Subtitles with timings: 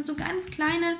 [0.00, 0.96] sind so ganz kleine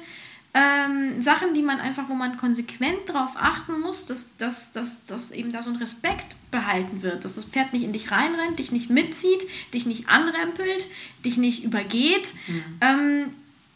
[0.52, 5.30] ähm, Sachen, die man einfach, wo man konsequent darauf achten muss, dass, dass, dass, dass
[5.30, 8.72] eben da so ein Respekt behalten wird, dass das Pferd nicht in dich reinrennt, dich
[8.72, 10.86] nicht mitzieht, dich nicht anrempelt,
[11.24, 12.64] dich nicht übergeht mhm.
[12.80, 13.32] ähm,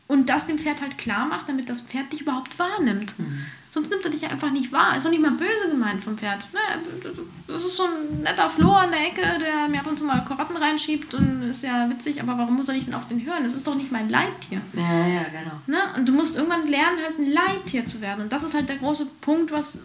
[0.09, 3.17] und das dem Pferd halt klar macht, damit das Pferd dich überhaupt wahrnimmt.
[3.19, 3.47] Mhm.
[3.75, 4.97] Sonst nimmt er dich einfach nicht wahr.
[4.97, 6.49] Ist doch nicht mal böse gemeint vom Pferd.
[6.53, 6.61] Ne?
[7.49, 10.25] Das ist so ein netter Floh an der Ecke, der mir ab und zu mal
[10.25, 13.43] Karotten reinschiebt und ist ja witzig, aber warum muss er nicht denn auf den hören?
[13.43, 14.61] Das ist doch nicht mein Leittier.
[14.75, 15.61] Ja, ja, genau.
[15.67, 15.79] Ne?
[15.97, 18.23] Und du musst irgendwann lernen, halt ein Leittier zu werden.
[18.23, 19.81] Und das ist halt der große Punkt, was.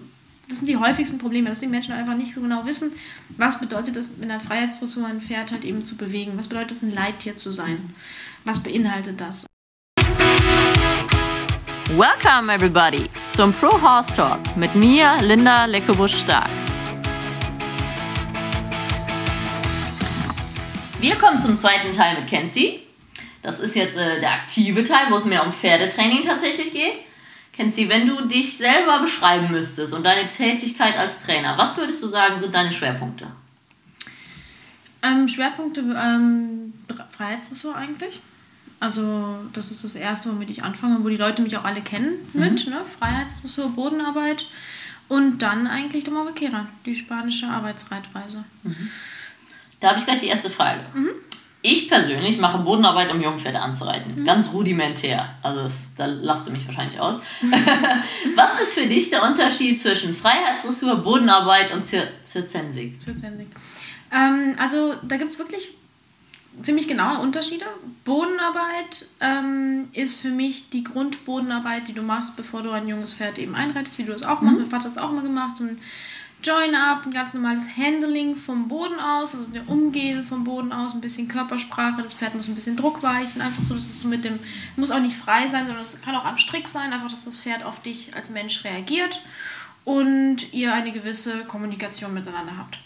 [0.48, 2.92] Das sind die häufigsten Probleme, dass die Menschen einfach nicht so genau wissen,
[3.38, 6.34] was bedeutet es, in der Freiheitsdressur ein Pferd halt eben zu bewegen.
[6.36, 7.96] Was bedeutet es, ein Leittier zu sein?
[8.46, 9.48] Was beinhaltet das?
[11.98, 16.48] Welcome everybody zum Pro Horse Talk mit mir, Linda Leckebusch-Stark.
[21.00, 22.82] Wir kommen zum zweiten Teil mit Kenzie.
[23.42, 26.94] Das ist jetzt äh, der aktive Teil, wo es mehr um Pferdetraining tatsächlich geht.
[27.54, 32.08] Kenzie, wenn du dich selber beschreiben müsstest und deine Tätigkeit als Trainer, was würdest du
[32.08, 33.26] sagen, sind deine Schwerpunkte?
[35.02, 36.72] Ähm, Schwerpunkte ähm,
[37.10, 38.20] Freiheitsdressur eigentlich.
[38.80, 42.14] Also das ist das Erste, womit ich anfange, wo die Leute mich auch alle kennen
[42.34, 42.74] mit, mhm.
[42.74, 42.82] ne?
[42.98, 44.46] Freiheitsdressur, Bodenarbeit
[45.10, 48.44] und dann eigentlich Doma Vaquera, die spanische Arbeitsreitweise.
[48.64, 48.90] Mhm.
[49.80, 50.82] Da habe ich gleich die erste Frage.
[50.94, 51.10] Mhm.
[51.62, 54.22] Ich persönlich mache Bodenarbeit, um Jungpferde anzureiten.
[54.22, 54.26] Mhm.
[54.26, 55.36] Ganz rudimentär.
[55.44, 57.22] Also das, da lasst du mich wahrscheinlich aus.
[58.36, 63.02] Was ist für dich der Unterschied zwischen Freiheitsdressur, Bodenarbeit und Zirzensik?
[63.02, 63.48] Zirzensik.
[64.14, 65.74] Ähm, also da gibt es wirklich
[66.62, 67.66] ziemlich genaue Unterschiede.
[68.06, 73.38] Bodenarbeit ähm, ist für mich die Grundbodenarbeit, die du machst, bevor du ein junges Pferd
[73.38, 74.58] eben einreitest, wie du das auch machst.
[74.58, 74.64] Mhm.
[74.64, 75.80] Mein Vater hat das auch mal gemacht, so ein
[76.42, 81.02] Join-Up, ein ganz normales Handling vom Boden aus, also der Umgehen vom Boden aus, ein
[81.02, 84.40] bisschen Körpersprache, das Pferd muss ein bisschen Druck weichen, einfach so, dass es mit dem,
[84.78, 87.42] muss auch nicht frei sein, sondern es kann auch am Strick sein, einfach, dass das
[87.42, 89.22] Pferd auf dich als Mensch reagiert
[89.84, 92.80] und ihr eine gewisse Kommunikation miteinander habt.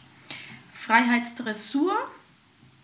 [0.74, 1.94] Freiheitsdressur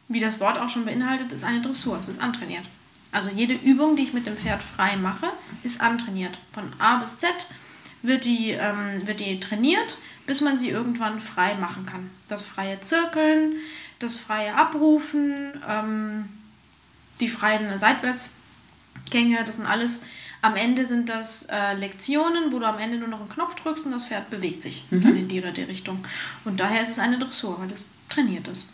[0.09, 2.65] wie das Wort auch schon beinhaltet, ist eine Dressur, es ist antrainiert.
[3.11, 5.27] Also jede Übung, die ich mit dem Pferd frei mache,
[5.63, 6.37] ist antrainiert.
[6.51, 7.29] Von A bis Z
[8.01, 12.09] wird die, ähm, wird die trainiert, bis man sie irgendwann frei machen kann.
[12.27, 13.53] Das freie Zirkeln,
[13.99, 16.29] das freie Abrufen, ähm,
[17.19, 20.03] die freien Seitwärtsgänge, das sind alles,
[20.41, 23.85] am Ende sind das äh, Lektionen, wo du am Ende nur noch einen Knopf drückst
[23.85, 25.01] und das Pferd bewegt sich mhm.
[25.01, 26.03] dann in die oder die Richtung.
[26.45, 28.71] Und daher ist es eine Dressur, weil es trainiert ist.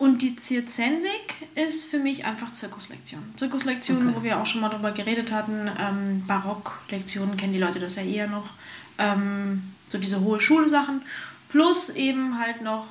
[0.00, 3.22] Und die Zirzensik ist für mich einfach Zirkuslektion.
[3.36, 4.16] Zirkuslektionen, okay.
[4.16, 8.02] wo wir auch schon mal drüber geredet hatten, ähm, Barocklektionen kennen die Leute das ja
[8.02, 8.48] eher noch.
[8.96, 11.02] Ähm, so diese hohe Schulsachen.
[11.50, 12.86] Plus eben halt noch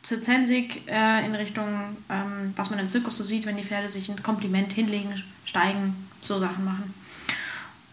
[0.00, 4.08] Zirzensik äh, in Richtung, ähm, was man im Zirkus so sieht, wenn die Pferde sich
[4.08, 6.94] ein Kompliment hinlegen, steigen, so Sachen machen.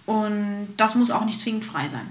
[0.05, 2.07] Und das muss auch nicht zwingend frei sein.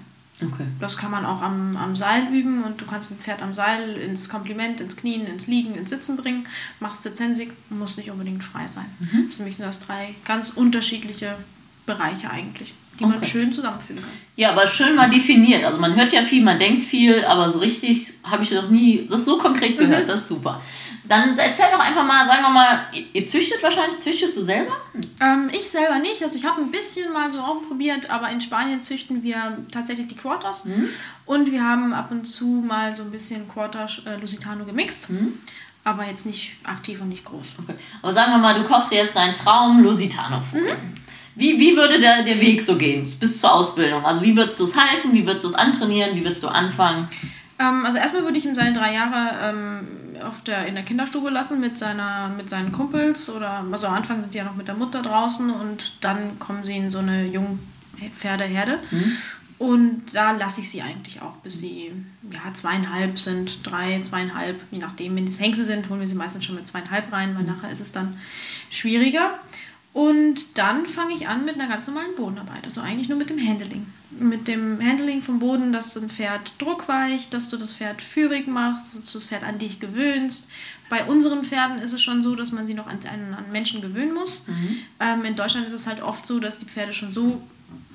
[0.47, 0.64] Okay.
[0.80, 3.97] Das kann man auch am, am Seil üben und du kannst ein Pferd am Seil
[3.97, 6.47] ins Kompliment, ins Knien, ins Liegen, ins Sitzen bringen.
[6.80, 8.86] Machst Zensik, muss nicht unbedingt frei sein.
[8.98, 9.31] Mhm.
[9.31, 11.36] Für mich sind das drei ganz unterschiedliche
[11.86, 13.12] Bereiche eigentlich, die okay.
[13.12, 14.12] man schön zusammenfügen kann.
[14.36, 15.64] Ja, aber schön mal definiert.
[15.64, 19.06] Also man hört ja viel, man denkt viel, aber so richtig habe ich noch nie
[19.10, 20.04] das so konkret gehört.
[20.04, 20.08] Mhm.
[20.08, 20.60] Das ist super.
[21.04, 24.76] Dann erzähl doch einfach mal, sagen wir mal, ihr züchtet wahrscheinlich, züchtest du selber?
[25.20, 26.22] Ähm, ich selber nicht.
[26.22, 30.16] Also ich habe ein bisschen mal so ausprobiert, aber in Spanien züchten wir tatsächlich die
[30.16, 30.64] Quarters.
[30.64, 30.88] Mhm.
[31.26, 35.10] Und wir haben ab und zu mal so ein bisschen Quarter äh, Lusitano gemixt.
[35.10, 35.34] Mhm.
[35.84, 37.56] Aber jetzt nicht aktiv und nicht groß.
[37.60, 37.74] Okay.
[38.00, 40.60] Aber sagen wir mal, du dir jetzt deinen Traum Lusitano vor.
[40.60, 40.96] Mhm.
[41.34, 44.04] Wie, wie würde der, der Weg so gehen bis zur Ausbildung?
[44.04, 45.12] Also wie würdest du es halten?
[45.12, 46.14] Wie würdest du es antrainieren?
[46.14, 47.08] Wie würdest du anfangen?
[47.58, 51.30] Ähm, also erstmal würde ich ihm seine drei Jahre ähm, auf der, in der Kinderstube
[51.30, 54.68] lassen mit, seiner, mit seinen Kumpels oder also am Anfang sind die ja noch mit
[54.68, 58.78] der Mutter draußen und dann kommen sie in so eine Jungpferdeherde.
[58.90, 59.16] Mhm.
[59.58, 61.92] Und da lasse ich sie eigentlich auch, bis sie
[62.32, 65.14] ja, zweieinhalb sind, drei, zweieinhalb, je nachdem.
[65.14, 67.80] Wenn es Hengste sind, holen wir sie meistens schon mit zweieinhalb rein, weil nachher ist
[67.80, 68.18] es dann
[68.70, 69.38] schwieriger.
[69.92, 73.38] Und dann fange ich an mit einer ganz normalen Bodenarbeit, also eigentlich nur mit dem
[73.38, 73.86] Handling.
[74.10, 78.86] Mit dem Handling vom Boden, dass ein Pferd druckweicht, dass du das Pferd führig machst,
[78.86, 80.48] dass du das Pferd an dich gewöhnst.
[80.88, 84.14] Bei unseren Pferden ist es schon so, dass man sie noch an, an Menschen gewöhnen
[84.14, 84.46] muss.
[84.46, 84.76] Mhm.
[85.00, 87.42] Ähm, in Deutschland ist es halt oft so, dass die Pferde schon so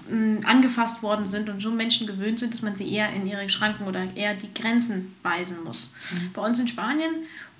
[0.09, 3.49] mh, angefasst worden sind und so Menschen gewöhnt sind, dass man sie eher in ihre
[3.49, 5.95] Schranken oder eher die Grenzen weisen muss.
[6.11, 6.31] Mhm.
[6.33, 7.11] Bei uns in Spanien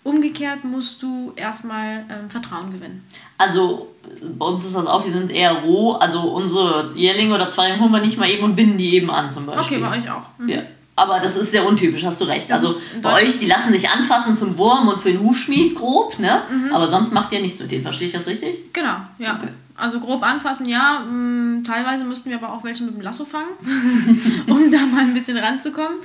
[0.07, 3.03] Umgekehrt musst du erstmal ähm, Vertrauen gewinnen.
[3.37, 3.89] Also
[4.37, 5.95] bei uns ist das auch, die sind eher roh.
[5.95, 9.29] Also unsere Jährlinge oder Zweijährlinge holen wir nicht mal eben und binden die eben an
[9.29, 9.79] zum Beispiel.
[9.79, 10.23] Okay, bei euch auch.
[10.37, 10.47] Mhm.
[10.47, 10.61] Ja.
[10.95, 12.49] Aber das ist sehr untypisch, hast du recht.
[12.49, 16.17] Das also bei euch, die lassen sich anfassen zum Wurm und für den Hufschmied grob,
[16.19, 16.43] ne?
[16.49, 16.73] Mhm.
[16.73, 17.83] Aber sonst macht ihr nichts mit denen.
[17.83, 18.71] Verstehe ich das richtig?
[18.71, 19.35] Genau, ja.
[19.35, 19.49] Okay.
[19.75, 21.01] Also grob anfassen, ja.
[21.01, 23.49] Mh, teilweise müssten wir aber auch welche mit dem Lasso fangen,
[24.47, 25.97] um da mal ein bisschen ranzukommen.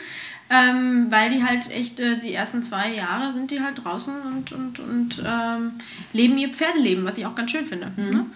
[0.54, 4.52] Ähm, weil die halt echt, äh, die ersten zwei Jahre sind die halt draußen und,
[4.52, 5.72] und, und ähm,
[6.12, 7.90] leben ihr Pferdeleben, was ich auch ganz schön finde.
[7.96, 8.10] Mhm.
[8.10, 8.26] Ne?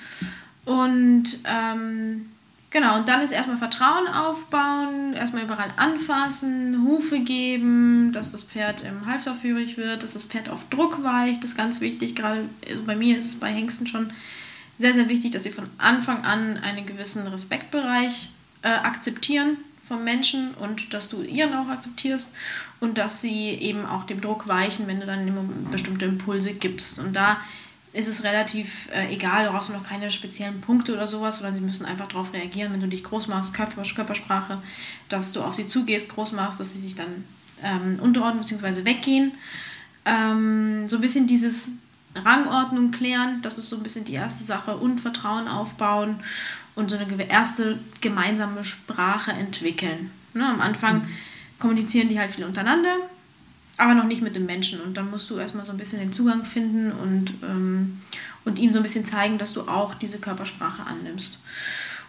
[0.64, 2.30] Und ähm,
[2.70, 8.82] genau, und dann ist erstmal Vertrauen aufbauen, erstmal überall anfassen, Hufe geben, dass das Pferd
[8.82, 12.16] im Halfter führig wird, dass das Pferd auf Druck weicht, das ist ganz wichtig.
[12.16, 14.10] Gerade also bei mir ist es bei Hengsten schon
[14.78, 18.30] sehr, sehr wichtig, dass sie von Anfang an einen gewissen Respektbereich
[18.62, 22.32] äh, akzeptieren vom Menschen und dass du ihren auch akzeptierst
[22.80, 26.98] und dass sie eben auch dem Druck weichen, wenn du dann immer bestimmte Impulse gibst.
[26.98, 27.38] Und da
[27.92, 31.62] ist es relativ äh, egal, du brauchst noch keine speziellen Punkte oder sowas, sondern sie
[31.62, 34.58] müssen einfach darauf reagieren, wenn du dich groß machst, Körper, Körpersprache,
[35.08, 37.24] dass du auf sie zugehst, groß machst, dass sie sich dann
[37.62, 38.84] ähm, unterordnen bzw.
[38.84, 39.32] weggehen.
[40.04, 41.70] Ähm, so ein bisschen dieses
[42.24, 46.20] Rangordnung klären, das ist so ein bisschen die erste Sache und Vertrauen aufbauen
[46.74, 50.10] und so eine erste gemeinsame Sprache entwickeln.
[50.34, 51.08] Ne, am Anfang mhm.
[51.58, 52.96] kommunizieren die halt viel untereinander,
[53.78, 54.80] aber noch nicht mit dem Menschen.
[54.80, 57.98] Und dann musst du erstmal so ein bisschen den Zugang finden und, ähm,
[58.44, 61.42] und ihm so ein bisschen zeigen, dass du auch diese Körpersprache annimmst.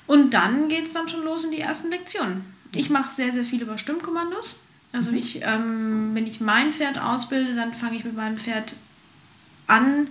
[0.05, 2.43] Und dann geht es dann schon los in die ersten Lektionen.
[2.73, 4.67] Ich mache sehr, sehr viel über Stimmkommandos.
[4.91, 5.17] Also mhm.
[5.17, 8.73] ich, ähm, wenn ich mein Pferd ausbilde, dann fange ich mit meinem Pferd
[9.67, 10.07] an,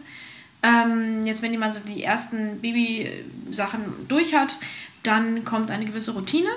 [0.63, 4.59] ähm, jetzt, wenn jemand so die ersten Baby-Sachen durch hat,
[5.03, 6.49] dann kommt eine gewisse Routine.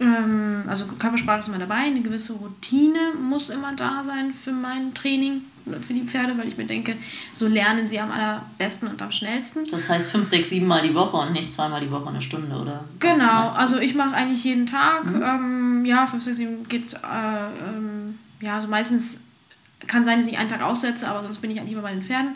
[0.00, 4.92] Ähm, also Körpersprache ist immer dabei, eine gewisse Routine muss immer da sein für mein
[4.94, 5.42] Training
[5.80, 6.94] für die Pferde, weil ich mir denke,
[7.32, 9.64] so lernen sie am allerbesten und am schnellsten.
[9.70, 12.54] Das heißt fünf, sechs, sieben Mal die Woche und nicht zweimal die Woche eine Stunde,
[12.54, 12.84] oder?
[13.00, 15.22] Genau, also ich mache eigentlich jeden Tag, mhm.
[15.22, 19.22] ähm, ja, fünf, sechs, sieben geht, äh, ähm, ja, also meistens
[19.86, 22.02] kann sein, dass ich einen Tag aussetze, aber sonst bin ich eigentlich immer bei den
[22.02, 22.34] Pferden.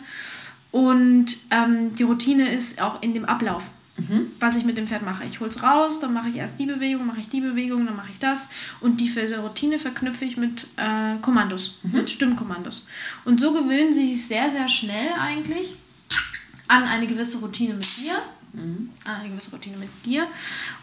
[0.71, 3.63] Und ähm, die Routine ist auch in dem Ablauf,
[3.97, 4.27] mhm.
[4.39, 5.23] was ich mit dem Pferd mache.
[5.25, 7.95] Ich hole es raus, dann mache ich erst die Bewegung, mache ich die Bewegung, dann
[7.95, 8.49] mache ich das.
[8.79, 11.91] Und die Routine verknüpfe ich mit äh, Kommandos, mhm.
[11.93, 12.87] mit Stimmkommandos.
[13.25, 15.75] Und so gewöhnen sie sich sehr, sehr schnell eigentlich
[16.67, 18.13] an eine gewisse Routine mit dir.
[18.53, 18.91] Mhm.
[19.05, 20.25] An eine gewisse Routine mit dir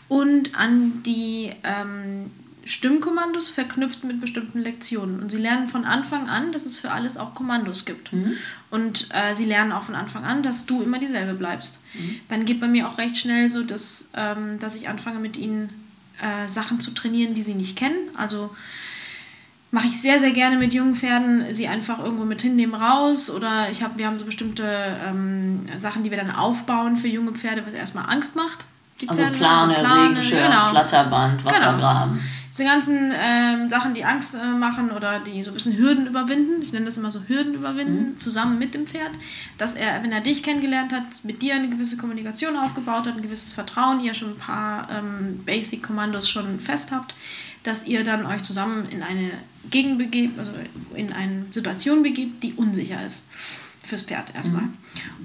[0.09, 2.31] und an die ähm,
[2.67, 5.21] Stimmkommandos verknüpft mit bestimmten Lektionen.
[5.21, 8.13] Und sie lernen von Anfang an, dass es für alles auch Kommandos gibt.
[8.13, 8.33] Mhm.
[8.71, 11.81] Und äh, sie lernen auch von Anfang an, dass du immer dieselbe bleibst.
[11.95, 12.21] Mhm.
[12.29, 15.69] Dann geht bei mir auch recht schnell so, dass, ähm, dass ich anfange mit ihnen
[16.21, 17.97] äh, Sachen zu trainieren, die sie nicht kennen.
[18.17, 18.51] Also
[19.71, 23.31] mache ich sehr, sehr gerne mit jungen Pferden, sie einfach irgendwo mit hinnehmen raus.
[23.31, 24.65] Oder ich hab, wir haben so bestimmte
[25.07, 28.65] ähm, Sachen, die wir dann aufbauen für junge Pferde, was erstmal Angst macht.
[29.01, 30.71] Die also Pferde, Plane, also Plane Regenschirm, genau.
[30.71, 32.15] Flatterband, Wassergraben.
[32.15, 32.27] Genau
[32.57, 36.63] diese ganzen ähm, Sachen, die Angst äh, machen oder die so ein bisschen Hürden überwinden,
[36.63, 38.19] ich nenne das immer so Hürden überwinden, mhm.
[38.19, 39.11] zusammen mit dem Pferd,
[39.59, 43.23] dass er, wenn er dich kennengelernt hat, mit dir eine gewisse Kommunikation aufgebaut hat, ein
[43.23, 47.15] gewisses Vertrauen, ihr schon ein paar ähm, Basic-Kommandos schon fest habt,
[47.63, 49.33] dass ihr dann euch zusammen in eine
[49.71, 50.53] Gegend begebt, also
[50.95, 53.29] in eine Situation begebt, die unsicher ist
[53.83, 54.63] fürs Pferd erstmal.
[54.63, 54.75] Mhm.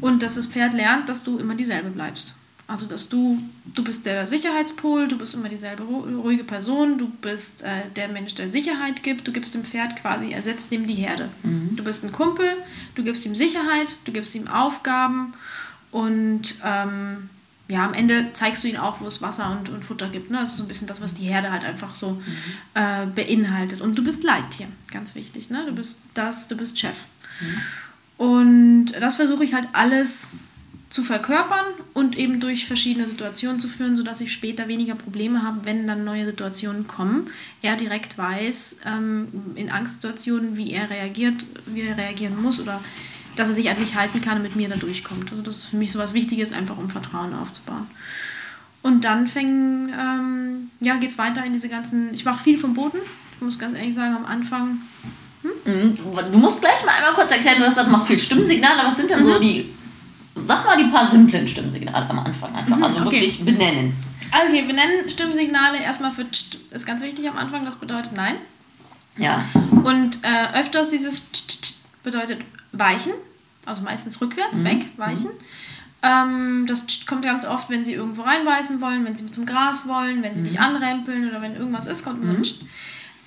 [0.01, 2.35] Und dass das Pferd lernt, dass du immer dieselbe bleibst.
[2.71, 7.63] Also, dass du, du bist der Sicherheitspol, du bist immer dieselbe ruhige Person, du bist
[7.63, 11.27] äh, der Mensch, der Sicherheit gibt, du gibst dem Pferd quasi, ersetzt ihm die Herde.
[11.43, 11.75] Mhm.
[11.75, 12.49] Du bist ein Kumpel,
[12.95, 15.33] du gibst ihm Sicherheit, du gibst ihm Aufgaben
[15.91, 17.29] und ähm,
[17.67, 20.31] ja, am Ende zeigst du ihm auch, wo es Wasser und, und Futter gibt.
[20.31, 20.37] Ne?
[20.37, 22.23] Das ist so ein bisschen das, was die Herde halt einfach so mhm.
[22.73, 23.81] äh, beinhaltet.
[23.81, 25.49] Und du bist Leittier, ganz wichtig.
[25.49, 25.65] Ne?
[25.67, 26.99] Du bist das, du bist Chef.
[27.41, 28.25] Mhm.
[28.25, 30.35] Und das versuche ich halt alles
[30.91, 35.61] zu verkörpern und eben durch verschiedene Situationen zu führen, sodass ich später weniger Probleme habe,
[35.63, 37.29] wenn dann neue Situationen kommen.
[37.61, 42.81] Er direkt weiß ähm, in Angstsituationen, wie er reagiert, wie er reagieren muss oder
[43.37, 45.31] dass er sich an mich halten kann und mit mir da durchkommt.
[45.31, 47.87] Also das ist für mich so was Wichtiges, einfach um Vertrauen aufzubauen.
[48.81, 52.73] Und dann fängt, ähm, ja, geht es weiter in diese ganzen, ich mache viel vom
[52.73, 52.99] Boden.
[53.35, 54.81] Ich muss ganz ehrlich sagen, am Anfang
[55.63, 55.95] hm?
[55.95, 58.83] Du musst gleich mal einmal kurz erklären, du hast gesagt, du machst viel Stimmsignale.
[58.83, 59.41] Was sind denn so mhm.
[59.41, 59.69] die
[60.35, 62.77] Sag mal die paar simplen Stimmsignale am Anfang einfach.
[62.77, 63.05] Mhm, also okay.
[63.05, 63.93] wirklich benennen.
[64.31, 68.35] Okay, benennen Stimmsignale erstmal für tsch, ist ganz wichtig am Anfang, das bedeutet nein.
[69.17, 69.43] Ja.
[69.83, 71.73] Und äh, öfters dieses tsch,
[72.03, 72.39] bedeutet
[72.71, 73.13] weichen,
[73.65, 74.65] also meistens rückwärts, mhm.
[74.65, 75.31] weg, weichen.
[75.31, 75.37] Mhm.
[76.03, 80.23] Ähm, das kommt ganz oft, wenn sie irgendwo reinbeißen wollen, wenn sie zum Gras wollen,
[80.23, 80.45] wenn sie mhm.
[80.45, 82.45] dich anrempeln oder wenn irgendwas ist, kommt immer mhm.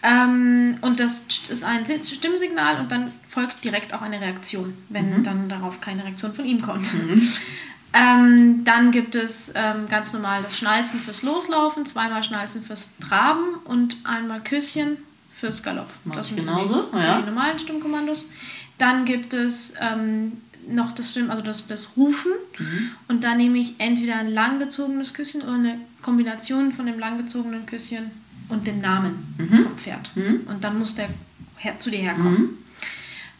[0.04, 5.25] Ähm, und das ist ein Stimmsignal und dann folgt direkt auch eine Reaktion, wenn mhm.
[5.25, 6.92] dann darauf keine Reaktion von ihm kommt.
[6.92, 7.28] Mhm.
[7.96, 13.54] Ähm, dann gibt es ähm, ganz normal das Schnalzen fürs Loslaufen, zweimal Schnalzen fürs Traben
[13.62, 14.96] und einmal Küsschen
[15.32, 15.90] fürs Galopp.
[16.04, 17.20] Mach das sind genauso, die, ja.
[17.20, 18.30] die normalen Stimmkommandos.
[18.78, 20.32] Dann gibt es ähm,
[20.66, 22.32] noch das Stimmen, also das, das Rufen.
[23.06, 28.11] Und dann nehme ich entweder ein langgezogenes Küsschen oder eine Kombination von dem langgezogenen Küsschen
[28.48, 30.10] und den Namen vom Pferd.
[30.16, 31.08] Und dann muss der
[31.56, 32.58] her, zu dir herkommen.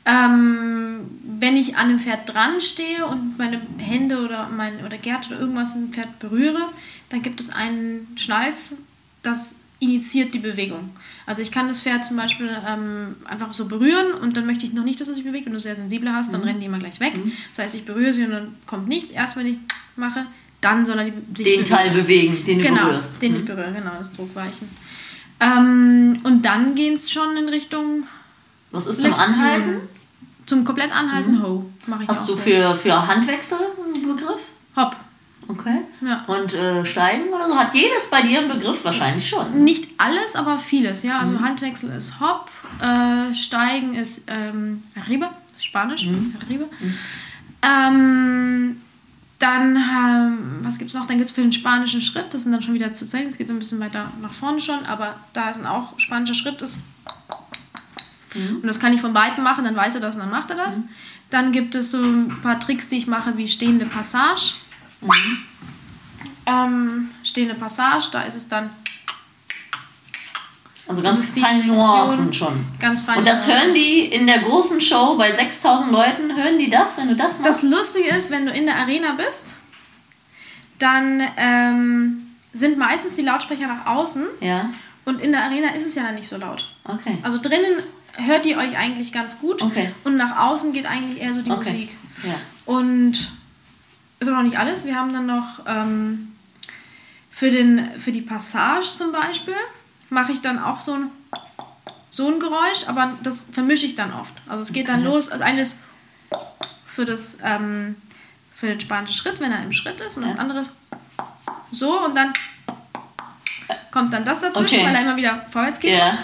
[0.06, 1.00] Ähm,
[1.38, 5.40] wenn ich an dem Pferd dran stehe und meine Hände oder mein oder Gert oder
[5.40, 6.61] irgendwas im Pferd berühre,
[7.08, 8.76] dann gibt es einen Schnalz,
[9.23, 10.90] das initiiert die Bewegung.
[11.26, 14.75] Also ich kann das Pferd zum Beispiel ähm, einfach so berühren und dann möchte ich
[14.75, 15.46] noch nicht, dass es sich bewegt.
[15.46, 17.14] Wenn du sehr sensible hast, dann rennen die immer gleich weg.
[17.49, 19.11] Das heißt, ich berühre sie und dann kommt nichts.
[19.11, 19.56] Erst wenn ich
[19.96, 20.26] mache,
[20.61, 23.20] dann soll er die, sich Den Teil bewegen, den du genau, berührst.
[23.20, 24.68] den ich berühre, genau, das Druckweichen.
[25.44, 28.04] Ähm, und dann geht es schon in Richtung
[28.70, 29.44] Was ist zum Lektion.
[29.44, 29.76] Anhalten?
[30.46, 31.70] Zum komplett anhalten, Ho.
[31.86, 33.58] Mache ich Hast du für, für Handwechsel
[33.94, 34.40] einen Begriff?
[34.76, 34.96] Hopp.
[35.48, 35.80] Okay.
[36.00, 36.24] Ja.
[36.26, 37.56] Und äh, Steigen oder so?
[37.56, 38.82] Hat jedes bei dir einen Begriff?
[38.84, 39.62] Wahrscheinlich schon.
[39.64, 41.14] Nicht alles, aber vieles, ja.
[41.14, 41.20] Mhm.
[41.20, 46.34] Also Handwechsel ist Hop, äh, Steigen ist ähm, Arriba, Spanisch, Mhm.
[46.42, 46.64] Arriba.
[47.62, 48.80] Ähm,
[49.44, 51.04] dann, ähm, was gibt es noch?
[51.04, 53.36] Dann gibt es für den spanischen Schritt, das sind dann schon wieder zu zählen, das
[53.36, 56.78] geht ein bisschen weiter nach vorne schon, aber da ist ein auch spanischer Schritt ist.
[58.34, 58.56] Mhm.
[58.56, 60.56] Und das kann ich von Weitem machen, dann weiß er das und dann macht er
[60.56, 60.80] das.
[61.28, 64.54] Dann gibt es so ein paar Tricks, die ich mache, wie stehende Passage.
[65.02, 65.38] Mhm.
[66.46, 68.70] Ähm, stehende Passage, da ist es dann
[70.86, 71.64] Also Das ganz die feine.
[71.64, 72.64] Nuancen schon.
[72.78, 73.18] ganz fein.
[73.18, 77.08] Und das hören die in der großen Show bei 6000 Leuten, hören die das, wenn
[77.08, 77.46] du das machst?
[77.46, 79.54] Das Lustige ist, wenn du in der Arena bist,
[80.78, 84.70] dann ähm, sind meistens die Lautsprecher nach außen ja,
[85.04, 86.68] und in der Arena ist es ja dann nicht so laut.
[86.84, 87.16] okay.
[87.22, 87.82] Also drinnen
[88.16, 89.90] hört ihr euch eigentlich ganz gut Okay.
[90.04, 91.70] und nach außen geht eigentlich eher so die Okay.
[91.72, 91.90] Musik.
[92.24, 92.34] Ja.
[92.66, 93.32] Und
[94.20, 94.86] ist aber noch nicht alles.
[94.86, 96.32] Wir haben dann noch ähm,
[97.30, 99.54] für, den, für die Passage zum Beispiel,
[100.11, 101.11] mache ich dann auch so ein,
[102.11, 104.34] so ein Geräusch, aber das vermische ich dann oft.
[104.49, 105.82] Also es geht dann los, also eines
[106.87, 107.96] für, das, ähm,
[108.54, 110.38] für den spanischen Schritt, wenn er im Schritt ist, und das Ja.
[110.38, 110.70] andere ist
[111.73, 112.32] so und dann
[113.90, 114.87] kommt dann das dazwischen, Okay.
[114.87, 116.04] weil er immer wieder vorwärts gehen Ja.
[116.04, 116.23] muss.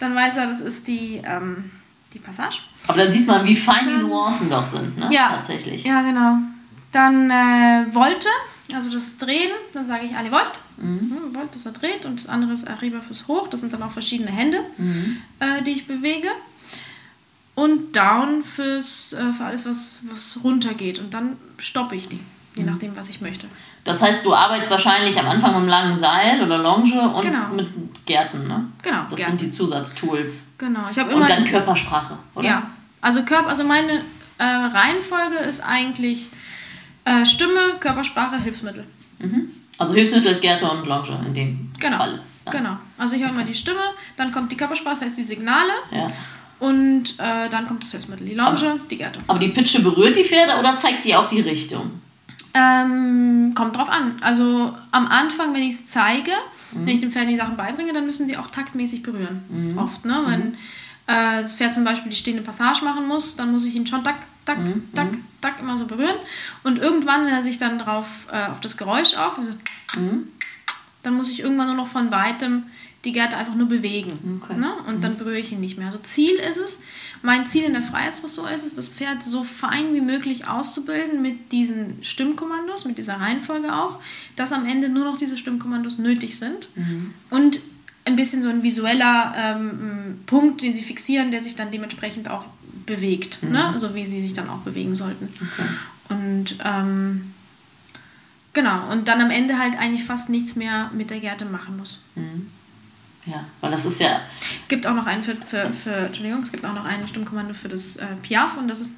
[0.00, 1.70] Dann weiß er, das ist die, ähm,
[2.12, 2.58] die Passage.
[2.88, 5.08] Aber dann sieht man, wie fein die Nuancen doch sind, ne?
[5.12, 5.36] Ja.
[5.36, 5.84] Tatsächlich.
[5.84, 6.38] Ja, genau.
[6.90, 8.28] Dann äh, Volte,
[8.74, 10.60] also das Drehen, dann sage ich alle Volt.
[10.76, 11.12] Mhm.
[11.32, 13.48] Volt ist er dreht und das andere ist Arriba fürs Hoch.
[13.48, 14.58] Das sind dann auch verschiedene Hände,
[15.40, 16.28] äh, die ich bewege.
[17.54, 20.98] Und Down fürs, äh, für alles, was, was runter geht.
[20.98, 22.20] Und dann stoppe ich die,
[22.56, 23.46] je nachdem, was ich möchte.
[23.84, 27.48] Das heißt, du arbeitest wahrscheinlich am Anfang mit einem langen Seil oder Longe und Genau.
[27.54, 27.68] mit
[28.06, 28.68] Gärten, ne?
[28.80, 29.38] Genau, Das Gärten.
[29.38, 30.44] sind die Zusatztools.
[30.56, 30.80] Genau.
[30.90, 31.26] Ich habe Und immer.
[31.26, 32.46] dann Körpersprache, oder?
[32.46, 32.62] Ja,
[33.00, 34.02] also Körper, also meine
[34.38, 36.26] äh, Reihenfolge ist eigentlich
[37.04, 38.84] äh, Stimme, Körpersprache, Hilfsmittel.
[39.18, 39.48] Mhm.
[39.78, 41.96] Also Hilfsmittel ist Gärte und Longe in dem Genau.
[41.96, 42.20] Fall.
[42.46, 42.52] Ja.
[42.52, 42.76] Genau.
[42.98, 43.80] Also ich höre immer die Stimme,
[44.16, 46.10] dann kommt die Körpersprache, das heißt die Signale Ja.
[46.60, 49.18] und äh, dann kommt das Hilfsmittel, die Longe, die Gerte.
[49.26, 52.00] Aber die Pitsche berührt die Pferde oder zeigt die auch die Richtung?
[52.54, 54.16] Ähm, kommt drauf an.
[54.20, 56.30] Also am Anfang, wenn ich es zeige,
[56.74, 56.86] Mhm.
[56.86, 59.42] wenn ich den Pferden die Sachen beibringe, dann müssen die auch taktmäßig berühren.
[59.48, 59.78] Mhm.
[59.78, 60.20] Oft, ne?
[60.26, 60.54] Wenn
[61.06, 64.04] äh, das Pferd zum Beispiel die stehende Passage machen muss, dann muss ich ihn schon
[64.04, 64.88] tak, tak, Mhm.
[64.94, 65.08] tak,
[65.40, 66.16] tak immer so berühren.
[66.62, 69.38] Und irgendwann, wenn er sich dann drauf, äh, auf das Geräusch auf,
[69.96, 70.28] Mhm.
[71.02, 72.64] dann muss ich irgendwann nur noch von weitem
[73.04, 74.40] die Gerte einfach nur bewegen.
[74.40, 74.54] Okay.
[74.54, 74.60] Mhm.
[74.60, 74.72] Ne?
[74.86, 75.88] Und dann berühre ich ihn nicht mehr.
[75.88, 76.82] Also Ziel ist es,
[77.20, 81.50] mein Ziel in der Freiheitsdressur ist es, das Pferd so fein wie möglich auszubilden mit
[81.50, 83.98] diesen Stimmkommandos, mit dieser Reihenfolge auch,
[84.36, 86.68] dass am Ende nur noch diese Stimmkommandos nötig sind.
[86.76, 87.12] Mhm.
[87.30, 87.60] Und
[88.04, 92.44] ein bisschen so ein visueller ähm, Punkt, den sie fixieren, der sich dann dementsprechend auch
[92.86, 93.52] bewegt, Mhm.
[93.52, 93.74] ne?
[93.78, 95.28] so wie sie sich dann auch bewegen sollten.
[96.08, 97.32] Und ähm,
[98.52, 102.04] genau, und dann am Ende halt eigentlich fast nichts mehr mit der Gerte machen muss.
[103.26, 104.20] Ja, weil das ist ja.
[104.66, 107.68] gibt auch noch einen für, für, für Entschuldigung, es gibt auch noch ein Stimmkommando für
[107.68, 108.96] das äh, Piaf und das ist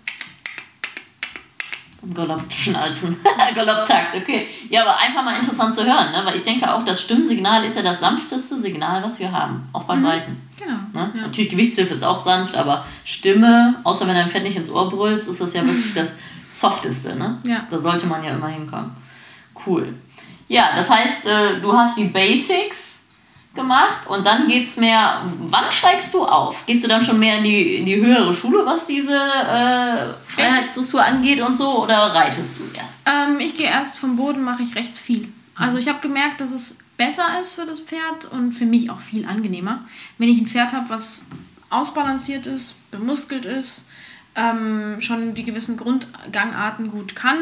[2.13, 3.17] Galoppschnalzen.
[3.55, 4.47] Galopptakt, okay.
[4.69, 6.23] Ja, aber einfach mal interessant zu hören, ne?
[6.25, 9.85] weil ich denke auch, das Stimmsignal ist ja das sanfteste Signal, was wir haben, auch
[9.85, 10.41] beim Reiten.
[10.59, 10.79] genau.
[10.93, 11.13] Ne?
[11.23, 15.29] Natürlich Gewichtshilfe ist auch sanft, aber Stimme, außer wenn dein Pferd nicht ins Ohr brüllst,
[15.29, 16.13] ist das ja wirklich das
[16.51, 17.17] Softeste.
[17.17, 17.39] Ne?
[17.47, 17.67] Ja.
[17.71, 18.93] Da sollte man ja immer hinkommen.
[19.67, 19.95] Cool.
[20.49, 22.94] Ja, das heißt, äh, du hast die Basics
[23.55, 25.23] gemacht und dann geht's mehr.
[25.39, 26.67] Wann steigst du auf?
[26.67, 31.05] Gehst du dann schon mehr in die, in die höhere Schule, was diese äh, Freiheitsdressur
[31.05, 33.01] angeht und so, oder reitest du erst?
[33.07, 35.29] Ähm, ich gehe erst vom Boden, mache ich recht viel.
[35.57, 39.01] Also ich habe gemerkt, dass es besser ist für das Pferd und für mich auch
[39.01, 39.85] viel angenehmer,
[40.19, 41.27] wenn ich ein Pferd habe, was
[41.71, 43.87] ausbalanciert ist, bemuskelt ist,
[44.37, 47.37] ähm, schon die gewissen Grundgangarten gut kann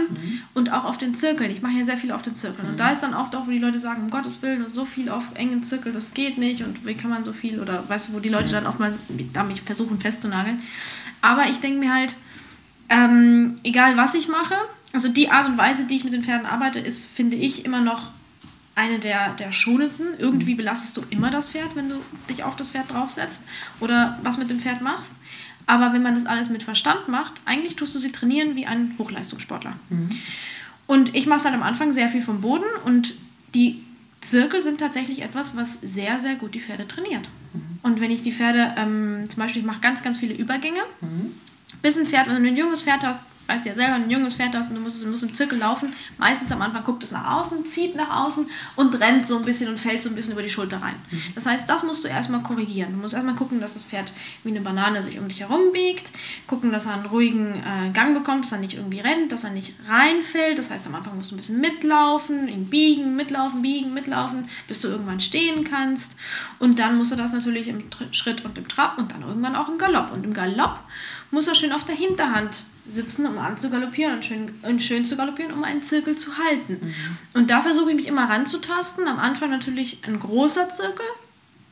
[0.54, 1.50] und auch auf den Zirkeln.
[1.50, 2.68] Ich mache ja sehr viel auf den Zirkeln.
[2.68, 5.08] Und da ist dann oft auch, wo die Leute sagen, um Gottes Willen, so viel
[5.08, 8.12] auf engen Zirkel, das geht nicht und wie kann man so viel oder weißt du,
[8.14, 8.92] wo die Leute dann auch mal
[9.32, 10.60] da mich versuchen festzunageln.
[11.20, 12.14] Aber ich denke mir halt,
[12.88, 14.54] Ähm, egal was ich mache,
[14.92, 17.80] also die Art und Weise, die ich mit den Pferden arbeite, ist, finde ich, immer
[17.80, 18.10] noch
[18.74, 20.08] eine der, der schonendsten.
[20.18, 21.94] Irgendwie belastest du immer das Pferd, wenn du
[22.28, 23.44] dich auf das Pferd draufsetzt
[23.80, 25.16] oder was mit dem Pferd machst.
[25.72, 28.94] Aber wenn man das alles mit Verstand macht, eigentlich tust du sie trainieren wie ein
[28.98, 29.72] Hochleistungssportler.
[29.88, 30.10] Mhm.
[30.86, 33.14] Und ich mache es halt am Anfang sehr viel vom Boden und
[33.54, 33.82] die
[34.20, 37.30] Zirkel sind tatsächlich etwas, was sehr, sehr gut die Pferde trainiert.
[37.54, 37.78] Mhm.
[37.84, 41.32] Und wenn ich die Pferde, ähm, zum Beispiel, ich mache ganz, ganz viele Übergänge, mhm.
[41.80, 44.54] bis ein Pferd, wenn du ein junges Pferd hast, weißt ja selber, ein junges Pferd
[44.54, 45.92] hast und du musst, musst im Zirkel laufen.
[46.18, 49.68] Meistens am Anfang guckt es nach außen, zieht nach außen und rennt so ein bisschen
[49.68, 50.94] und fällt so ein bisschen über die Schulter rein.
[51.10, 51.22] Mhm.
[51.34, 52.92] Das heißt, das musst du erstmal korrigieren.
[52.92, 54.12] Du musst erstmal gucken, dass das Pferd
[54.44, 56.10] wie eine Banane sich um dich herum biegt,
[56.46, 59.50] gucken, dass er einen ruhigen äh, Gang bekommt, dass er nicht irgendwie rennt, dass er
[59.50, 60.58] nicht reinfällt.
[60.58, 64.80] Das heißt, am Anfang musst du ein bisschen mitlaufen, ihn biegen, mitlaufen, biegen, mitlaufen, bis
[64.80, 66.16] du irgendwann stehen kannst.
[66.58, 69.68] Und dann musst du das natürlich im Schritt und im Trab und dann irgendwann auch
[69.68, 70.12] im Galopp.
[70.12, 70.80] Und im Galopp
[71.30, 75.52] muss er schön auf der Hinterhand sitzen, um anzugaloppieren und schön, und schön zu galoppieren,
[75.52, 76.78] um einen Zirkel zu halten.
[76.82, 76.94] Mhm.
[77.34, 79.06] Und da versuche ich mich immer ranzutasten.
[79.06, 81.06] Am Anfang natürlich ein großer Zirkel,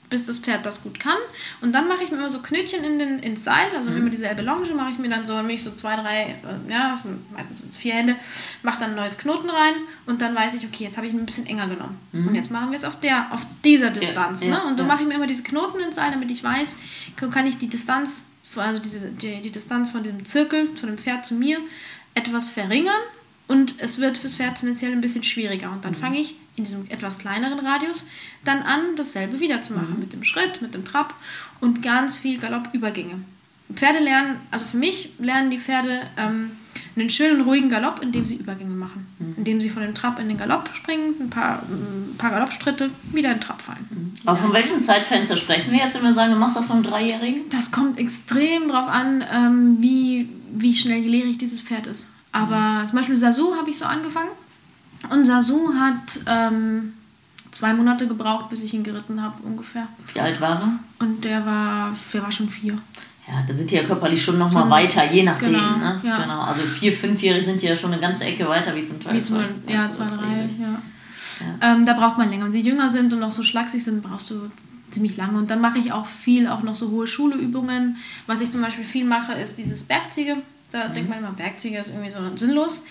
[0.08, 1.16] bis das Pferd das gut kann.
[1.60, 3.98] Und dann mache ich mir immer so Knötchen in den, ins Seil, also mhm.
[3.98, 6.96] immer dieselbe Longe, mache ich mir dann so, mich so zwei, drei, äh, ja,
[7.32, 8.16] meistens sind es vier Hände,
[8.62, 9.74] mache dann ein neues Knoten rein
[10.06, 11.98] und dann weiß ich, okay, jetzt habe ich ihn ein bisschen enger genommen.
[12.12, 12.28] Mhm.
[12.28, 14.42] Und jetzt machen wir es auf, der, auf dieser Distanz.
[14.42, 14.64] Ja, ne?
[14.64, 14.92] Und dann ja.
[14.92, 16.76] mache ich mir immer diese Knoten ins Seil, damit ich weiß,
[17.30, 18.26] kann ich die Distanz
[18.56, 21.58] also diese, die, die Distanz von dem Zirkel, von dem Pferd zu mir,
[22.14, 23.00] etwas verringern
[23.50, 25.72] und es wird fürs Pferd tendenziell ein bisschen schwieriger.
[25.72, 25.96] Und dann mhm.
[25.96, 28.08] fange ich in diesem etwas kleineren Radius
[28.44, 29.94] dann an, dasselbe wieder zu machen.
[29.94, 30.00] Mhm.
[30.00, 31.14] Mit dem Schritt, mit dem Trab
[31.60, 33.24] und ganz viel Galoppübergänge.
[33.74, 36.52] Pferde lernen, also für mich lernen die Pferde ähm,
[36.96, 39.06] einen schönen, ruhigen Galopp, indem sie Übergänge machen.
[39.18, 39.34] Mhm.
[39.38, 43.30] Indem sie von dem Trab in den Galopp springen, ein paar, ein paar Galoppstritte, wieder
[43.30, 43.86] in den Trab fallen.
[43.90, 44.12] Mhm.
[44.26, 46.82] Aber von welchem Zeitfenster sprechen wir jetzt, wenn wir sagen, du machst das mit einem
[46.84, 47.42] Dreijährigen?
[47.50, 52.08] Das kommt extrem darauf an, ähm, wie, wie schnell gelehrig dieses Pferd ist.
[52.32, 52.86] Aber mhm.
[52.86, 54.30] zum Beispiel Sasu habe ich so angefangen.
[55.10, 56.92] Und Sasu hat ähm,
[57.50, 59.88] zwei Monate gebraucht, bis ich ihn geritten habe, ungefähr.
[60.12, 61.04] Wie alt war er?
[61.04, 62.78] Und der war, der war schon vier.
[63.28, 65.52] Ja, da sind die ja körperlich schon nochmal weiter, je nachdem.
[65.52, 66.00] Genau, ne?
[66.02, 66.22] ja.
[66.22, 66.40] genau.
[66.40, 69.14] Also vier, fünfjährige sind ja schon eine ganze Ecke weiter, wie zum Teil.
[69.14, 70.66] Wie zum, zwei, ja, zwei, drei, ja.
[70.68, 71.72] ja.
[71.74, 72.46] Ähm, da braucht man länger.
[72.46, 74.50] Wenn sie jünger sind und noch so schlaksig sind, brauchst du
[74.90, 75.38] ziemlich lange.
[75.38, 77.96] Und dann mache ich auch viel, auch noch so hohe Schuleübungen.
[78.26, 80.36] Was ich zum Beispiel viel mache, ist dieses Bergziege.
[80.72, 80.94] Da mhm.
[80.94, 82.86] denkt man immer, Bergziege ist irgendwie so sinnlos.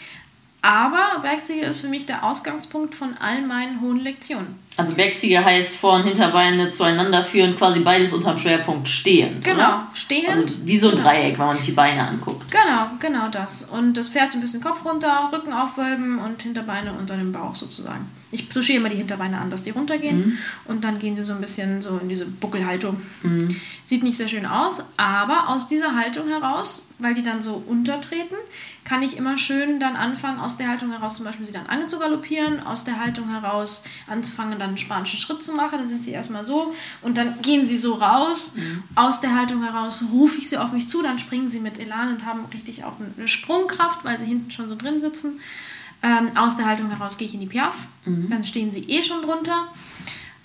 [0.62, 4.56] Aber Bergziege ist für mich der Ausgangspunkt von all meinen hohen Lektionen.
[4.76, 9.41] Also Bergziege heißt Vor- und Hinterbeine zueinander führen, quasi beides unterm Schwerpunkt stehen.
[9.41, 9.88] Genau, oder?
[9.93, 10.30] stehend.
[10.30, 11.08] Also wie so ein genau.
[11.10, 12.50] Dreieck, wenn man sich die Beine anguckt.
[12.50, 13.63] Genau, genau das.
[13.63, 17.56] Und das Pferd so ein bisschen Kopf runter, Rücken aufwölben und Hinterbeine unter dem Bauch
[17.56, 18.10] sozusagen.
[18.32, 20.38] Ich touchiere immer die Hinterbeine an, dass die runtergehen mhm.
[20.65, 22.95] und dann gehen sie so ein bisschen so in diese Buckelhaltung.
[23.24, 23.56] Mhm.
[23.86, 28.38] Sieht nicht sehr schön aus, aber aus dieser Haltung heraus, weil die dann so untertreten,
[28.89, 32.65] kann ich immer schön dann anfangen, aus der Haltung heraus zum Beispiel sie dann anzugaloppieren,
[32.65, 35.78] aus der Haltung heraus anzufangen, dann einen spanischen Schritt zu machen.
[35.78, 36.73] Dann sind sie erstmal so
[37.04, 38.56] und dann gehen sie so raus.
[38.56, 38.82] Mhm.
[38.95, 42.15] Aus der Haltung heraus rufe ich sie auf mich zu, dann springen sie mit Elan
[42.15, 45.39] und haben richtig auch eine Sprungkraft, weil sie hinten schon so drin sitzen.
[46.02, 47.75] Ähm, aus der Haltung heraus gehe ich in die Piaf,
[48.06, 48.28] mhm.
[48.28, 49.67] dann stehen sie eh schon drunter.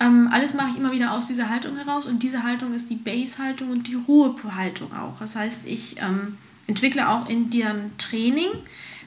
[0.00, 2.96] Ähm, alles mache ich immer wieder aus dieser Haltung heraus und diese Haltung ist die
[2.96, 5.20] Base-Haltung und die Ruhehaltung auch.
[5.20, 8.48] Das heißt, ich ähm, entwickle auch in dem Training,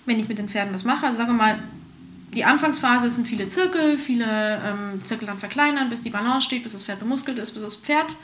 [0.06, 1.60] wenn ich mit den Pferden das mache, also sagen wir mal,
[2.34, 6.74] die Anfangsphase sind viele Zirkel, viele ähm, Zirkel dann verkleinern, bis die Balance steht, bis
[6.74, 8.16] das Pferd bemuskelt ist, bis das Pferd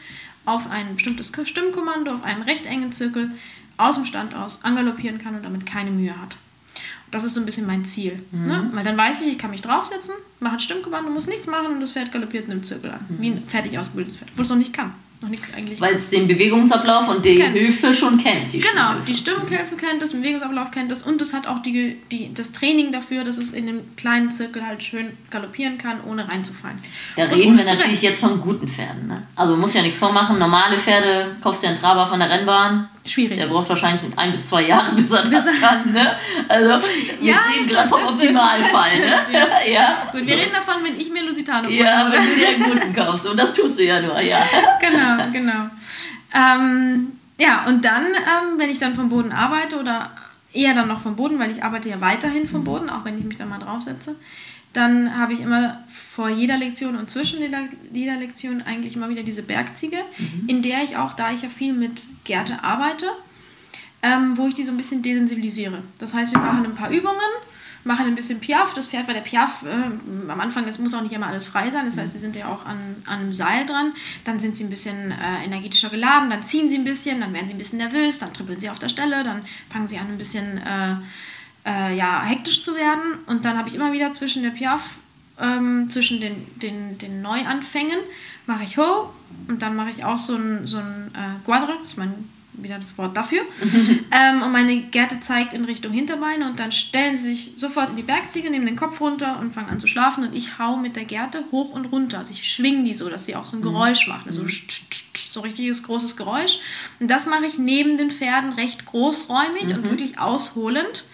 [0.45, 3.31] auf ein bestimmtes Stimmkommando, auf einem recht engen Zirkel
[3.77, 6.35] aus dem Stand aus angaloppieren kann und damit keine Mühe hat.
[7.11, 8.23] Das ist so ein bisschen mein Ziel.
[8.31, 8.47] Mhm.
[8.47, 8.69] Ne?
[8.73, 11.79] Weil dann weiß ich, ich kann mich draufsetzen, mache ein Stimmkommando, muss nichts machen und
[11.79, 13.05] das Pferd galoppiert in einem Zirkel an.
[13.07, 13.21] Mhm.
[13.21, 14.93] Wie ein fertig ausgebildetes Pferd, obwohl es noch nicht kann
[15.23, 15.81] noch nichts eigentlich.
[15.81, 17.57] Weil es den Bewegungsablauf und die kennt.
[17.57, 18.53] Hilfe schon kennt.
[18.53, 22.33] Die genau, die Stimmhilfe kennt das, Bewegungsablauf kennt das und es hat auch die, die,
[22.33, 26.77] das Training dafür, dass es in dem kleinen Zirkel halt schön galoppieren kann, ohne reinzufallen.
[27.15, 29.07] Da und reden wir natürlich jetzt von guten Pferden.
[29.07, 29.23] Ne?
[29.35, 30.37] Also muss ja nichts vormachen.
[30.37, 32.89] Normale Pferde, kaufst du ja einen Traber von der Rennbahn.
[33.05, 33.37] Schwierig.
[33.37, 35.91] Der braucht wahrscheinlich ein bis zwei Jahre, bis er das kann.
[35.91, 36.15] Ne?
[36.47, 36.69] Also
[37.19, 38.99] wir ja, reden gerade vom Optimalfall.
[38.99, 39.25] Ne?
[39.31, 39.47] Ja.
[39.73, 40.07] ja.
[40.11, 43.25] Gut, wir reden davon, wenn ich mir Lusitano Ja, wenn du dir einen guten kaufst.
[43.25, 44.39] Und das tust du ja nur, ja.
[44.79, 45.69] Genau, genau.
[46.33, 50.11] Ähm, ja, und dann, ähm, wenn ich dann vom Boden arbeite oder
[50.53, 53.25] eher dann noch vom Boden, weil ich arbeite ja weiterhin vom Boden, auch wenn ich
[53.25, 54.15] mich da mal draufsetze,
[54.73, 57.39] dann habe ich immer vor jeder Lektion und zwischen
[57.93, 60.43] jeder Lektion eigentlich immer wieder diese Bergziege, mhm.
[60.47, 63.05] in der ich auch, da ich ja viel mit Gerte arbeite,
[64.01, 65.83] ähm, wo ich die so ein bisschen desensibilisiere.
[65.99, 67.19] Das heißt, wir machen ein paar Übungen,
[67.83, 68.73] mache ein bisschen Piaf.
[68.73, 71.69] Das Pferd bei der Piaf, äh, am Anfang, es muss auch nicht immer alles frei
[71.69, 71.85] sein.
[71.85, 73.93] Das heißt, sie sind ja auch an, an einem Seil dran.
[74.23, 77.47] Dann sind sie ein bisschen äh, energetischer geladen, dann ziehen sie ein bisschen, dann werden
[77.47, 80.17] sie ein bisschen nervös, dann trippeln sie auf der Stelle, dann fangen sie an, ein
[80.17, 80.95] bisschen äh,
[81.65, 83.19] äh, ja, hektisch zu werden.
[83.27, 84.97] Und dann habe ich immer wieder zwischen der Piaf,
[85.39, 87.97] ähm, zwischen den, den, den Neuanfängen,
[88.45, 89.11] mache ich Ho
[89.47, 92.13] und dann mache ich auch so ein, so ein äh, Quadre, das ist mein
[92.55, 93.41] wieder das Wort dafür.
[94.11, 97.95] ähm, und meine Gerte zeigt in Richtung Hinterbeine und dann stellen sie sich sofort in
[97.95, 100.95] die Bergziege, nehmen den Kopf runter und fangen an zu schlafen und ich hau mit
[100.95, 102.19] der Gerte hoch und runter.
[102.19, 104.27] Also ich schwinge die so, dass sie auch so ein Geräusch macht.
[104.27, 104.45] Also
[105.29, 106.59] so richtiges großes Geräusch.
[106.99, 109.71] Und das mache ich neben den Pferden recht großräumig mhm.
[109.71, 111.05] und wirklich ausholend.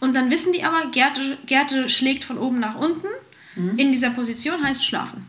[0.00, 3.06] Und dann wissen die aber, Gerte, Gerte schlägt von oben nach unten.
[3.54, 3.78] Mhm.
[3.78, 5.24] In dieser Position heißt schlafen.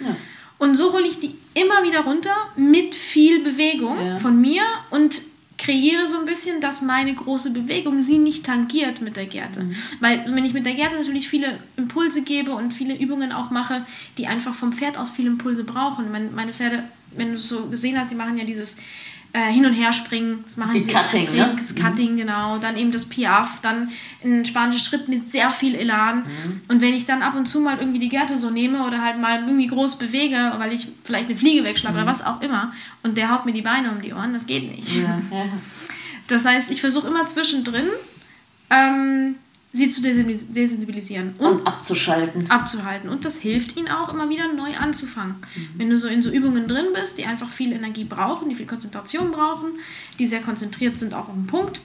[0.00, 0.16] Ja.
[0.58, 4.18] Und so hole ich die immer wieder runter mit viel Bewegung ja.
[4.18, 5.22] von mir und
[5.58, 9.62] kreiere so ein bisschen, dass meine große Bewegung sie nicht tangiert mit der Gerte.
[9.62, 9.76] Mhm.
[10.00, 13.84] Weil wenn ich mit der Gerte natürlich viele Impulse gebe und viele Übungen auch mache,
[14.18, 16.06] die einfach vom Pferd aus viele Impulse brauchen.
[16.34, 16.84] Meine Pferde,
[17.16, 18.76] wenn du es so gesehen hast, die machen ja dieses
[19.34, 20.44] äh, hin und her springen.
[20.44, 21.36] Das machen die sie Cutting, extrem.
[21.36, 21.54] Ne?
[21.56, 22.16] Das Cutting, mhm.
[22.18, 22.58] genau.
[22.58, 23.90] Dann eben das Piaf, dann
[24.22, 26.18] ein spanischer Schritt mit sehr viel Elan.
[26.18, 26.60] Mhm.
[26.68, 29.20] Und wenn ich dann ab und zu mal irgendwie die Gerte so nehme oder halt
[29.20, 32.02] mal irgendwie groß bewege, weil ich vielleicht eine Fliege wegschlage mhm.
[32.02, 34.70] oder was auch immer, und der haut mir die Beine um die Ohren, das geht
[34.70, 34.96] nicht.
[34.96, 35.18] Ja.
[36.26, 37.84] Das heißt, ich versuche immer zwischendrin
[38.70, 39.36] ähm,
[39.74, 42.48] sie zu desensibilisieren und, und, abzuschalten.
[42.48, 43.10] Abzuhalten.
[43.10, 45.34] Und das hilft ihnen auch immer wieder neu anzufangen.
[45.56, 45.68] Mhm.
[45.74, 48.66] Wenn du so in so Übungen drin bist, die einfach viel Energie brauchen, die viel
[48.66, 49.70] Konzentration brauchen,
[50.20, 51.80] die sehr konzentriert sind auch auf den Punkt,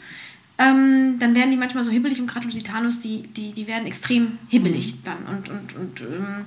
[0.59, 4.37] ähm, dann werden die manchmal so hibbelig und gerade Lusitanus, die, die, die werden extrem
[4.49, 4.99] hibbelig mhm.
[5.05, 6.45] dann und, und, und ähm,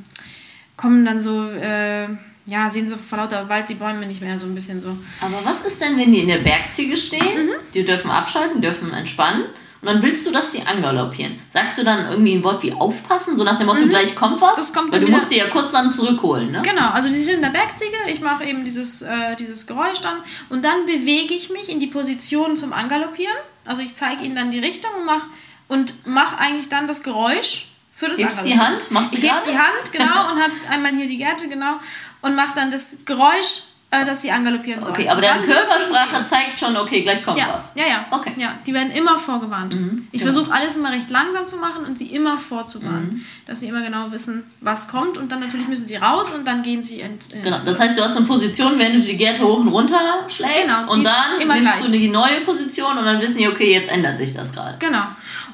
[0.76, 2.04] kommen dann so, äh,
[2.46, 4.96] ja, sehen so vor lauter Wald die Bäume nicht mehr so ein bisschen so.
[5.20, 7.46] Aber was ist denn, wenn die in der Bergziege stehen?
[7.46, 7.50] Mhm.
[7.74, 9.46] Die dürfen abschalten, dürfen entspannen
[9.82, 11.40] und dann willst du, dass sie angaloppieren.
[11.50, 13.88] Sagst du dann irgendwie ein Wort wie aufpassen, so nach dem Motto, mhm.
[13.88, 14.54] gleich kommt was?
[14.54, 16.62] Das kommt Weil du musst sie ja kurz dann zurückholen, ne?
[16.62, 20.18] Genau, also sie sind in der Bergziege, ich mache eben dieses, äh, dieses Geräusch dann
[20.50, 23.34] und dann bewege ich mich in die Position zum Angaloppieren.
[23.64, 25.26] Also ich zeige ihnen dann die Richtung und mache
[25.66, 28.88] und mach eigentlich dann das Geräusch für das Gibst die Hand?
[28.90, 31.80] Machst du Ich hebe die Hand, genau, und habe einmal hier die Gerte, genau,
[32.20, 34.94] und mache dann das Geräusch äh, dass sie angaloppieren sollen.
[34.94, 37.72] Okay, aber deine Körpersprache zeigt schon, okay, gleich kommt ja, was.
[37.74, 38.06] Ja, ja.
[38.10, 38.32] Okay.
[38.38, 39.74] Ja, die werden immer vorgewarnt.
[39.74, 40.32] Mhm, ich genau.
[40.32, 43.16] versuche alles immer recht langsam zu machen und sie immer vorzuwarnen.
[43.16, 43.26] Mhm.
[43.46, 46.62] Dass sie immer genau wissen, was kommt und dann natürlich müssen sie raus und dann
[46.62, 47.34] gehen sie ins.
[47.34, 50.24] In genau, das heißt, du hast eine Position, wenn du die Gerte hoch und runter
[50.26, 51.84] schlägst genau, und dann nimmst gleich.
[51.84, 54.78] du die neue Position und dann wissen die, okay, jetzt ändert sich das gerade.
[54.78, 55.04] Genau.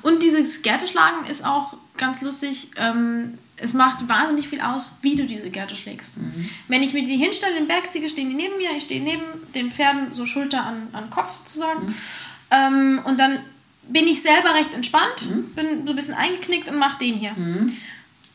[0.02, 2.70] Und dieses Gerte-Schlagen ist auch ganz lustig.
[2.76, 6.18] Ähm, es macht wahnsinnig viel aus, wie du diese Gerte schlägst.
[6.18, 6.48] Mhm.
[6.68, 9.22] Wenn ich mir die hinstelle, den Bergziege stehen die neben mir, ich stehe neben
[9.54, 11.86] den Pferden so Schulter an, an Kopf sozusagen.
[11.86, 11.94] Mhm.
[12.50, 13.38] Ähm, und dann
[13.88, 15.54] bin ich selber recht entspannt, mhm.
[15.54, 17.32] bin so ein bisschen eingeknickt und mache den hier.
[17.32, 17.76] Mhm.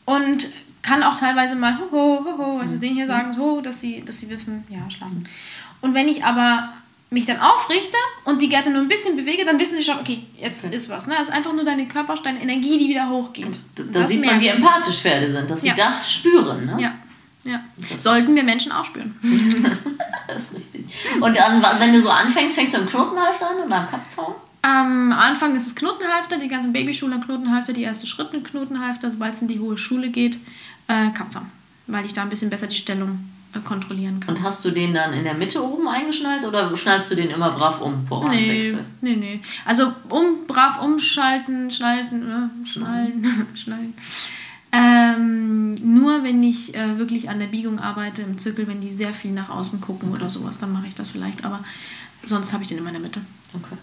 [0.04, 0.48] Und
[0.82, 2.80] kann auch teilweise mal ho, ho, ho, ho, also mhm.
[2.80, 5.26] den hier sagen, so, dass sie, dass sie wissen, ja, schlafen.
[5.80, 6.72] Und wenn ich aber
[7.10, 10.24] mich dann aufrichte und die Gerte nur ein bisschen bewege, dann wissen sie schon, okay,
[10.36, 10.74] jetzt okay.
[10.74, 11.06] ist was.
[11.06, 11.14] Ne?
[11.20, 13.58] Es ist einfach nur deine Körper, deine Energie, die wieder hochgeht.
[13.76, 15.74] Da, da sieht man, wie empathisch Pferde sind, dass sie ja.
[15.74, 16.66] das spüren.
[16.66, 16.76] Ne?
[16.82, 16.94] Ja.
[17.44, 17.60] ja.
[17.98, 19.16] Sollten wir Menschen auch spüren.
[20.26, 20.86] das ist richtig.
[21.20, 24.34] Und dann, wenn du so anfängst, fängst du im Knotenhalfter an oder am Kappzaum?
[24.62, 29.34] Am Anfang ist es Knotenhalfter, die ganzen Babyschule Knotenhalfter, die erste Schritt mit Knotenhalfter, sobald
[29.34, 30.38] es in die hohe Schule geht,
[30.88, 31.50] äh, Kappzaum.
[31.86, 33.28] Weil ich da ein bisschen besser die Stellung
[33.60, 34.36] kontrollieren kann.
[34.36, 37.50] Und hast du den dann in der Mitte oben eingeschnallt oder schnallst du den immer
[37.52, 38.76] brav um vor nee?
[39.00, 39.40] Nee, nee.
[39.64, 43.94] Also um brav umschalten, schnalten, äh, schnallen, schnallen.
[44.72, 49.14] Ähm, nur wenn ich äh, wirklich an der Biegung arbeite im Zirkel, wenn die sehr
[49.14, 51.44] viel nach außen gucken oder sowas, dann mache ich das vielleicht.
[51.44, 51.62] Aber
[52.24, 53.20] sonst habe ich den immer in der Mitte.
[53.52, 53.76] Okay.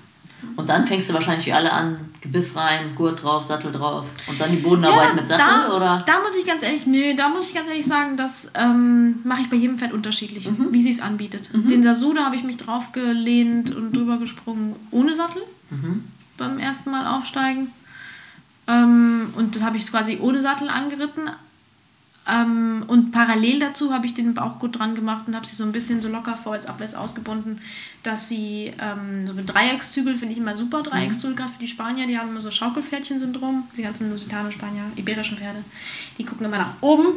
[0.56, 4.40] Und dann fängst du wahrscheinlich wie alle an, Gebiss rein, Gurt drauf, Sattel drauf und
[4.40, 6.04] dann die Bodenarbeit ja, mit Sattel, da, oder?
[6.06, 9.42] Da muss ich ganz ehrlich, nö, da muss ich ganz ehrlich sagen, das ähm, mache
[9.42, 10.68] ich bei jedem Pferd unterschiedlich, mhm.
[10.72, 11.50] wie sie es anbietet.
[11.54, 11.68] Mhm.
[11.68, 16.04] Den Sasuda habe ich mich drauf gelehnt und drüber gesprungen ohne Sattel mhm.
[16.38, 17.70] beim ersten Mal aufsteigen.
[18.68, 21.30] Ähm, und das habe ich quasi ohne Sattel angeritten,
[22.30, 25.64] ähm, und parallel dazu habe ich den Bauch gut dran gemacht und habe sie so
[25.64, 27.60] ein bisschen so locker vorwärts, abwärts ausgebunden,
[28.04, 31.36] dass sie ähm, so mit Dreieckszügeln finde ich immer super, Dreieckszügel, mhm.
[31.36, 35.64] gerade für die Spanier, die haben immer so Schaukelpferdchen-Syndrom, die ganzen Lusitaner-Spanier, iberischen Pferde,
[36.20, 37.08] die gucken immer nach oben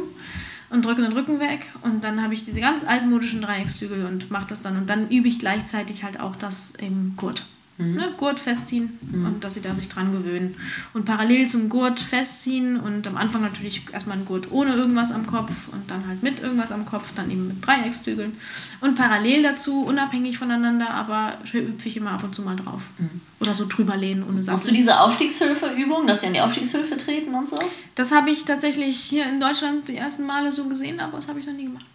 [0.71, 4.47] und drücken den Rücken weg und dann habe ich diese ganz altmodischen Dreieckszügel und mache
[4.47, 7.45] das dann und dann übe ich gleichzeitig halt auch das im Kurt.
[7.77, 7.95] Mhm.
[7.95, 9.25] Ne, Gurt festziehen mhm.
[9.25, 10.55] und dass sie da sich dran gewöhnen.
[10.93, 15.25] Und parallel zum Gurt festziehen und am Anfang natürlich erstmal einen Gurt ohne irgendwas am
[15.25, 18.37] Kopf und dann halt mit irgendwas am Kopf, dann eben mit Dreieckstügeln.
[18.79, 22.83] Und parallel dazu, unabhängig voneinander, aber hüpfe ich immer ab und zu mal drauf.
[22.97, 23.21] Mhm.
[23.41, 24.57] Oder so drüber lehnen ohne Sattel.
[24.57, 27.59] Machst du diese Aufstiegshilfeübung, dass sie an die Aufstiegshilfe treten und so?
[27.95, 31.41] Das habe ich tatsächlich hier in Deutschland die ersten Male so gesehen, aber das habe
[31.41, 31.85] ich noch nie gemacht.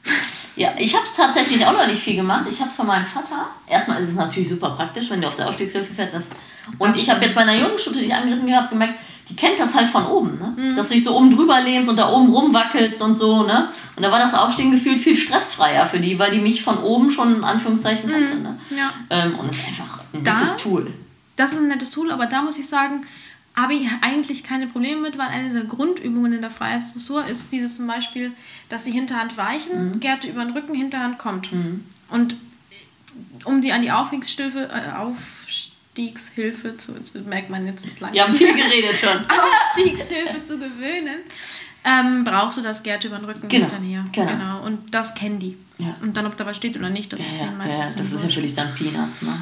[0.56, 2.44] Ja, ich habe es tatsächlich auch noch nicht viel gemacht.
[2.50, 3.46] Ich habe es von meinem Vater.
[3.66, 6.32] Erstmal ist es natürlich super praktisch, wenn du auf der Aufstiegshilfe fährst.
[6.78, 8.94] Und ich habe jetzt bei einer Jungstute, die ich angeritten gehabt, gemerkt,
[9.30, 10.54] die kennt das halt von oben, ne?
[10.56, 10.76] Mhm.
[10.76, 13.68] Dass du dich so oben drüber lehnst und da oben rumwackelst und so, ne?
[13.94, 17.12] Und da war das Aufstehen gefühlt viel stressfreier für die, weil die mich von oben
[17.12, 18.42] schon in Anführungszeichen kannte, mhm.
[18.42, 18.58] ne?
[18.76, 18.90] Ja.
[19.08, 20.92] Ähm, und es ist einfach ein da, nettes Tool.
[21.36, 23.02] Das ist ein nettes Tool, aber da muss ich sagen,
[23.56, 27.76] habe ich eigentlich keine Probleme mit, weil eine der Grundübungen in der Freiheitsdressur ist dieses
[27.76, 28.32] zum Beispiel,
[28.68, 30.00] dass die Hinterhand weichen, mhm.
[30.00, 31.52] Gerte über den Rücken, Hinterhand kommt.
[31.52, 31.84] Mhm.
[32.08, 32.36] Und
[33.44, 38.12] um die an die Aufstiegshilfe, äh, Aufstiegshilfe zu, jetzt merkt man jetzt lang.
[38.12, 39.10] Wir haben viel geredet schon.
[39.28, 41.18] Aufstiegshilfe zu gewöhnen,
[41.84, 43.68] ähm, brauchst du das Gerte über den Rücken genau.
[43.68, 44.04] hinterher.
[44.12, 44.32] Genau.
[44.32, 44.62] genau.
[44.64, 45.56] Und das kennen die.
[45.78, 45.96] Ja.
[46.02, 47.90] Und dann, ob da was steht oder nicht, das ja, ist denen meistens.
[47.90, 49.34] Ja, das ist natürlich dann Peanuts, ne?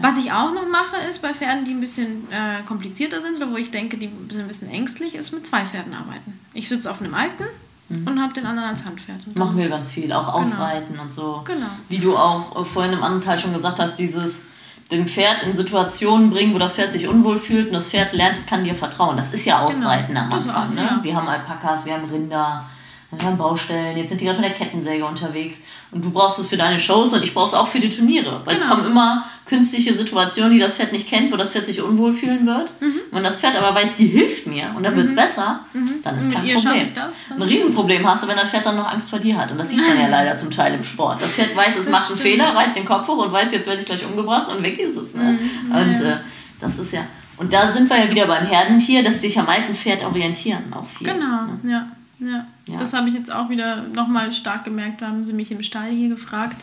[0.00, 3.50] Was ich auch noch mache, ist bei Pferden, die ein bisschen äh, komplizierter sind oder
[3.50, 6.38] wo ich denke, die sind ein bisschen ängstlich, ist mit zwei Pferden arbeiten.
[6.54, 7.44] Ich sitze auf einem alten
[7.88, 8.06] mhm.
[8.06, 9.36] und habe den anderen als Handpferd.
[9.36, 10.38] Machen wir ganz viel, auch genau.
[10.38, 11.42] Ausreiten und so.
[11.44, 11.66] Genau.
[11.88, 14.46] Wie du auch äh, vorhin im anderen Teil schon gesagt hast, dieses
[14.92, 18.36] dem Pferd in Situationen bringen, wo das Pferd sich unwohl fühlt und das Pferd lernt,
[18.36, 19.16] es kann dir vertrauen.
[19.16, 19.68] Das ist ja genau.
[19.68, 20.20] Ausreiten genau.
[20.20, 20.70] am Anfang.
[20.70, 20.82] Auch, ne?
[20.82, 21.00] Ja.
[21.02, 22.64] Wir haben Alpakas, wir haben Rinder,
[23.10, 25.58] wir haben Baustellen, jetzt sind die gerade mit der Kettensäge unterwegs.
[25.90, 28.40] Und du brauchst es für deine Shows und ich brauche es auch für die Turniere.
[28.44, 28.66] Weil genau.
[28.66, 32.12] es kommen immer künstliche Situationen, die das Pferd nicht kennt, wo das Pferd sich unwohl
[32.12, 32.70] fühlen wird.
[32.80, 33.00] Mhm.
[33.10, 35.16] Wenn das Pferd aber weiß, die hilft mir und dann wird es mhm.
[35.16, 35.94] besser, mhm.
[36.04, 36.94] dann ist kein Problem.
[36.94, 39.50] Das, Ein Riesenproblem hast du, wenn das Pferd dann noch Angst vor dir hat.
[39.50, 41.20] Und das sieht man ja leider zum Teil im Sport.
[41.20, 42.36] Das Pferd weiß, es das macht einen stimmt.
[42.36, 44.96] Fehler, reißt den Kopf hoch und weiß, jetzt werde ich gleich umgebracht und weg ist
[44.96, 45.14] es.
[45.14, 45.36] Ne?
[45.66, 45.74] Mhm.
[45.74, 46.18] Und äh,
[46.60, 47.00] das ist ja.
[47.36, 50.86] Und da sind wir ja wieder beim Herdentier, dass sich am alten Pferd orientieren auch
[50.86, 51.08] viel.
[51.08, 51.72] Genau, ne?
[51.72, 51.86] ja.
[52.20, 52.78] Ja, ja.
[52.78, 55.00] das habe ich jetzt auch wieder nochmal stark gemerkt.
[55.00, 56.56] Da haben sie mich im Stall hier gefragt,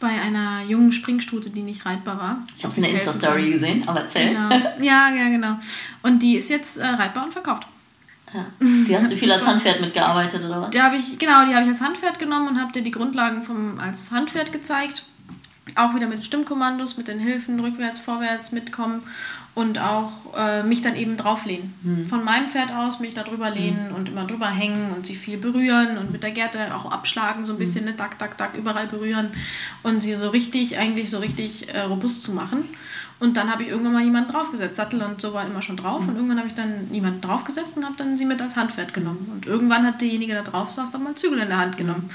[0.00, 2.42] bei einer jungen Springstute, die nicht reitbar war.
[2.56, 4.30] Ich habe sie in der Insta-Story gesehen, aber erzähl.
[4.30, 4.48] Genau.
[4.80, 5.56] Ja, ja, genau.
[6.02, 7.66] Und die ist jetzt äh, reitbar und verkauft.
[8.32, 8.46] Ja.
[8.60, 10.70] Die hast du viel als Handpferd mitgearbeitet, oder was?
[10.70, 13.42] Die habe ich, genau, die habe ich als Handpferd genommen und habe dir die Grundlagen
[13.42, 15.04] vom, als Handpferd gezeigt.
[15.74, 19.02] Auch wieder mit Stimmkommandos, mit den Hilfen, rückwärts, vorwärts, mitkommen
[19.54, 21.74] und auch äh, mich dann eben drauflehnen.
[21.82, 22.06] Mhm.
[22.06, 23.94] Von meinem Pferd aus mich da drüber lehnen mhm.
[23.96, 27.54] und immer drüber hängen und sie viel berühren und mit der Gerte auch abschlagen, so
[27.54, 27.90] ein bisschen, mhm.
[27.90, 29.30] ne, dack, dack, dack, überall berühren
[29.82, 32.64] und sie so richtig, eigentlich so richtig äh, robust zu machen.
[33.18, 34.76] Und dann habe ich irgendwann mal jemanden draufgesetzt.
[34.76, 36.02] Sattel und so war immer schon drauf.
[36.02, 36.08] Mhm.
[36.08, 39.30] Und irgendwann habe ich dann jemanden draufgesetzt und habe dann sie mit als Handpferd genommen.
[39.34, 42.08] Und irgendwann hat derjenige, der drauf saß, dann mal Zügel in der Hand genommen.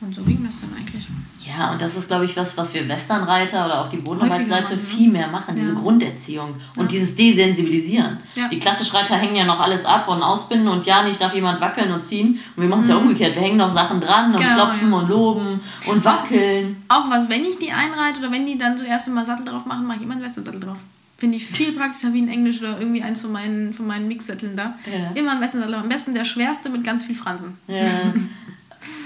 [0.00, 1.06] Und so ging das dann eigentlich.
[1.46, 4.78] Ja, und das ist, glaube ich, was, was wir Westernreiter oder auch die Bodenarbeitsleute ne?
[4.78, 5.56] viel mehr machen.
[5.56, 5.62] Ja.
[5.62, 6.88] Diese Grunderziehung und ja.
[6.88, 8.18] dieses Desensibilisieren.
[8.34, 8.48] Ja.
[8.48, 11.60] Die klassischen Reiter hängen ja noch alles ab und ausbinden und ja, nicht darf jemand
[11.60, 12.38] wackeln und ziehen.
[12.56, 12.94] Und wir machen es mhm.
[12.94, 13.34] ja umgekehrt.
[13.34, 16.82] Wir hängen noch Sachen dran und genau, klopfen und loben und wackeln.
[16.88, 19.86] Auch was, wenn ich die einreite oder wenn die dann zuerst mal Sattel drauf machen,
[19.86, 20.78] mache ich immer einen Western-Sattel drauf.
[21.16, 24.56] Finde ich viel praktischer wie in Englisch oder irgendwie eins von meinen, von meinen Mixsätteln
[24.56, 24.74] da.
[25.14, 25.74] Immer ein Western-Sattel.
[25.74, 27.58] Am besten der schwerste mit ganz viel Fransen.
[27.66, 27.84] Ja.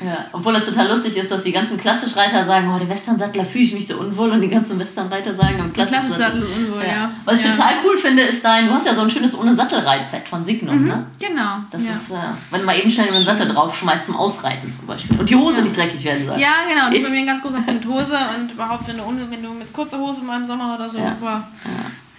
[0.05, 3.65] Ja, obwohl das total lustig ist, dass die ganzen Klassischreiter sagen, oh, der Westernsattler fühle
[3.65, 6.89] ich mich so unwohl und die ganzen Westernreiter sagen, am Klassischsattel ist unwohl, ja.
[6.89, 7.11] ja.
[7.25, 7.53] Was ich ja.
[7.53, 10.81] total cool finde, ist dein, du hast ja so ein schönes ohne Sattelreitpad von Signum,
[10.81, 11.07] mhm, ne?
[11.19, 11.59] Genau.
[11.71, 11.93] Das ja.
[11.93, 12.15] ist, äh,
[12.51, 15.19] wenn du mal eben schnell den Sattel draufschmeißt zum Ausreiten zum Beispiel.
[15.19, 16.39] Und die Hose nicht dreckig werden soll.
[16.39, 16.87] Ja, genau.
[16.87, 19.51] Das ist bei mir ein ganz großer Punkt Hose und überhaupt, wenn du, wenn du
[19.51, 21.17] mit kurzer Hose mal im Sommer oder so, ja.
[21.21, 21.47] Boah.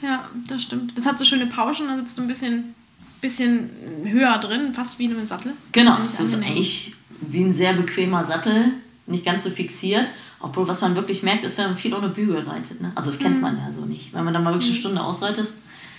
[0.02, 0.98] ja, das stimmt.
[0.98, 2.76] Das hat so schöne Pauschen, da sitzt du ein bisschen,
[3.22, 3.70] bisschen
[4.04, 5.54] höher drin, fast wie in einem Sattel.
[5.72, 8.72] Genau, das ist eigentlich wie ein sehr bequemer Sattel,
[9.08, 10.08] nicht ganz so fixiert.
[10.40, 12.82] Obwohl, was man wirklich merkt, ist, wenn man viel ohne Bügel reitet.
[12.82, 12.92] Ne?
[12.94, 13.42] Also das kennt mhm.
[13.42, 14.14] man ja so nicht.
[14.14, 14.82] Wenn man dann mal wirklich eine mhm.
[14.82, 15.48] Stunde ausreitet,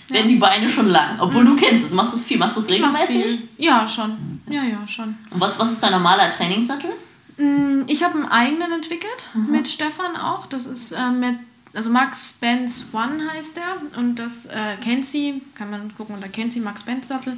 [0.09, 0.35] werden ja.
[0.35, 1.19] die Beine schon lang.
[1.19, 1.49] Obwohl mhm.
[1.49, 1.91] du kennst es.
[1.91, 2.37] Machst du es viel?
[2.37, 3.39] Machst du es regelmäßig?
[3.57, 4.41] Ja, schon.
[4.49, 5.15] Ja, ja, schon.
[5.31, 6.91] Und was, was ist dein normaler Trainingssattel?
[7.37, 9.51] Mm, ich habe einen eigenen entwickelt, mhm.
[9.51, 10.45] mit Stefan auch.
[10.45, 11.35] Das ist äh, mit,
[11.73, 13.99] also Max Benz One heißt der.
[13.99, 17.37] Und das äh, kennt sie, kann man gucken unter kennt sie Max Benz Sattel.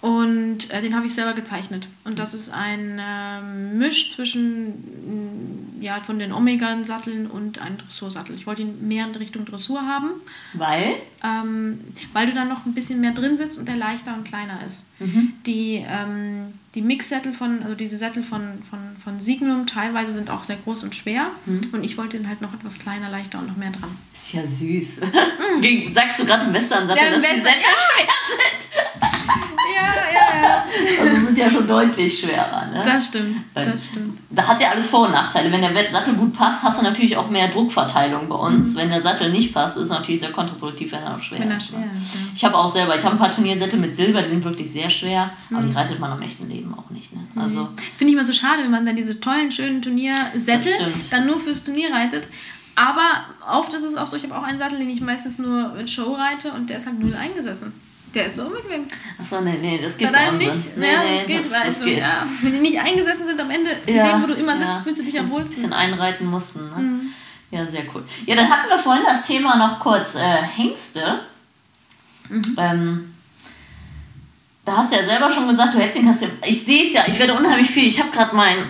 [0.00, 1.86] Und äh, den habe ich selber gezeichnet.
[2.04, 8.34] Und das ist ein äh, Misch zwischen mm, ja, von den Omega-Satteln und einem Dressursattel.
[8.34, 10.10] Ich wollte ihn mehr in Richtung Dressur haben.
[10.54, 10.96] Weil?
[11.22, 11.80] Ähm,
[12.12, 14.88] weil du dann noch ein bisschen mehr drin sitzt und der leichter und kleiner ist.
[15.00, 15.34] Mhm.
[15.44, 20.44] Die, ähm, die Mixsättel von, also diese Sättel von, von, von Signum teilweise sind auch
[20.44, 21.26] sehr groß und schwer.
[21.44, 21.68] Mhm.
[21.72, 23.90] Und ich wollte den halt noch etwas kleiner, leichter und noch mehr dran.
[24.14, 25.00] Ist ja süß.
[25.50, 25.92] Mhm.
[25.92, 27.76] Sagst du gerade im Western-Sattel, ja, dass Western, die Sättel ja.
[27.76, 28.70] schwer sind?
[29.76, 30.64] ja, ja, ja.
[31.00, 32.66] Also sind ja schon deutlich schwerer.
[32.66, 32.82] Ne?
[32.84, 34.18] Das stimmt, das stimmt.
[34.30, 35.50] Da hat ja alles Vor- und Nachteile.
[35.50, 38.68] Wenn der Sattel gut passt, hast du natürlich auch mehr Druckverteilung bei uns.
[38.68, 38.76] Mhm.
[38.76, 41.50] Wenn der Sattel nicht passt, ist es natürlich sehr kontraproduktiv, wenn er noch schwer wenn
[41.50, 41.68] ist.
[41.68, 42.20] Schwer ist ja.
[42.34, 44.90] Ich habe auch selber, ich habe ein paar Turniersättel mit Silber, die sind wirklich sehr
[44.90, 45.76] schwer, aber die mhm.
[45.76, 47.12] reitet man am echten Leben auch nicht.
[47.12, 47.20] Ne?
[47.36, 50.72] Also, Finde ich immer so schade, wenn man dann diese tollen, schönen Turniersättel
[51.10, 52.28] dann nur fürs Turnier reitet.
[52.74, 55.76] Aber oft ist es auch so, ich habe auch einen Sattel, den ich meistens nur
[55.78, 57.72] in Show reite und der ist halt null eingesessen.
[58.14, 58.86] Der ist so unbequem.
[59.20, 60.76] Achso, nee, nee, das geht Bei nicht.
[60.76, 61.98] Nee, ja, nee, das geht, das, weil das also, geht.
[61.98, 64.70] Ja, wenn die nicht eingesessen sind am Ende, ja, in dem, wo du immer sitzt,
[64.70, 65.48] ja, fühlst du dich am wohlsten.
[65.48, 66.60] Ein bisschen einreiten mussten.
[66.70, 66.76] Ne?
[66.76, 67.00] Mhm.
[67.50, 68.04] Ja, sehr cool.
[68.26, 71.20] Ja, dann hatten wir vorhin das Thema noch kurz äh, Hengste.
[72.28, 72.56] Mhm.
[72.56, 73.14] Ähm,
[74.64, 76.30] da hast du ja selber schon gesagt, du hättest den Kasten.
[76.46, 77.86] Ich sehe es ja, ich werde unheimlich viel.
[77.86, 78.66] Ich habe gerade meinen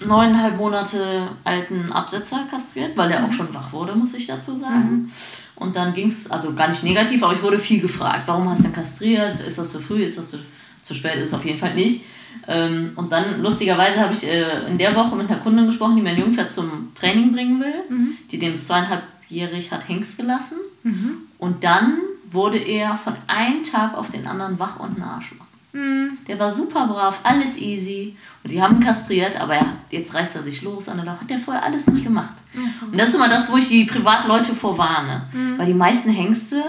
[0.00, 3.26] neuneinhalb Monate alten Absetzer kastriert, weil der mhm.
[3.26, 4.90] auch schon wach wurde, muss ich dazu sagen.
[4.90, 5.12] Mhm.
[5.56, 8.22] Und dann ging es, also gar nicht negativ, aber ich wurde viel gefragt.
[8.26, 9.40] Warum hast du denn kastriert?
[9.40, 10.02] Ist das zu früh?
[10.02, 10.38] Ist das zu,
[10.82, 11.16] zu spät?
[11.16, 12.04] Ist es auf jeden Fall nicht.
[12.48, 16.02] Ähm, und dann, lustigerweise, habe ich äh, in der Woche mit einer Kundin gesprochen, die
[16.02, 18.16] mein Jungpferd zum Training bringen will, mhm.
[18.30, 20.58] die dem zweieinhalbjährig hat Hengst gelassen.
[20.82, 21.18] Mhm.
[21.38, 21.98] Und dann
[22.30, 25.46] wurde er von einem Tag auf den anderen wach und nachschwach.
[25.72, 26.18] Mhm.
[26.26, 28.16] Der war super brav, alles easy.
[28.42, 30.88] Und die haben ihn kastriert, aber ja, jetzt reißt er sich los.
[30.88, 32.34] Und hat der vorher alles nicht gemacht.
[32.80, 35.22] Und das ist immer das, wo ich die Privatleute vorwarne.
[35.32, 35.58] Mhm.
[35.58, 36.62] Weil die meisten Hengste,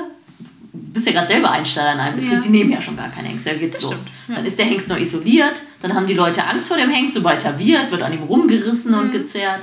[0.93, 2.39] bist ja gerade selber Einsteiger in einem Betrieb, ja.
[2.41, 3.47] die nehmen ja schon gar keinen Hengst.
[3.47, 4.05] Da geht's das los.
[4.27, 4.35] Ja.
[4.35, 7.43] Dann ist der Hengst nur isoliert, dann haben die Leute Angst vor dem Hengst, sobald
[7.45, 9.11] er wird, wird an ihm rumgerissen und mhm.
[9.11, 9.61] gezerrt.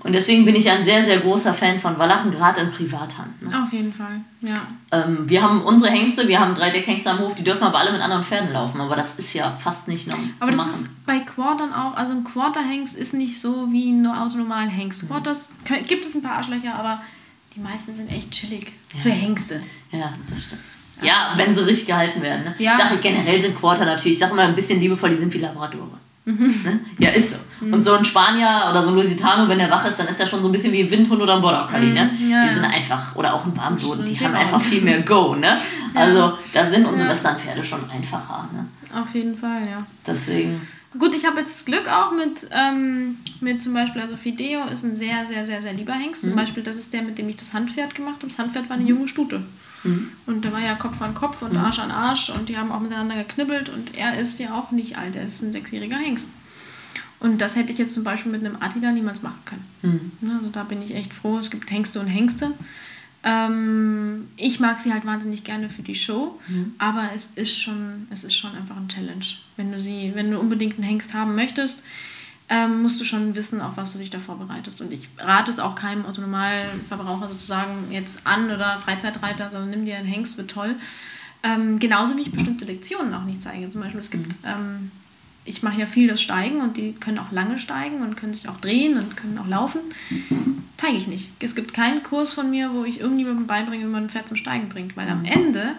[0.00, 3.42] Und deswegen bin ich ein sehr, sehr großer Fan von Wallachen, gerade in Privathand.
[3.42, 3.62] Ne?
[3.62, 4.62] Auf jeden Fall, ja.
[4.92, 7.92] Ähm, wir haben unsere Hengste, wir haben drei Deckhengste am Hof, die dürfen aber alle
[7.92, 10.70] mit anderen Pferden laufen, aber das ist ja fast nicht noch Aber das machen.
[10.70, 15.04] ist bei Quartern auch, also ein Quarterhengst ist nicht so wie ein autonormalen Hengst.
[15.04, 15.08] Mhm.
[15.08, 15.52] Quarters
[15.88, 17.00] gibt es ein paar Arschlöcher, aber
[17.56, 19.00] die meisten sind echt chillig ja.
[19.00, 19.60] für Hengste.
[19.90, 20.60] Ja, das stimmt.
[21.02, 22.44] Ja, wenn sie richtig gehalten werden.
[22.44, 22.54] Ne?
[22.58, 22.72] Ja.
[22.72, 25.38] Ich sage generell sind Quarter natürlich, ich sage immer ein bisschen liebevoll, die sind wie
[25.38, 25.98] Labradore.
[26.24, 26.80] Ne?
[26.98, 27.36] Ja, ist so.
[27.60, 27.74] Mhm.
[27.74, 30.26] Und so ein Spanier oder so ein Lusitano, wenn der wach ist, dann ist er
[30.26, 31.92] schon so ein bisschen wie ein Windhund oder ein Border Collie.
[31.92, 32.10] Ne?
[32.18, 32.30] Mhm.
[32.30, 35.36] Ja, die sind einfach, oder auch ein Barmsoden, die haben einfach viel mehr Go.
[35.36, 35.56] Ne?
[35.94, 37.14] Also da sind unsere ja.
[37.14, 38.48] Westernpferde schon einfacher.
[38.52, 38.66] Ne?
[39.00, 39.86] Auf jeden Fall, ja.
[40.06, 40.60] Deswegen.
[40.98, 44.96] Gut, ich habe jetzt Glück auch mit, ähm, mit zum Beispiel, also Fideo ist ein
[44.96, 46.24] sehr, sehr, sehr, sehr lieber Hengst.
[46.24, 46.28] Mhm.
[46.28, 48.28] Zum Beispiel, das ist der, mit dem ich das Handpferd gemacht habe.
[48.28, 48.90] Das Handpferd war eine mhm.
[48.90, 49.42] junge Stute.
[49.84, 50.10] Mhm.
[50.26, 51.58] Und da war ja Kopf an Kopf und mhm.
[51.58, 54.98] Arsch an Arsch und die haben auch miteinander geknibbelt und er ist ja auch nicht
[54.98, 56.30] alt, er ist ein sechsjähriger Hengst.
[57.18, 59.64] Und das hätte ich jetzt zum Beispiel mit einem Attila niemals machen können.
[60.20, 60.30] Mhm.
[60.30, 61.38] Also da bin ich echt froh.
[61.38, 62.52] Es gibt Hengste und Hengste.
[63.28, 66.74] Ähm, ich mag sie halt wahnsinnig gerne für die Show, mhm.
[66.78, 69.24] aber es ist schon, es ist schon einfach ein Challenge.
[69.56, 71.82] Wenn du sie, wenn du unbedingt einen Hengst haben möchtest,
[72.48, 74.80] ähm, musst du schon wissen, auf was du dich da vorbereitest.
[74.80, 79.96] Und ich rate es auch keinem Autonomalverbraucher sozusagen jetzt an oder Freizeitreiter, sondern nimm dir
[79.96, 80.76] einen Hengst, wird toll.
[81.42, 83.68] Ähm, genauso wie ich bestimmte Lektionen auch nicht zeige.
[83.68, 84.48] Zum Beispiel, es gibt mhm.
[84.48, 84.90] ähm,
[85.46, 88.48] ich mache ja viel das Steigen und die können auch lange steigen und können sich
[88.48, 89.80] auch drehen und können auch laufen.
[90.76, 91.30] Zeige ich nicht.
[91.40, 94.36] Es gibt keinen Kurs von mir, wo ich irgendjemandem beibringe, wie man ein Pferd zum
[94.36, 95.72] Steigen bringt, weil am Ende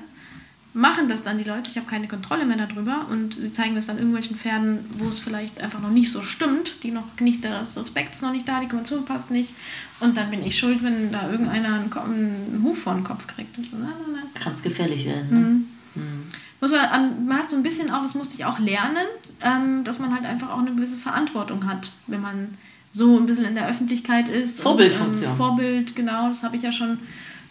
[0.74, 3.88] machen das dann die Leute, ich habe keine Kontrolle mehr darüber und sie zeigen das
[3.88, 7.78] dann irgendwelchen Pferden, wo es vielleicht einfach noch nicht so stimmt, die noch nicht, das
[7.78, 9.56] Respekt ist noch nicht da, die Konvention passt nicht
[10.00, 13.56] und dann bin ich schuld, wenn da irgendeiner einen, einen Huf vor den Kopf kriegt.
[13.56, 14.44] So, nein, nein, nein.
[14.44, 15.30] Kann es gefährlich werden.
[15.32, 15.40] Ne?
[15.40, 15.68] Mhm.
[15.96, 16.24] Mhm
[16.60, 19.06] muss man, man hat so ein bisschen auch, das musste ich auch lernen,
[19.42, 22.50] ähm, dass man halt einfach auch eine gewisse Verantwortung hat, wenn man
[22.92, 24.62] so ein bisschen in der Öffentlichkeit ist.
[24.62, 25.26] Vorbildfunktion.
[25.26, 27.00] Und, ähm, Vorbild, genau, das habe ich ja schon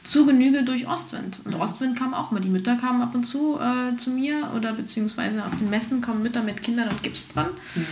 [0.03, 1.41] zu Genüge durch Ostwind.
[1.45, 2.41] Und Ostwind kam auch mal.
[2.41, 6.23] Die Mütter kamen ab und zu äh, zu mir oder beziehungsweise auf den Messen kommen
[6.23, 7.49] Mütter mit Kindern und Gips dran.
[7.75, 7.85] Mhm.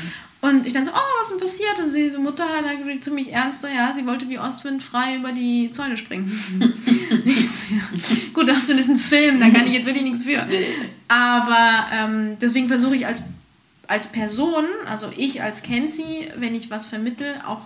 [0.45, 1.79] Und ich dann so, oh, was ist denn passiert?
[1.79, 5.33] Und sie so, Mutter, dann ziemlich ernst, so, ja, sie wollte wie Ostwind frei über
[5.33, 6.27] die Zäune springen.
[6.61, 7.81] so, ja.
[8.35, 10.47] Gut, hast du diesen Film, da kann ich jetzt wirklich nichts für.
[11.09, 13.25] Aber ähm, deswegen versuche ich als,
[13.87, 17.63] als Person, also ich als Kenzie, wenn ich was vermittel, auch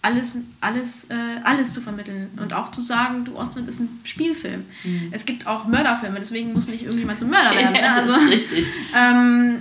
[0.00, 1.14] alles, alles, äh,
[1.44, 4.64] alles zu vermitteln und auch zu sagen, du Ostwind ist ein Spielfilm.
[4.84, 5.08] Mhm.
[5.10, 7.74] Es gibt auch Mörderfilme, deswegen muss nicht irgendjemand zum Mörder werden.
[7.74, 7.92] Ja, ne?
[7.92, 8.64] also, richtig.
[8.96, 9.58] Ähm,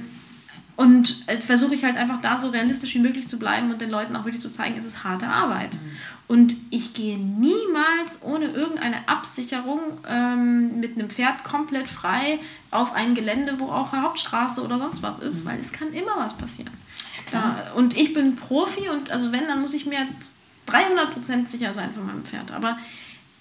[0.76, 3.90] und äh, versuche ich halt einfach da so realistisch wie möglich zu bleiben und den
[3.90, 5.76] Leuten auch wirklich zu zeigen, es ist harte Arbeit.
[5.76, 5.98] Mhm.
[6.28, 12.40] Und ich gehe niemals ohne irgendeine Absicherung ähm, mit einem Pferd komplett frei
[12.72, 15.50] auf ein Gelände, wo auch eine Hauptstraße oder sonst was ist, mhm.
[15.50, 16.72] weil es kann immer was passieren.
[17.34, 20.00] Ja, und ich bin Profi und also wenn, dann muss ich mir
[20.68, 22.52] 300% sicher sein von meinem Pferd.
[22.52, 22.78] Aber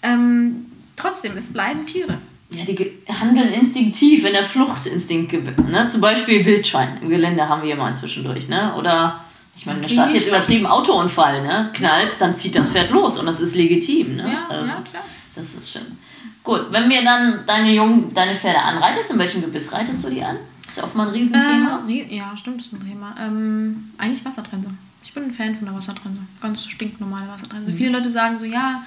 [0.03, 0.67] ähm,
[0.97, 2.19] trotzdem, es bleiben Tiere.
[2.51, 5.69] Ja, die handeln instinktiv, wenn der Fluchtinstinkt gewinnt.
[5.69, 5.87] Ne?
[5.89, 8.49] Zum Beispiel Wildschwein im Gelände haben wir immer inzwischendurch.
[8.49, 8.75] Ne?
[8.77, 9.25] Oder,
[9.57, 11.71] ich meine, der Stadt jetzt übertrieben Autounfall, ne?
[11.73, 14.17] knallt, dann zieht das Pferd los und das ist legitim.
[14.17, 14.25] Ne?
[14.25, 15.05] Ja, also, ja, klar.
[15.37, 15.99] Das ist schön.
[16.43, 20.23] Gut, wenn wir dann deine Jungen, deine Pferde anreitest, in welchem Gebiss reitest du die
[20.23, 20.37] an?
[20.67, 21.85] Ist ja auch mal ein Riesenthema.
[21.89, 23.15] Äh, ja, stimmt, ist ein Thema.
[23.21, 24.71] Ähm, eigentlich Wassertrense.
[25.03, 26.21] Ich bin ein Fan von der Wassertrense.
[26.41, 27.73] Ganz stinknormale Wassertrense.
[27.73, 27.77] Mhm.
[27.77, 28.83] Viele Leute sagen so, ja,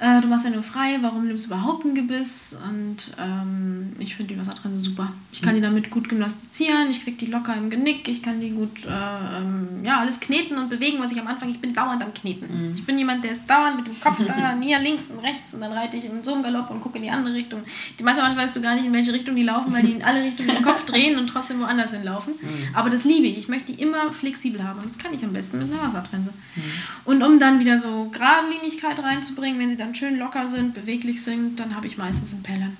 [0.00, 2.56] äh, du machst ja nur frei, warum nimmst du überhaupt ein Gebiss?
[2.68, 5.12] Und ähm, ich finde die Wassertrense super.
[5.32, 8.50] Ich kann die damit gut gymnastizieren, ich kriege die locker im Genick, ich kann die
[8.50, 12.00] gut, äh, ähm, ja, alles kneten und bewegen, was ich am Anfang, ich bin dauernd
[12.02, 12.68] am Kneten.
[12.68, 12.74] Mhm.
[12.74, 15.62] Ich bin jemand, der ist dauernd mit dem Kopf da, hier links und rechts und
[15.62, 17.60] dann reite ich in so einem Galopp und gucke in die andere Richtung.
[17.98, 20.22] Die manchmal weißt du gar nicht, in welche Richtung die laufen, weil die in alle
[20.22, 22.34] Richtungen den Kopf drehen und trotzdem woanders hinlaufen.
[22.40, 22.68] Mhm.
[22.74, 23.36] Aber das liebe ich.
[23.36, 26.30] Ich möchte die immer flexibel haben und das kann ich am besten mit einer Wassertrense.
[26.30, 26.62] Mhm.
[27.04, 31.22] Und um dann wieder so Geradlinigkeit reinzubringen, wenn sie dann dann schön locker sind, beweglich
[31.22, 32.76] sind, dann habe ich meistens ein Pelham.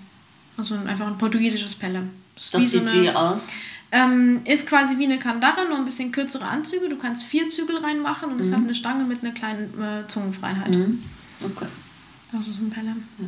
[0.56, 2.11] Also einfach ein portugiesisches Pelham.
[2.34, 3.46] Das, das sieht so eine, wie aus?
[3.90, 6.88] Ähm, ist quasi wie eine Kandare, nur ein bisschen kürzere Anzüge.
[6.88, 8.54] Du kannst vier Zügel reinmachen und es mhm.
[8.54, 10.74] hat eine Stange mit einer kleinen äh, Zungenfreiheit.
[10.74, 11.02] Mhm.
[11.42, 11.66] Okay.
[12.32, 13.02] Das ist ein Pelham.
[13.18, 13.26] Ja.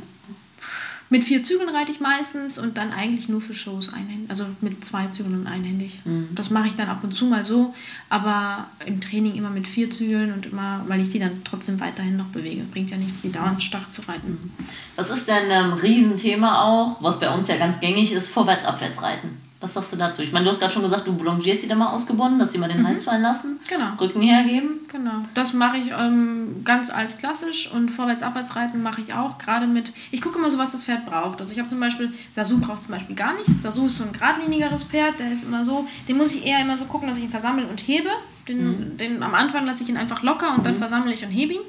[1.13, 4.31] Mit vier Zügeln reite ich meistens und dann eigentlich nur für Shows einhändig.
[4.31, 5.99] Also mit zwei Zügeln und einhändig.
[6.05, 6.29] Mhm.
[6.37, 7.75] Das mache ich dann ab und zu mal so,
[8.09, 12.17] aber im Training immer mit vier Zügeln und immer, weil ich die dann trotzdem weiterhin
[12.17, 12.63] noch bewege.
[12.63, 14.53] Bringt ja nichts, die dauernd stark zu reiten.
[14.95, 19.03] Was ist denn ein ähm, Riesenthema auch, was bei uns ja ganz gängig ist, vorwärts-abwärts
[19.03, 19.50] reiten?
[19.61, 20.23] Was sagst du dazu?
[20.23, 22.59] Ich meine, du hast gerade schon gesagt, du boulangierst die dann mal ausgebunden, dass die
[22.59, 22.89] mal den mhm.
[22.89, 23.61] Hals fallen lassen.
[23.69, 23.93] Genau.
[24.01, 24.81] Rücken hergeben.
[24.91, 25.23] Genau.
[25.35, 29.37] Das mache ich ähm, ganz altklassisch und vorwärts-abwärts reiten mache ich auch.
[29.37, 31.41] Gerade mit, ich gucke immer so, was das Pferd braucht.
[31.41, 33.53] Also ich habe zum Beispiel, Sasu braucht zum Beispiel gar nichts.
[33.63, 36.79] Sasu ist so ein geradlinigeres Pferd, der ist immer so, den muss ich eher immer
[36.79, 38.09] so gucken, dass ich ihn versammle und hebe.
[38.49, 38.97] Den, mhm.
[38.97, 40.79] den, am Anfang lasse ich ihn einfach locker und dann mhm.
[40.79, 41.61] versammle ich und hebe ihn.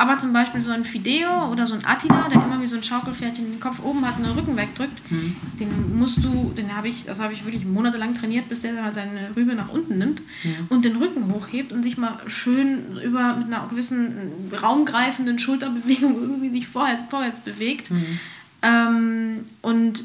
[0.00, 2.82] Aber zum Beispiel so ein Fideo oder so ein Attila, der immer wie so ein
[2.82, 5.36] Schaukelpferdchen den Kopf oben hat und den Rücken wegdrückt, mhm.
[5.60, 8.94] den musst du, den habe ich, das habe ich wirklich monatelang trainiert, bis der mal
[8.94, 10.52] seine Rübe nach unten nimmt ja.
[10.70, 14.32] und den Rücken hochhebt und sich mal schön über mit einer gewissen
[14.62, 17.90] raumgreifenden Schulterbewegung irgendwie sich vorwärts, vorwärts bewegt.
[17.90, 18.20] Mhm.
[18.62, 20.04] Ähm, und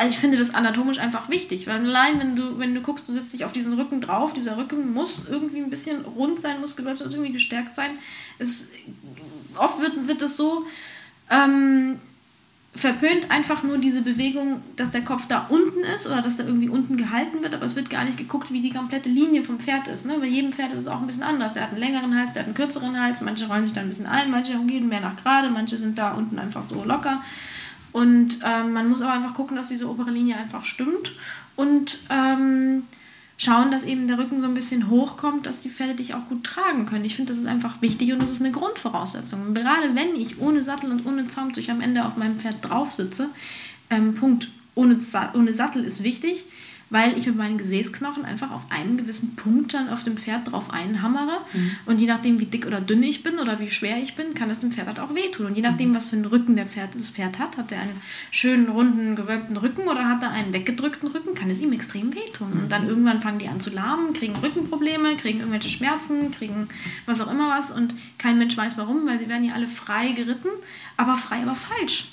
[0.00, 3.12] also ich finde das anatomisch einfach wichtig, weil allein wenn du, wenn du guckst, du
[3.12, 7.02] setzt dich auf diesen Rücken drauf, dieser Rücken muss irgendwie ein bisschen rund sein, muskulös,
[7.02, 7.90] muss irgendwie gestärkt sein.
[8.38, 8.70] Es,
[9.58, 10.64] oft wird, wird das so
[11.28, 11.98] ähm,
[12.74, 16.70] verpönt, einfach nur diese Bewegung, dass der Kopf da unten ist oder dass da irgendwie
[16.70, 19.86] unten gehalten wird, aber es wird gar nicht geguckt, wie die komplette Linie vom Pferd
[19.86, 20.06] ist.
[20.06, 20.16] Ne?
[20.18, 21.52] Bei jedem Pferd ist es auch ein bisschen anders.
[21.52, 23.88] Der hat einen längeren Hals, der hat einen kürzeren Hals, manche rollen sich da ein
[23.88, 27.22] bisschen ein, manche gehen mehr nach gerade, manche sind da unten einfach so locker.
[27.92, 31.12] Und ähm, man muss aber einfach gucken, dass diese obere Linie einfach stimmt
[31.56, 32.84] und ähm,
[33.36, 36.44] schauen, dass eben der Rücken so ein bisschen hochkommt, dass die Pferde dich auch gut
[36.44, 37.04] tragen können.
[37.04, 39.46] Ich finde, das ist einfach wichtig und das ist eine Grundvoraussetzung.
[39.46, 42.92] Und gerade wenn ich ohne Sattel und ohne Zaumzeug am Ende auf meinem Pferd drauf
[42.92, 43.30] sitze,
[43.88, 44.98] ähm, Punkt, ohne,
[45.34, 46.44] ohne Sattel ist wichtig,
[46.90, 50.70] weil ich mit meinen Gesäßknochen einfach auf einen gewissen Punkt dann auf dem Pferd drauf
[50.70, 51.38] einhammere.
[51.52, 51.70] Mhm.
[51.86, 54.50] Und je nachdem, wie dick oder dünn ich bin oder wie schwer ich bin, kann
[54.50, 55.46] es dem Pferd halt auch wehtun.
[55.46, 55.94] Und je nachdem, mhm.
[55.94, 58.00] was für einen Rücken der Pferd, das Pferd hat, hat er einen
[58.32, 62.54] schönen, runden, gewölbten Rücken oder hat er einen weggedrückten Rücken, kann es ihm extrem wehtun.
[62.54, 62.60] Mhm.
[62.62, 66.68] Und dann irgendwann fangen die an zu lahmen, kriegen Rückenprobleme, kriegen irgendwelche Schmerzen, kriegen
[67.06, 67.70] was auch immer was.
[67.70, 70.48] Und kein Mensch weiß warum, weil sie werden ja alle frei geritten,
[70.96, 72.08] aber frei, aber falsch.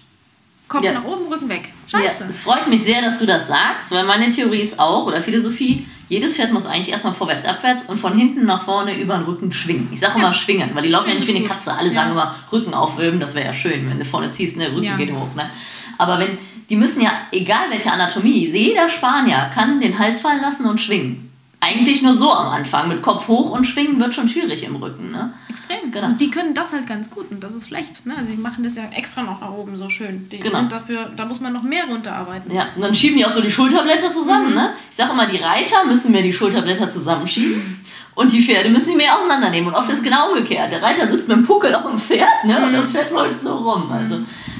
[0.67, 0.91] Kopf ja.
[0.91, 1.71] nach oben, Rücken weg.
[1.87, 2.23] Scheiße.
[2.23, 5.21] Ja, es freut mich sehr, dass du das sagst, weil meine Theorie ist auch, oder
[5.21, 9.23] Philosophie, jedes Pferd muss eigentlich erstmal vorwärts, abwärts und von hinten nach vorne über den
[9.23, 9.89] Rücken schwingen.
[9.91, 10.25] Ich sage ja.
[10.25, 11.73] immer schwingen, weil die laufen ja nicht wie eine Katze.
[11.73, 14.97] Alle sagen immer Rücken aufwölben, das wäre ja schön, wenn du vorne ziehst, ne, Rücken
[14.97, 15.35] geht hoch.
[15.35, 15.49] Ne?
[15.97, 16.37] Aber wenn,
[16.69, 21.26] die müssen ja, egal welche Anatomie, jeder Spanier kann den Hals fallen lassen und schwingen
[21.59, 22.87] eigentlich nur so am Anfang.
[22.87, 25.11] Mit Kopf hoch und schwingen wird schon schwierig im Rücken.
[25.11, 25.33] Ne?
[25.49, 25.91] Extrem.
[25.91, 26.07] Genau.
[26.07, 28.05] Und die können das halt ganz gut und das ist schlecht.
[28.05, 28.15] Ne?
[28.15, 30.29] Also die machen das ja extra noch nach oben so schön.
[30.29, 30.55] Die genau.
[30.55, 32.53] sind dafür, da muss man noch mehr runterarbeiten.
[32.53, 34.49] Ja, und dann schieben die auch so die Schulterblätter zusammen.
[34.49, 34.55] Mhm.
[34.55, 34.73] Ne?
[34.89, 37.85] Ich sage immer, die Reiter müssen mehr die Schulterblätter zusammenschieben.
[38.17, 39.69] Und die Pferde müssen die mehr auseinandernehmen.
[39.69, 40.71] Und oft ist es genau umgekehrt.
[40.71, 42.57] Der Reiter sitzt mit dem Puckel auf dem Pferd ne?
[42.57, 42.77] und mhm.
[42.77, 43.91] das Pferd läuft so rum.
[43.91, 44.15] Also,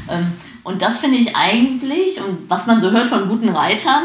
[0.09, 0.31] ähm,
[0.63, 4.03] und das finde ich eigentlich, und was man so hört von guten Reitern,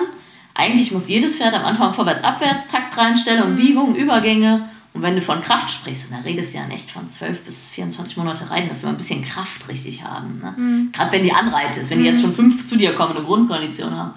[0.54, 4.68] eigentlich muss jedes Pferd am Anfang vorwärts, abwärts, Taktreinstellung, Biegung, Übergänge.
[4.94, 7.68] Und wenn du von Kraft sprichst, und da redest du ja nicht von 12 bis
[7.68, 10.40] 24 Monate reiten, dass wir ein bisschen Kraft richtig haben.
[10.42, 10.54] Ne?
[10.54, 10.92] Mhm.
[10.92, 12.24] Gerade wenn die anreitest, wenn die jetzt mhm.
[12.24, 14.12] schon fünf zu dir kommen, eine Grundkondition haben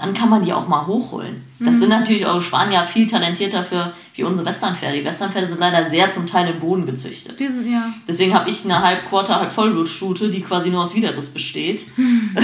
[0.00, 1.42] dann kann man die auch mal hochholen.
[1.58, 1.80] Das mhm.
[1.80, 4.98] sind natürlich eure Spanier viel talentierter für wie unsere Westernpferde.
[4.98, 7.38] Die Westernpferde sind leider sehr zum Teil im Boden gezüchtet.
[7.38, 7.92] Die sind, ja.
[8.06, 11.86] Deswegen habe ich eine halb Quarter, halb Vollblutstute, die quasi nur aus Widerriss besteht.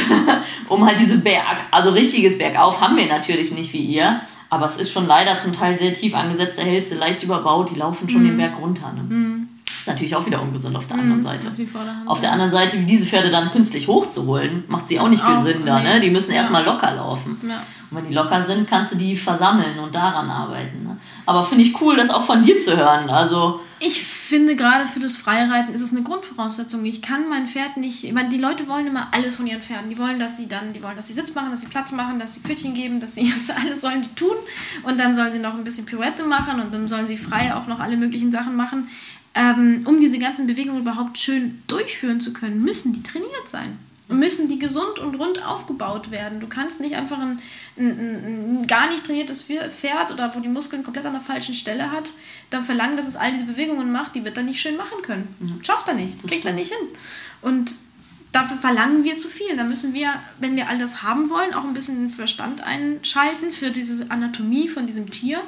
[0.69, 4.21] um halt diese Berg, also richtiges Bergauf haben wir natürlich nicht wie ihr.
[4.51, 8.09] Aber es ist schon leider zum Teil sehr tief angesetzte Hälse, leicht überbaut, die laufen
[8.09, 8.29] schon mhm.
[8.29, 8.93] den Berg runter.
[8.95, 9.03] Ne?
[9.03, 9.49] Mhm.
[9.85, 11.49] Ist natürlich auch wieder ungesund auf der anderen mhm, Seite.
[11.49, 15.35] Auf, auf der anderen Seite, diese Pferde dann künstlich hochzuholen, macht sie auch nicht auch,
[15.35, 15.79] gesünder.
[15.81, 15.85] Nee.
[15.85, 16.01] Ne?
[16.01, 16.39] Die müssen ja.
[16.39, 17.37] erstmal locker laufen.
[17.47, 17.63] Ja.
[17.91, 20.85] Und wenn die locker sind, kannst du die versammeln und daran arbeiten.
[20.85, 20.97] Ne?
[21.27, 23.11] Aber finde ich cool, das auch von dir zu hören.
[23.11, 26.83] Also ich finde gerade für das Freireiten ist es eine Grundvoraussetzung.
[26.87, 28.05] Ich kann mein Pferd nicht.
[28.05, 29.91] Ich meine, die Leute wollen immer alles von ihren Pferden.
[29.91, 32.19] Die wollen, dass sie dann, die wollen, dass sie Sitz machen, dass sie Platz machen,
[32.19, 33.31] dass sie Pfötchen geben, dass sie
[33.63, 34.37] alles sollen die tun.
[34.85, 37.67] Und dann sollen sie noch ein bisschen Pirouette machen und dann sollen sie frei auch
[37.67, 38.89] noch alle möglichen Sachen machen.
[39.35, 43.79] Ähm, um diese ganzen Bewegungen überhaupt schön durchführen zu können, müssen die trainiert sein
[44.09, 46.41] müssen die gesund und rund aufgebaut werden.
[46.41, 47.39] Du kannst nicht einfach ein,
[47.79, 51.91] ein, ein, gar nicht trainiertes Pferd oder wo die Muskeln komplett an der falschen Stelle
[51.91, 52.11] hat,
[52.51, 55.61] dann verlangen, dass es all diese Bewegungen macht, die wird er nicht schön machen können.
[55.63, 56.89] Schafft er nicht, kriegt er nicht hin.
[57.41, 57.77] Und
[58.35, 59.57] dafür verlangen wir zu viel.
[59.57, 63.53] Da müssen wir, wenn wir all das haben wollen, auch ein bisschen den Verstand einschalten
[63.53, 65.41] für diese Anatomie von diesem Tier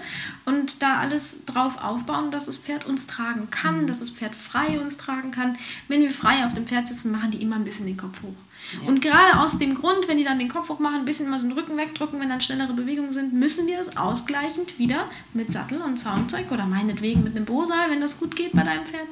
[0.45, 3.87] und da alles drauf aufbauen, dass das Pferd uns tragen kann, mhm.
[3.87, 5.57] dass das Pferd frei uns tragen kann.
[5.89, 8.46] Wenn wir frei auf dem Pferd sitzen, machen die immer ein bisschen den Kopf hoch.
[8.87, 11.39] Und gerade aus dem Grund, wenn die dann den Kopf hoch machen, ein bisschen mal
[11.39, 15.53] so den Rücken wegdrücken, wenn dann schnellere Bewegungen sind, müssen wir das ausgleichend wieder mit
[15.53, 19.07] Sattel und Zaumzeug oder meinetwegen mit einem Bosal, wenn das gut geht bei deinem Pferd,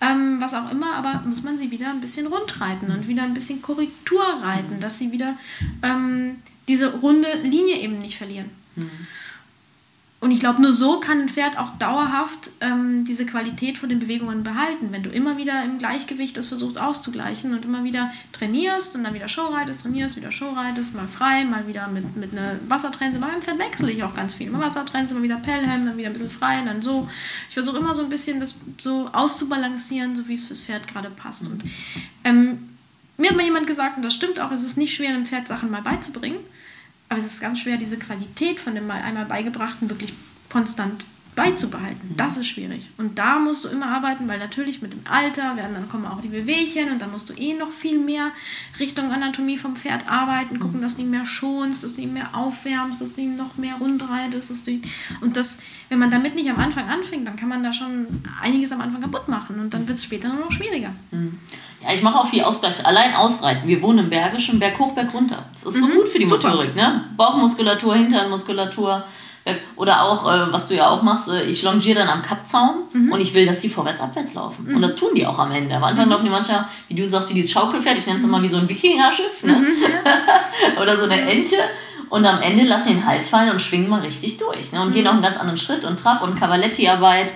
[0.00, 3.22] ähm, was auch immer, aber muss man sie wieder ein bisschen rund reiten und wieder
[3.22, 5.38] ein bisschen Korrektur reiten, dass sie wieder
[5.82, 6.36] ähm,
[6.68, 8.50] diese runde Linie eben nicht verlieren.
[8.74, 8.90] Mhm.
[10.26, 14.00] Und ich glaube, nur so kann ein Pferd auch dauerhaft ähm, diese Qualität von den
[14.00, 14.88] Bewegungen behalten.
[14.90, 19.14] Wenn du immer wieder im Gleichgewicht das versuchst auszugleichen und immer wieder trainierst und dann
[19.14, 23.20] wieder Showreitest, trainierst, wieder Showreitest, mal frei, mal wieder mit, mit einer Wassertrense.
[23.20, 24.50] Beim Pferd wechsle ich auch ganz viel.
[24.50, 27.08] Mal Wassertrense, mal wieder Pelham, dann wieder ein bisschen frei, dann so.
[27.48, 31.08] Ich versuche immer so ein bisschen das so auszubalancieren, so wie es fürs Pferd gerade
[31.10, 31.46] passt.
[31.46, 31.62] Und
[32.24, 32.70] ähm,
[33.16, 35.46] mir hat mal jemand gesagt, und das stimmt auch, es ist nicht schwer, einem Pferd
[35.46, 36.38] Sachen mal beizubringen
[37.08, 40.12] aber es ist ganz schwer, diese Qualität von dem mal einmal beigebrachten wirklich
[40.50, 41.04] konstant
[41.36, 42.14] beizubehalten.
[42.16, 42.88] Das ist schwierig.
[42.96, 46.22] Und da musst du immer arbeiten, weil natürlich mit dem Alter werden dann kommen auch
[46.22, 48.30] die Bewegchen und dann musst du eh noch viel mehr
[48.80, 50.82] Richtung Anatomie vom Pferd arbeiten, gucken, mhm.
[50.82, 53.74] dass du ihn mehr schonst, dass du ihn mehr aufwärmst, dass du ihn noch mehr
[53.78, 54.50] rundreitest.
[54.50, 54.82] Dass du ihn
[55.20, 55.58] und das,
[55.90, 58.06] wenn man damit nicht am Anfang anfängt, dann kann man da schon
[58.42, 60.90] einiges am Anfang kaputt machen und dann wird es später nur noch schwieriger.
[61.10, 61.38] Mhm.
[61.82, 62.84] Ja, ich mache auch viel Ausgleich.
[62.84, 63.68] Allein ausreiten.
[63.68, 65.44] Wir wohnen im Bergischen, Berg hoch, Berg runter.
[65.52, 65.96] Das ist so mhm.
[65.96, 66.48] gut für die Super.
[66.48, 67.04] Motorik, ne?
[67.14, 69.04] Bauchmuskulatur, Hinternmuskulatur.
[69.76, 73.12] Oder auch, äh, was du ja auch machst, äh, ich longiere dann am Kappzaun mhm.
[73.12, 74.66] und ich will, dass die vorwärts, abwärts laufen.
[74.66, 74.76] Mhm.
[74.76, 75.76] Und das tun die auch am Ende.
[75.76, 76.12] Am Anfang mhm.
[76.12, 78.56] laufen die manchmal, wie du sagst, wie dieses Schaukelpferd, ich nenne es immer wie so
[78.56, 79.52] ein Wikingerschiff, ne?
[79.52, 81.56] Mhm, Oder so eine Ente.
[82.08, 84.72] Und am Ende lassen die den Hals fallen und schwingen mal richtig durch.
[84.72, 84.80] Ne?
[84.80, 85.08] Und gehen mhm.
[85.08, 87.32] auch einen ganz anderen Schritt und Trab und Cavaletti-Arbeit.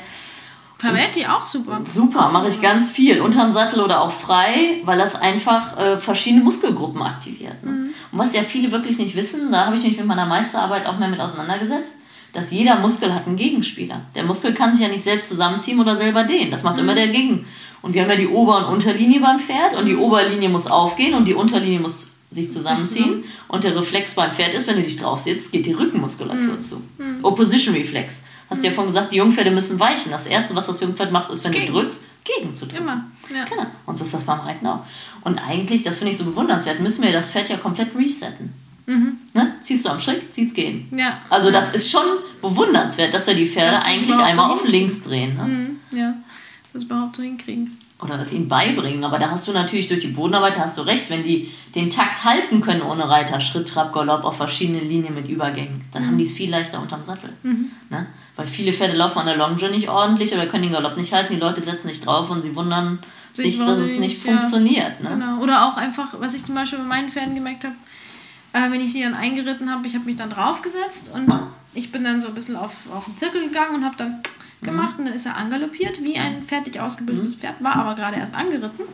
[0.79, 1.81] Cavaletti auch super.
[1.85, 3.21] Super, mache ich ganz viel.
[3.21, 7.63] Unterm Sattel oder auch frei, weil das einfach äh, verschiedene Muskelgruppen aktiviert.
[7.65, 7.71] Ne?
[7.71, 7.95] Mhm.
[8.13, 10.99] Und was ja viele wirklich nicht wissen, da habe ich mich mit meiner Meisterarbeit auch
[10.99, 12.00] mehr mit auseinandergesetzt
[12.33, 14.03] dass jeder Muskel hat einen Gegenspieler.
[14.15, 16.51] Der Muskel kann sich ja nicht selbst zusammenziehen oder selber dehnen.
[16.51, 16.85] Das macht mhm.
[16.85, 17.47] immer der Gegen.
[17.83, 20.03] Und wir haben ja die Ober- und Unterlinie beim Pferd und die mhm.
[20.03, 23.25] Oberlinie muss aufgehen und die Unterlinie muss sich zusammenziehen.
[23.49, 26.61] Und der Reflex beim Pferd ist, wenn du dich drauf sitzt, geht die Rückenmuskulatur mhm.
[26.61, 26.77] zu.
[26.99, 27.19] Mhm.
[27.23, 28.21] Opposition Reflex.
[28.49, 28.75] Hast du ja mhm.
[28.75, 30.13] vorhin gesagt, die Jungpferde müssen weichen.
[30.13, 31.67] Das Erste, was das Jungpferd macht, ist, wenn gegen.
[31.67, 32.83] du drückst, gegen zu drücken.
[32.83, 33.05] Immer.
[33.35, 33.45] Ja.
[33.45, 33.67] Genau.
[33.87, 34.85] Und so ist das beim Reiten auch.
[35.23, 38.53] Und eigentlich, das finde ich so bewundernswert, müssen wir das Pferd ja komplett resetten.
[38.91, 39.19] Mhm.
[39.35, 39.55] Ne?
[39.63, 40.89] Ziehst du am Schritt, zieht's gehen.
[40.91, 41.19] Ja.
[41.29, 42.05] Also das ist schon
[42.43, 45.37] bewundernswert, dass wir die Pferde dass eigentlich einmal auf links drehen.
[45.37, 45.45] Ne?
[45.45, 45.97] Mhm.
[45.97, 46.15] Ja,
[46.73, 47.77] das überhaupt so hinkriegen.
[48.03, 49.05] Oder das ihnen beibringen.
[49.05, 52.25] Aber da hast du natürlich durch die Bodenarbeit, hast du recht, wenn die den Takt
[52.25, 56.07] halten können ohne Reiter, Schritt, Trab, Galopp auf verschiedenen Linien mit Übergängen, dann mhm.
[56.09, 57.31] haben die es viel leichter unterm Sattel.
[57.43, 57.71] Mhm.
[57.91, 58.07] Ne?
[58.35, 61.35] Weil viele Pferde laufen an der Longe nicht ordentlich oder können den Galopp nicht halten,
[61.35, 62.99] die Leute setzen nicht drauf und sie wundern
[63.35, 64.33] sich, dass es nicht ja.
[64.33, 65.01] funktioniert.
[65.01, 65.11] Ne?
[65.11, 65.39] Genau.
[65.41, 67.75] Oder auch einfach, was ich zum Beispiel bei meinen Pferden gemerkt habe,
[68.53, 71.33] äh, wenn ich die dann eingeritten habe, ich habe mich dann draufgesetzt und
[71.75, 74.23] ich bin dann so ein bisschen auf, auf den Zirkel gegangen und habe dann
[74.63, 78.35] gemacht und dann ist er angaloppiert, wie ein fertig ausgebildetes Pferd, war aber gerade erst
[78.35, 78.85] angeritten.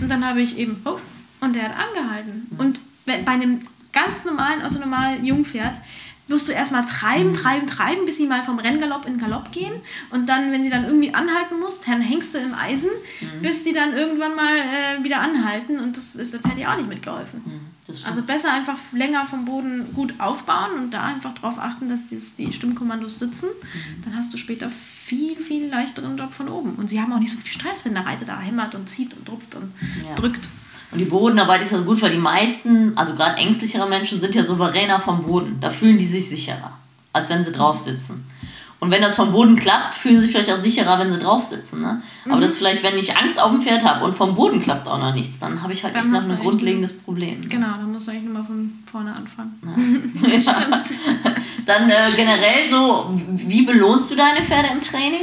[0.00, 0.98] Und dann habe ich eben, oh,
[1.40, 2.46] und der hat angehalten.
[2.58, 3.60] Und bei einem
[3.92, 5.80] ganz normalen, autonomalen Jungpferd
[6.28, 9.74] wirst du erstmal treiben, treiben, treiben, bis sie mal vom Renngalopp in Galopp gehen.
[10.10, 12.90] Und dann, wenn sie dann irgendwie anhalten musst, dann hängst du im Eisen,
[13.20, 13.42] mhm.
[13.42, 15.78] bis die dann irgendwann mal äh, wieder anhalten.
[15.78, 17.65] Und das ist dem Pferd ja auch nicht mitgeholfen.
[18.04, 22.20] Also besser einfach länger vom Boden gut aufbauen und da einfach darauf achten, dass die,
[22.38, 23.46] die Stimmkommandos sitzen.
[23.46, 24.02] Mhm.
[24.04, 26.74] Dann hast du später viel, viel leichteren Job von oben.
[26.74, 29.14] Und sie haben auch nicht so viel Stress, wenn der Reiter da hämmert und zieht
[29.14, 29.72] und rupft und
[30.04, 30.14] ja.
[30.16, 30.48] drückt.
[30.90, 34.44] Und die Bodenarbeit ist ja gut, weil die meisten, also gerade ängstlichere Menschen, sind ja
[34.44, 35.58] souveräner vom Boden.
[35.60, 36.72] Da fühlen die sich sicherer,
[37.12, 38.24] als wenn sie drauf sitzen.
[38.86, 41.42] Und wenn das vom Boden klappt, fühlen sie sich vielleicht auch sicherer, wenn sie drauf
[41.42, 41.82] sitzen.
[41.82, 42.02] Ne?
[42.24, 42.30] Mhm.
[42.30, 44.86] Aber das ist vielleicht, wenn ich Angst auf dem Pferd habe und vom Boden klappt
[44.86, 47.40] auch noch nichts, dann habe ich halt dann echt noch ein grundlegendes Problem.
[47.48, 49.58] Genau, dann musst du eigentlich nur mal von vorne anfangen.
[50.22, 50.40] Ja.
[50.40, 50.84] Stimmt.
[51.66, 55.22] dann äh, generell so, wie belohnst du deine Pferde im Training?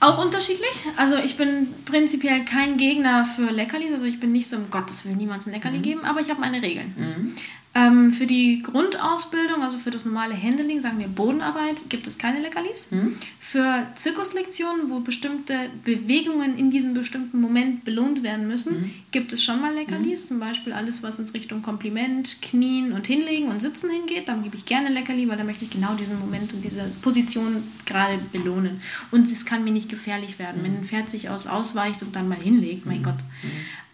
[0.00, 0.82] Auch unterschiedlich.
[0.96, 3.92] Also ich bin prinzipiell kein Gegner für Leckerlis.
[3.92, 5.82] Also ich bin nicht so, um Gottes Willen niemals ein Leckerli mhm.
[5.82, 6.94] geben, aber ich habe meine Regeln.
[6.96, 7.32] Mhm.
[7.78, 12.40] Ähm, für die Grundausbildung, also für das normale Handling, sagen wir Bodenarbeit, gibt es keine
[12.40, 12.90] Leckerlis.
[12.90, 13.14] Mhm.
[13.38, 15.54] Für Zirkuslektionen, wo bestimmte
[15.84, 18.90] Bewegungen in diesem bestimmten Moment belohnt werden müssen, mhm.
[19.12, 20.24] gibt es schon mal Leckerlis.
[20.24, 20.28] Mhm.
[20.28, 24.28] Zum Beispiel alles, was ins Richtung Kompliment, Knien und Hinlegen und Sitzen hingeht.
[24.28, 27.62] Dann gebe ich gerne Leckerli, weil da möchte ich genau diesen Moment und diese Position
[27.86, 28.80] gerade belohnen.
[29.12, 32.28] Und es kann mir nicht gefährlich werden, wenn ein Pferd sich aus ausweicht und dann
[32.28, 32.86] mal hinlegt.
[32.86, 33.04] Mein mhm.
[33.04, 33.18] Gott.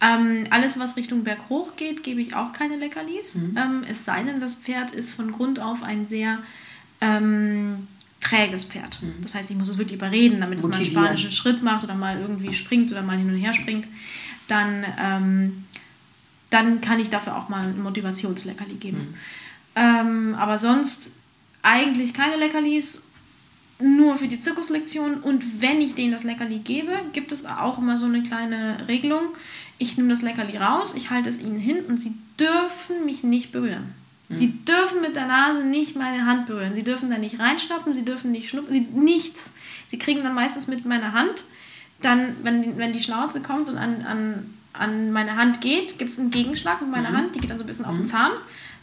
[0.04, 3.36] Ähm, alles, was Richtung Berg hoch geht, gebe ich auch keine Leckerlis.
[3.36, 3.56] Mhm.
[3.56, 6.38] Ähm, es sei denn, das Pferd ist von Grund auf ein sehr
[7.00, 7.88] ähm,
[8.20, 9.00] träges Pferd.
[9.02, 9.22] Mhm.
[9.22, 11.94] Das heißt, ich muss es wirklich überreden, damit es mal einen spanischen Schritt macht oder
[11.94, 13.88] mal irgendwie springt oder mal hin und her springt.
[14.46, 15.64] Dann, ähm,
[16.50, 18.98] dann kann ich dafür auch mal ein Motivationsleckerli geben.
[18.98, 19.14] Mhm.
[19.76, 21.16] Ähm, aber sonst
[21.62, 23.04] eigentlich keine Leckerlis
[23.80, 27.98] nur für die Zirkuslektion und wenn ich denen das Leckerli gebe, gibt es auch immer
[27.98, 29.22] so eine kleine Regelung
[29.84, 33.52] ich nehme das Leckerli raus, ich halte es ihnen hin und sie dürfen mich nicht
[33.52, 33.94] berühren.
[34.28, 34.36] Mhm.
[34.38, 36.74] Sie dürfen mit der Nase nicht meine Hand berühren.
[36.74, 39.52] Sie dürfen da nicht reinschnappen, sie dürfen nicht schnuppern, nichts.
[39.86, 41.44] Sie kriegen dann meistens mit meiner Hand,
[42.00, 46.10] dann, wenn die, wenn die Schnauze kommt und an, an, an meine Hand geht, gibt
[46.10, 47.16] es einen Gegenschlag mit meiner mhm.
[47.16, 48.06] Hand, die geht dann so ein bisschen auf den mhm.
[48.06, 48.32] Zahn.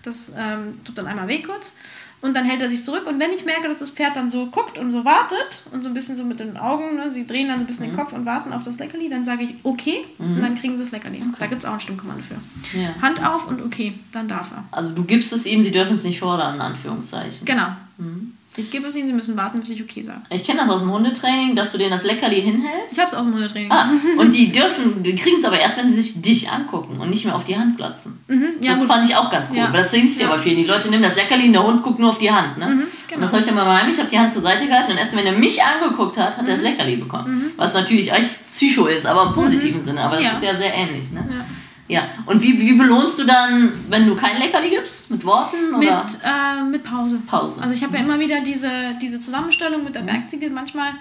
[0.04, 1.76] Das ähm, tut dann einmal weh kurz.
[2.22, 3.08] Und dann hält er sich zurück.
[3.08, 5.90] Und wenn ich merke, dass das Pferd dann so guckt und so wartet und so
[5.90, 7.92] ein bisschen so mit den Augen, ne, sie drehen dann so ein bisschen mhm.
[7.92, 10.36] den Kopf und warten auf das Leckerli, dann sage ich okay mhm.
[10.36, 11.18] und dann kriegen sie das Leckerli.
[11.18, 11.36] Okay.
[11.40, 12.36] Da gibt es auch ein Stimmkommando für.
[12.78, 12.90] Ja.
[13.02, 14.64] Hand auf und okay, dann darf er.
[14.72, 17.46] Also du gibst es ihm, sie dürfen es nicht fordern, in Anführungszeichen.
[17.46, 17.68] Genau.
[17.98, 18.34] Mhm.
[18.58, 20.22] Ich gebe es ihnen, sie müssen warten, bis ich okay sage.
[20.30, 22.92] Ich kenne das aus dem Hundetraining, dass du denen das Leckerli hinhältst.
[22.92, 23.72] Ich habe es aus dem Hundetraining.
[23.72, 27.10] Ah, und die dürfen, die kriegen es aber erst, wenn sie sich dich angucken und
[27.10, 28.20] nicht mehr auf die Hand glotzen.
[28.28, 28.90] Mhm, ja, das gut.
[28.90, 29.58] fand ich auch ganz cool.
[29.58, 29.68] Ja.
[29.68, 30.30] Aber das siehst du ja.
[30.30, 30.56] aber viel.
[30.56, 32.58] Die Leute nehmen das Leckerli und der Hund guckt nur auf die Hand.
[32.58, 32.66] Ne?
[32.66, 33.16] Mhm, genau.
[33.16, 33.92] Und das habe ich ja mal bei mir.
[33.92, 36.44] Ich habe die Hand zur Seite gehalten und erst wenn er mich angeguckt hat, hat
[36.44, 36.50] mhm.
[36.50, 36.70] er das mhm.
[36.72, 37.36] Leckerli bekommen.
[37.36, 37.52] Mhm.
[37.56, 39.86] Was natürlich echt Psycho ist, aber im positiven mhm.
[39.86, 40.02] Sinne.
[40.02, 41.10] Aber das ist ja sehr ähnlich.
[41.12, 41.26] Ne?
[41.30, 41.46] Ja.
[41.88, 45.12] Ja, und wie, wie belohnst du dann, wenn du kein Leckerli gibst?
[45.12, 45.74] Mit Worten?
[45.76, 45.78] Oder?
[45.78, 47.20] Mit, äh, mit Pause.
[47.28, 47.62] Pause.
[47.62, 48.70] Also ich habe ja immer wieder diese,
[49.02, 50.50] diese Zusammenstellung mit der Bergziege.
[50.50, 50.92] Manchmal,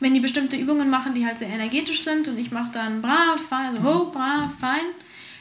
[0.00, 3.40] wenn die bestimmte Übungen machen, die halt sehr energetisch sind und ich mache dann brav,
[3.40, 4.80] fein, also ho, brav, fein,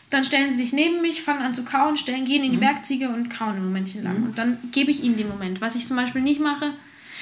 [0.10, 2.62] dann stellen sie sich neben mich, fangen an zu kauen, stellen, gehen in die mhm.
[2.62, 4.20] Bergziege und kauen ein Momentchen lang.
[4.20, 4.26] Mhm.
[4.26, 5.62] Und dann gebe ich ihnen den Moment.
[5.62, 6.74] Was ich zum Beispiel nicht mache,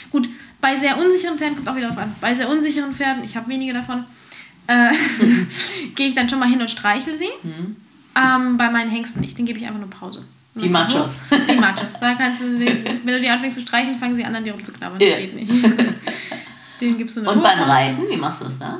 [0.09, 0.29] gut,
[0.61, 3.49] bei sehr unsicheren Pferden, kommt auch wieder drauf an, bei sehr unsicheren Pferden, ich habe
[3.49, 4.05] wenige davon,
[4.67, 4.93] äh,
[5.95, 7.29] gehe ich dann schon mal hin und streichel sie.
[7.43, 7.75] Mhm.
[8.15, 10.23] Ähm, bei meinen Hengsten nicht, den gebe ich einfach nur Pause.
[10.55, 11.19] Die Machos.
[11.31, 11.99] Die Machos.
[11.99, 14.99] Da kannst du, wenn du die anfängst zu streicheln, fangen sie an, an dir rumzuknabbern.
[14.99, 15.19] Das yeah.
[15.19, 15.51] geht nicht.
[16.81, 17.33] Den gibst du nur.
[17.33, 18.79] Und beim Reiten, wie machst du das da?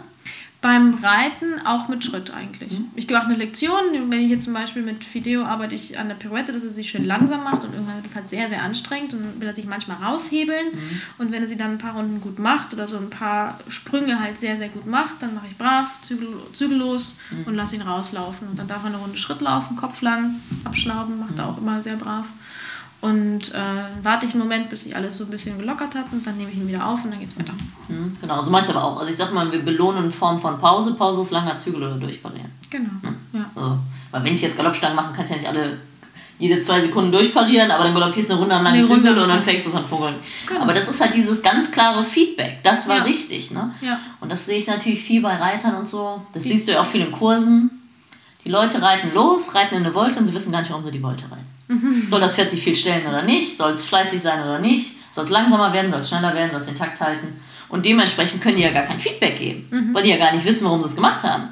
[0.60, 2.80] Beim Reiten auch mit Schritt eigentlich.
[2.80, 2.88] Mhm.
[2.96, 3.80] Ich gebe auch eine Lektion.
[4.10, 6.90] Wenn ich jetzt zum Beispiel mit Fideo arbeite ich an der Pirouette, dass er sich
[6.90, 9.68] schön langsam macht und irgendwann wird das halt sehr, sehr anstrengend und will er sich
[9.68, 10.74] manchmal raushebeln.
[10.74, 11.02] Mhm.
[11.20, 14.20] Und wenn er sie dann ein paar Runden gut macht oder so ein paar Sprünge
[14.20, 17.44] halt sehr, sehr gut macht, dann mache ich brav, zügel, zügellos mhm.
[17.46, 18.48] und lasse ihn rauslaufen.
[18.48, 21.52] Und dann darf er eine Runde Schritt laufen, Kopf lang, abschnauben, macht er mhm.
[21.52, 22.26] auch immer sehr brav.
[23.00, 23.60] Und äh,
[24.02, 26.50] warte ich einen Moment, bis sich alles so ein bisschen gelockert hat und dann nehme
[26.50, 27.54] ich ihn wieder auf und dann geht es weiter.
[27.88, 28.98] Mhm, genau, so meinst du aber auch.
[28.98, 30.94] Also ich sag mal, wir belohnen in Form von Pause.
[30.96, 32.52] Pause ist langer Zügel oder durchparieren.
[32.72, 32.90] Genau.
[33.04, 33.16] Mhm.
[33.34, 33.52] Ja.
[33.54, 33.78] Also,
[34.10, 35.78] weil wenn ich jetzt Galoppstangen mache, kann ich ja nicht alle
[36.40, 39.42] jede zwei Sekunden durchparieren, aber dann galoppierst du eine Runde am langen Zügel und dann
[39.42, 40.16] fängst du von Vogeln.
[40.46, 40.62] Genau.
[40.62, 42.60] Aber das ist halt dieses ganz klare Feedback.
[42.64, 43.04] Das war ja.
[43.04, 43.52] richtig.
[43.52, 43.74] Ne?
[43.82, 44.00] Ja.
[44.20, 46.22] Und das sehe ich natürlich viel bei Reitern und so.
[46.34, 47.72] Das die siehst du ja auch viel in Kursen.
[48.46, 50.92] Die Leute reiten los, reiten in eine Wolte und sie wissen gar nicht, warum sie
[50.92, 51.47] die Wolte reiten.
[52.10, 53.58] Soll das Pferd sich viel stellen oder nicht?
[53.58, 54.98] Soll es fleißig sein oder nicht?
[55.14, 55.92] Soll es langsamer werden?
[55.92, 56.52] Soll es schneller werden?
[56.52, 57.40] Soll es den Takt halten?
[57.70, 59.94] Und dementsprechend können die ja gar kein Feedback geben, mhm.
[59.94, 61.50] weil die ja gar nicht wissen, warum sie es gemacht haben.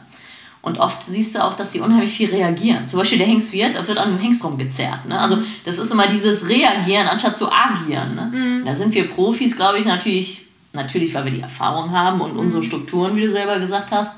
[0.61, 2.87] Und oft siehst du auch, dass die unheimlich viel reagieren.
[2.87, 5.05] Zum Beispiel der Hengst wird, das wird an dem Hengst rumgezerrt.
[5.05, 5.19] Ne?
[5.19, 8.15] Also das ist immer dieses Reagieren anstatt zu agieren.
[8.15, 8.31] Ne?
[8.33, 8.65] Mhm.
[8.65, 12.39] Da sind wir Profis, glaube ich, natürlich, natürlich, weil wir die Erfahrung haben und mhm.
[12.39, 14.13] unsere Strukturen, wie du selber gesagt hast.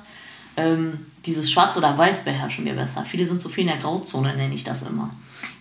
[0.55, 3.05] Ähm, dieses Schwarz oder Weiß beherrschen wir besser.
[3.05, 5.11] Viele sind so viel in der Grauzone, nenne ich das immer.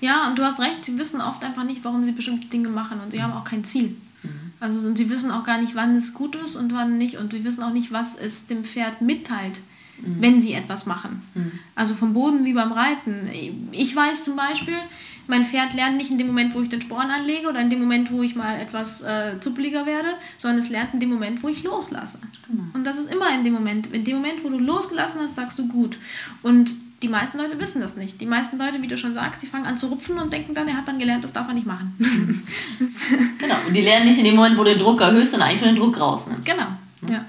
[0.01, 3.01] Ja, und du hast recht, sie wissen oft einfach nicht, warum sie bestimmte Dinge machen
[3.05, 3.97] und sie haben auch kein Ziel.
[4.23, 4.53] Mhm.
[4.61, 7.33] Also und sie wissen auch gar nicht, wann es gut ist und wann nicht und
[7.33, 9.61] wir wissen auch nicht, was es dem Pferd mitteilt,
[10.01, 10.17] mhm.
[10.21, 11.23] wenn sie etwas machen.
[11.35, 11.53] Mhm.
[11.75, 13.29] Also vom Boden wie beim Reiten.
[13.73, 14.79] Ich weiß zum Beispiel,
[15.27, 17.81] mein Pferd lernt nicht in dem Moment, wo ich den Sporn anlege oder in dem
[17.81, 20.09] Moment, wo ich mal etwas äh, zuppeliger werde,
[20.39, 22.21] sondern es lernt in dem Moment, wo ich loslasse.
[22.49, 22.65] Genau.
[22.75, 23.89] Und das ist immer in dem Moment.
[23.89, 25.99] In dem Moment, wo du losgelassen hast, sagst du gut.
[26.43, 28.21] Und die meisten Leute wissen das nicht.
[28.21, 30.67] Die meisten Leute, wie du schon sagst, die fangen an zu rupfen und denken dann,
[30.69, 31.95] er hat dann gelernt, das darf er nicht machen.
[33.39, 33.57] genau.
[33.67, 35.77] Und die lernen nicht in dem Moment, wo du den Druck erhöhst und einfach den
[35.77, 36.47] Druck rausnimmst.
[36.47, 36.67] Genau.
[37.09, 37.25] Ja.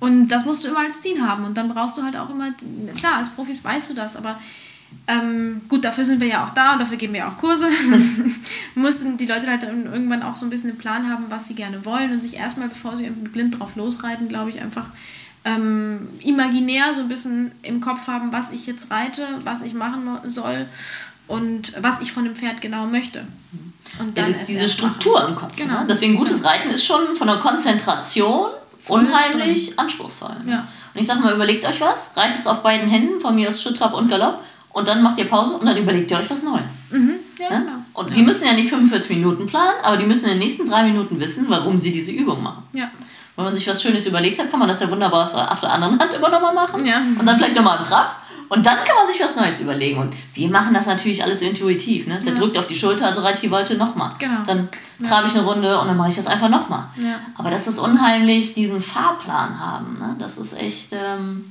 [0.00, 1.44] Und das musst du immer als Ziel haben.
[1.44, 2.52] Und dann brauchst du halt auch immer,
[2.96, 4.40] klar, als Profis weißt du das, aber
[5.06, 7.66] Ähm, gut, dafür sind wir ja auch da und dafür geben wir auch Kurse.
[8.74, 11.54] Mussten die Leute halt dann irgendwann auch so ein bisschen einen Plan haben, was sie
[11.54, 14.86] gerne wollen und sich erstmal, bevor sie blind drauf losreiten, glaube ich, einfach
[15.44, 20.06] ähm, imaginär so ein bisschen im Kopf haben, was ich jetzt reite, was ich machen
[20.24, 20.66] soll
[21.26, 23.24] und was ich von dem Pferd genau möchte.
[23.98, 25.30] Und dann ja, diese Struktur machen.
[25.30, 25.56] im Kopf.
[25.56, 25.80] Genau.
[25.80, 25.86] Ne?
[25.88, 29.78] Deswegen gutes Reiten ist schon von der Konzentration Voll unheimlich drin.
[29.78, 30.36] anspruchsvoll.
[30.44, 30.52] Ne?
[30.52, 30.68] Ja.
[30.94, 33.76] Und ich sage mal, überlegt euch was, reitet auf beiden Händen, von mir aus Schritt,
[33.76, 34.42] Trab und Galopp
[34.72, 36.82] und dann macht ihr Pause und dann überlegt ihr euch was Neues.
[36.90, 37.14] Mhm.
[37.38, 37.64] Ja, ne?
[37.64, 37.78] genau.
[37.94, 38.14] Und ja.
[38.14, 41.18] die müssen ja nicht 45 Minuten planen, aber die müssen in den nächsten drei Minuten
[41.18, 42.62] wissen, warum sie diese Übung machen.
[42.72, 42.90] Ja.
[43.36, 45.98] Wenn man sich was Schönes überlegt hat, kann man das ja wunderbar auf der anderen
[45.98, 46.86] Hand immer nochmal machen.
[46.86, 46.98] Ja.
[47.18, 48.16] Und dann vielleicht nochmal im Trab.
[48.48, 50.00] Und dann kann man sich was Neues überlegen.
[50.00, 52.06] Und wir machen das natürlich alles intuitiv.
[52.06, 52.18] Ne?
[52.18, 52.38] Der ja.
[52.38, 54.10] drückt auf die Schulter, also reite ich die Wolte nochmal.
[54.18, 54.42] Genau.
[54.44, 54.68] Dann
[55.06, 56.84] trabe ich eine Runde und dann mache ich das einfach nochmal.
[56.96, 57.14] Ja.
[57.36, 59.98] Aber das ist unheimlich, diesen Fahrplan haben.
[59.98, 60.16] Ne?
[60.18, 60.92] Das ist echt.
[60.92, 61.44] Ähm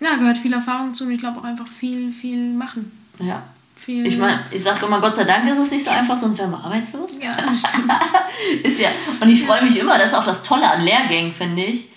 [0.00, 2.92] ja, gehört viel Erfahrung zu und ich glaube auch einfach viel, viel machen.
[3.20, 3.42] Ja.
[3.76, 6.36] Viel ich meine, ich sage immer, Gott sei Dank ist es nicht so einfach, sonst
[6.38, 7.12] wären wir arbeitslos.
[7.22, 7.92] Ja, das stimmt.
[8.64, 8.88] ist ja.
[9.20, 11.88] Und ich freue mich immer, das ist auch das Tolle an Lehrgängen, finde ich.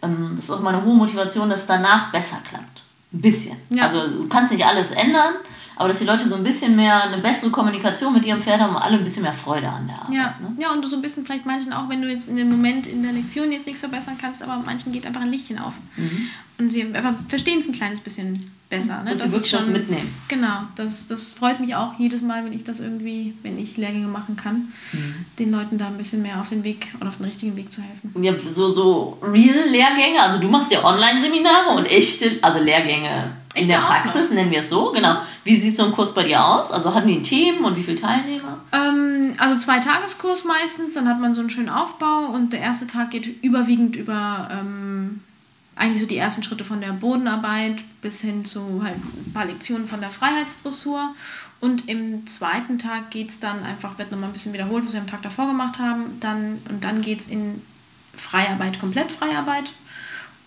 [0.00, 2.82] Ähm, das ist auch meine hohe Motivation, dass es danach besser klappt.
[3.12, 3.56] Ein bisschen.
[3.68, 3.84] Ja.
[3.84, 5.34] Also du kannst nicht alles ändern,
[5.78, 8.74] aber dass die Leute so ein bisschen mehr eine bessere Kommunikation mit ihrem Pferd haben
[8.74, 10.14] und alle ein bisschen mehr Freude an der Arbeit.
[10.14, 10.56] Ja, ne?
[10.58, 12.88] ja und du so ein bisschen vielleicht manchen auch, wenn du jetzt in dem Moment
[12.88, 15.74] in der Lektion jetzt nichts verbessern kannst, aber manchen geht einfach ein Lichtchen auf.
[15.96, 16.30] Mhm.
[16.58, 19.04] Und sie einfach verstehen es ein kleines bisschen besser.
[19.04, 19.10] Ne?
[19.10, 20.12] Dass das sie wirklich schon, was mitnehmen.
[20.26, 24.08] Genau, das, das freut mich auch jedes Mal, wenn ich das irgendwie, wenn ich Lehrgänge
[24.08, 25.26] machen kann, mhm.
[25.38, 27.82] den Leuten da ein bisschen mehr auf den Weg oder auf den richtigen Weg zu
[27.82, 28.12] helfen.
[28.20, 33.78] Ja, so, so Real-Lehrgänge, also du machst ja Online-Seminare und echte, also Lehrgänge in der
[33.78, 35.16] Praxis, nennen wir es so, genau.
[35.44, 36.70] Wie sieht so ein Kurs bei dir aus?
[36.70, 38.58] Also hatten die Themen und wie viele Teilnehmer?
[38.72, 42.86] Ähm, also zwei Tageskurs meistens, dann hat man so einen schönen Aufbau und der erste
[42.86, 45.22] Tag geht überwiegend über ähm,
[45.76, 49.86] eigentlich so die ersten Schritte von der Bodenarbeit bis hin zu halt ein paar Lektionen
[49.86, 51.14] von der Freiheitsdressur.
[51.60, 55.00] Und im zweiten Tag geht es dann einfach, wird nochmal ein bisschen wiederholt, was wir
[55.00, 56.18] am Tag davor gemacht haben.
[56.20, 57.62] Dann, und dann geht es in
[58.16, 59.72] Freiarbeit, komplett Freiarbeit.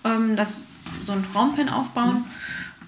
[0.03, 0.61] Ähm, das
[1.03, 2.15] so ein Raumpen aufbauen.
[2.15, 2.25] Mhm.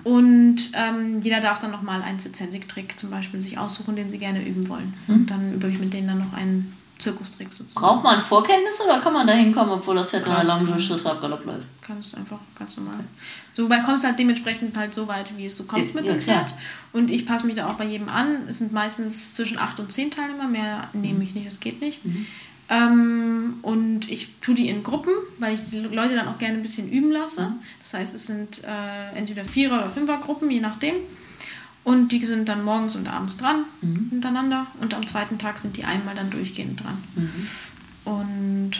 [0.03, 4.45] Und ähm, jeder darf dann nochmal einen Zizentik-Trick zum Beispiel sich aussuchen, den sie gerne
[4.45, 4.93] üben wollen.
[5.07, 5.15] Mhm.
[5.15, 7.85] Und dann übe ich mit denen dann noch einen Zirkustrick sozusagen.
[7.85, 11.03] Braucht man Vorkenntnisse oder kann man da hinkommen, obwohl das Pferd in der Longe Schritt
[11.03, 11.65] Galopp läuft?
[11.81, 12.99] Kannst einfach ganz normal.
[13.53, 16.19] So weit kommst halt dementsprechend halt so weit, wie es du kommst ja, mit dem
[16.19, 16.49] Pferd.
[16.49, 16.57] Ja.
[16.93, 18.47] Und ich passe mich da auch bei jedem an.
[18.47, 22.05] Es sind meistens zwischen acht und zehn Teilnehmer, mehr nehme ich nicht, das geht nicht.
[22.05, 22.25] Mhm.
[22.73, 26.61] Ähm, und ich tue die in Gruppen, weil ich die Leute dann auch gerne ein
[26.61, 27.53] bisschen üben lasse.
[27.81, 30.95] Das heißt, es sind äh, entweder Vierer- oder Fünfer-Gruppen, je nachdem.
[31.83, 34.07] Und die sind dann morgens und abends dran mhm.
[34.09, 34.67] hintereinander.
[34.79, 36.97] Und am zweiten Tag sind die einmal dann durchgehend dran.
[37.15, 38.11] Mhm.
[38.11, 38.71] Und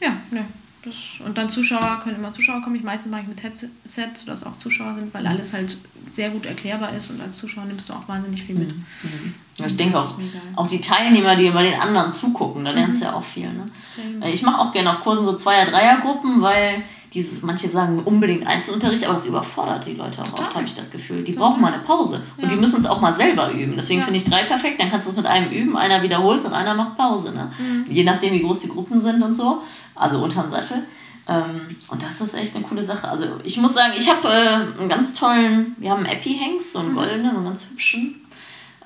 [0.00, 0.44] ja, ne.
[0.84, 2.74] Das, und dann Zuschauer, können immer Zuschauer kommen.
[2.74, 3.68] Ich meistens mache ich mit Headset,
[4.14, 5.28] sodass auch Zuschauer sind, weil mhm.
[5.28, 5.76] alles halt
[6.12, 8.74] sehr gut erklärbar ist und als Zuschauer nimmst du auch wahnsinnig viel mit.
[8.74, 8.84] Mhm.
[9.02, 9.34] mhm.
[9.64, 10.14] Ich denke auch,
[10.56, 13.52] auch die Teilnehmer, die bei den anderen zugucken, da lernst du ja auch viel.
[13.52, 13.66] Ne?
[14.32, 16.82] Ich mache auch gerne auf Kursen so Zweier-, Dreier-Gruppen, weil
[17.14, 20.90] dieses, manche sagen unbedingt Einzelunterricht, aber es überfordert die Leute auch oft, habe ich das
[20.90, 21.22] Gefühl.
[21.22, 21.50] Die Total.
[21.50, 22.22] brauchen mal eine Pause.
[22.36, 22.48] Und ja.
[22.48, 23.74] die müssen es auch mal selber üben.
[23.76, 24.04] Deswegen ja.
[24.04, 26.74] finde ich drei perfekt, dann kannst du es mit einem üben, einer wiederholt und einer
[26.74, 27.32] macht Pause.
[27.32, 27.50] Ne?
[27.58, 27.84] Mhm.
[27.92, 29.62] Je nachdem, wie groß die Gruppen sind und so.
[29.94, 30.84] Also unterm Sattel.
[31.28, 33.08] Ähm, und das ist echt eine coole Sache.
[33.08, 36.80] Also ich muss sagen, ich habe äh, einen ganz tollen, wir haben einen Epi-Hengst, so
[36.80, 36.96] einen mhm.
[36.96, 38.20] goldenen, so einen ganz hübschen.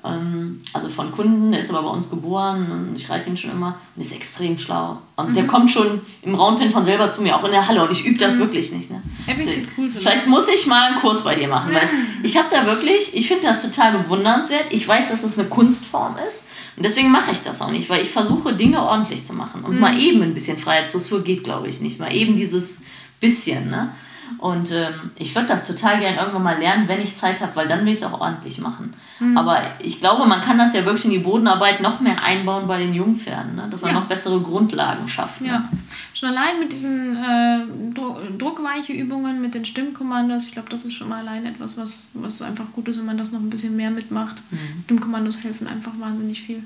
[0.05, 3.51] Ähm, also von Kunden, der ist aber bei uns geboren und ich reite ihn schon
[3.51, 4.97] immer und ist extrem schlau.
[5.15, 5.33] Und mhm.
[5.33, 8.05] der kommt schon im Roundpen von selber zu mir, auch in der Halle und ich
[8.05, 8.41] übe das mhm.
[8.41, 8.91] wirklich nicht.
[8.91, 9.01] Ne?
[9.25, 11.89] Ja, also, cool vielleicht muss ich mal einen Kurs bei dir machen, weil
[12.23, 14.65] ich habe da wirklich, ich finde das total bewundernswert.
[14.71, 16.43] Ich weiß, dass das eine Kunstform ist.
[16.75, 19.63] Und deswegen mache ich das auch nicht, weil ich versuche, Dinge ordentlich zu machen.
[19.63, 19.79] Und mhm.
[19.79, 21.99] mal eben ein bisschen Freiheitsdressur geht, glaube ich, nicht.
[21.99, 22.81] Mal eben dieses
[23.19, 23.89] bisschen, ne?
[24.37, 27.67] Und ähm, ich würde das total gerne irgendwann mal lernen, wenn ich Zeit habe, weil
[27.67, 28.93] dann will ich es auch ordentlich machen.
[29.19, 29.37] Mhm.
[29.37, 32.77] Aber ich glaube, man kann das ja wirklich in die Bodenarbeit noch mehr einbauen bei
[32.77, 33.67] den Jungpferden, ne?
[33.69, 33.99] dass man ja.
[33.99, 35.41] noch bessere Grundlagen schafft.
[35.41, 35.47] Ne?
[35.47, 35.69] Ja,
[36.13, 40.93] schon allein mit diesen äh, Dro druckweiche Übungen, mit den Stimmkommandos, ich glaube, das ist
[40.93, 43.75] schon mal allein etwas, was, was einfach gut ist, wenn man das noch ein bisschen
[43.75, 44.37] mehr mitmacht.
[44.51, 44.83] Mhm.
[44.85, 46.63] Stimmkommandos helfen einfach wahnsinnig viel.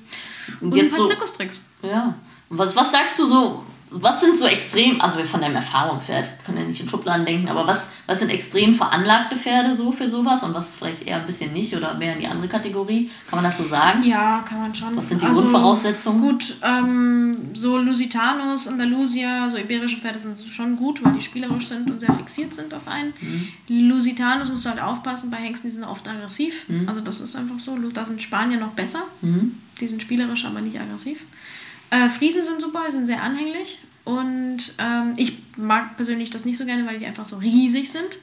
[0.60, 1.62] Und, Und ein paar so, Zirkustricks.
[1.84, 2.16] Ja.
[2.49, 3.64] Was, was sagst du so,
[3.94, 7.68] was sind so extrem, also von deinem Erfahrungswert, können ja nicht in Schubladen denken, aber
[7.68, 11.52] was, was sind extrem veranlagte Pferde so für sowas und was vielleicht eher ein bisschen
[11.52, 13.12] nicht oder mehr in die andere Kategorie?
[13.30, 14.02] Kann man das so sagen?
[14.06, 14.96] Ja, kann man schon.
[14.96, 16.22] Was sind die also, Grundvoraussetzungen?
[16.22, 21.92] Gut, ähm, so Lusitanus, Andalusia, so iberische Pferde sind schon gut, weil die spielerisch sind
[21.92, 23.14] und sehr fixiert sind auf einen.
[23.20, 23.89] Mhm.
[23.89, 26.70] Lusitanus musst du halt aufpassen, bei Hengsten, die sind oft aggressiv.
[26.70, 26.88] Mhm.
[26.88, 27.78] Also das ist einfach so.
[27.94, 29.04] Da sind Spanier noch besser.
[29.22, 29.58] Mhm.
[29.82, 31.20] Die sind spielerisch, aber nicht aggressiv.
[31.92, 33.80] Äh, Friesen sind super, sind sehr anhänglich.
[34.04, 38.18] Und ähm, ich mag persönlich das nicht so gerne, weil die einfach so riesig sind.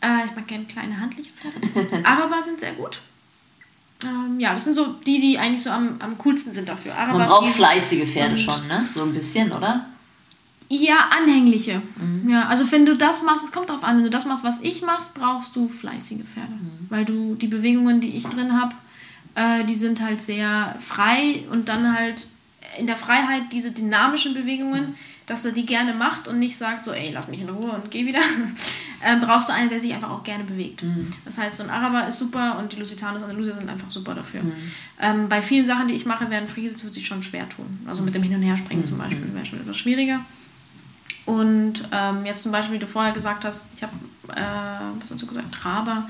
[0.00, 2.04] Äh, ich mag gerne kleine, handliche Pferde.
[2.06, 3.00] Araber sind sehr gut.
[4.04, 6.94] Ähm, ja, das sind so die, die eigentlich so am, am coolsten sind dafür.
[6.94, 8.82] Araber Man braucht fleißige Pferde schon, ne?
[8.82, 9.86] So ein bisschen, oder?
[10.70, 11.82] Ja, anhängliche.
[11.96, 12.30] Mhm.
[12.30, 14.60] Ja, also wenn du das machst, es kommt darauf an, wenn du das machst, was
[14.60, 16.52] ich machst, brauchst du fleißige Pferde.
[16.52, 16.86] Mhm.
[16.88, 18.74] Weil du die Bewegungen, die ich drin habe,
[19.34, 22.28] äh, die sind halt sehr frei und dann halt
[22.78, 24.94] in der Freiheit diese dynamischen Bewegungen,
[25.26, 27.90] dass er die gerne macht und nicht sagt so, ey, lass mich in Ruhe und
[27.90, 28.20] geh wieder,
[29.04, 30.82] ähm, brauchst du einen, der sich einfach auch gerne bewegt.
[30.82, 31.06] Mhm.
[31.24, 34.14] Das heißt, so ein Araber ist super und die Lusitanos und Andalusier sind einfach super
[34.14, 34.42] dafür.
[34.42, 34.52] Mhm.
[35.00, 37.66] Ähm, bei vielen Sachen, die ich mache, werden Friesen tut sich schon schwer tun.
[37.86, 38.86] Also mit dem Hin- und Herspringen mhm.
[38.86, 40.20] zum Beispiel wäre schon etwas schwieriger.
[41.26, 43.92] Und ähm, jetzt zum Beispiel, wie du vorher gesagt hast, ich habe,
[44.28, 46.08] äh, was hast du gesagt, Traber,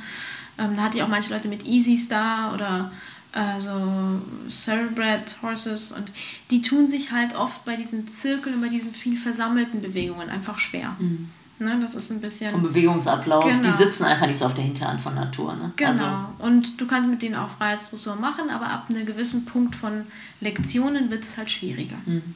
[0.59, 2.93] ähm, da hatte ich auch manche Leute mit Easy Star oder
[3.33, 6.11] also Thoroughbred Horses und
[6.51, 10.59] die tun sich halt oft bei diesen Zirkeln und bei diesen viel versammelten Bewegungen einfach
[10.59, 10.97] schwer.
[10.99, 11.31] Mhm.
[11.61, 12.53] Ne, das ist ein bisschen.
[12.53, 13.63] Vom Bewegungsablauf, genau.
[13.63, 15.57] die sitzen einfach nicht so auf der Hinterhand von Natur.
[15.57, 15.73] Ne?
[15.75, 15.91] Genau.
[15.91, 16.27] Also.
[16.39, 20.07] Und du kannst mit denen auch Freiheitsdressur machen, aber ab einem gewissen Punkt von
[20.41, 21.97] Lektionen wird es halt schwieriger.
[22.07, 22.35] Mhm.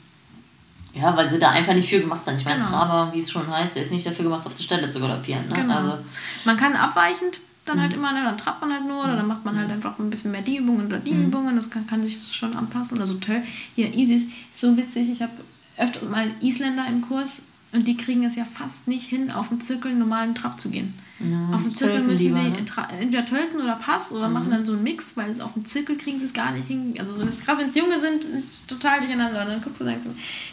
[0.95, 2.37] Ja, weil sie da einfach nicht für gemacht sind.
[2.37, 2.71] Ich meine, genau.
[2.71, 5.49] Traber, wie es schon heißt, der ist nicht dafür gemacht, auf der Stelle zu galoppieren.
[5.49, 5.55] Ne?
[5.55, 5.77] Genau.
[5.77, 5.99] Also,
[6.45, 7.99] man kann abweichend dann halt mhm.
[7.99, 9.75] immer, ne, dann trappt man halt nur oder dann macht man halt mhm.
[9.75, 11.27] einfach ein bisschen mehr die Übungen oder die mhm.
[11.27, 12.97] Übungen, das kann, kann sich das schon anpassen.
[12.97, 13.43] Oder so toll.
[13.75, 15.33] Hier, Isis, ist so witzig, ich habe
[15.77, 19.61] öfter mal Isländer im Kurs und die kriegen es ja fast nicht hin, auf dem
[19.61, 20.95] Zirkel einen normalen Trab zu gehen.
[21.25, 22.57] Ja, auf dem Zirkel müssen die ne?
[23.01, 24.35] entweder tölten oder Pass oder mhm.
[24.35, 26.67] machen dann so einen Mix, weil es auf dem Zirkel kriegen sie es gar nicht
[26.67, 26.95] hin.
[26.99, 28.25] Also gerade wenn es Junge sind,
[28.67, 29.43] total durcheinander.
[29.43, 30.07] Und dann guckst du und denkst,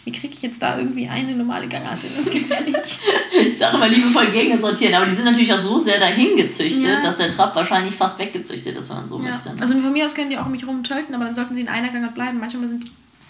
[0.05, 2.11] wie kriege ich jetzt da irgendwie eine normale Gangart hin?
[2.17, 2.77] Das gibt's ja nicht.
[3.47, 6.83] ich sage immer liebevoll Gegner sortieren, aber die sind natürlich auch so sehr dahin gezüchtet,
[6.83, 7.01] ja.
[7.01, 9.31] dass der Trab wahrscheinlich fast weggezüchtet ist, wenn man so ja.
[9.31, 9.53] möchte.
[9.59, 11.67] Also von mir aus können die auch mich rum tölten, aber dann sollten sie in
[11.67, 12.39] einer Gangart bleiben.
[12.39, 12.85] Manchmal sind,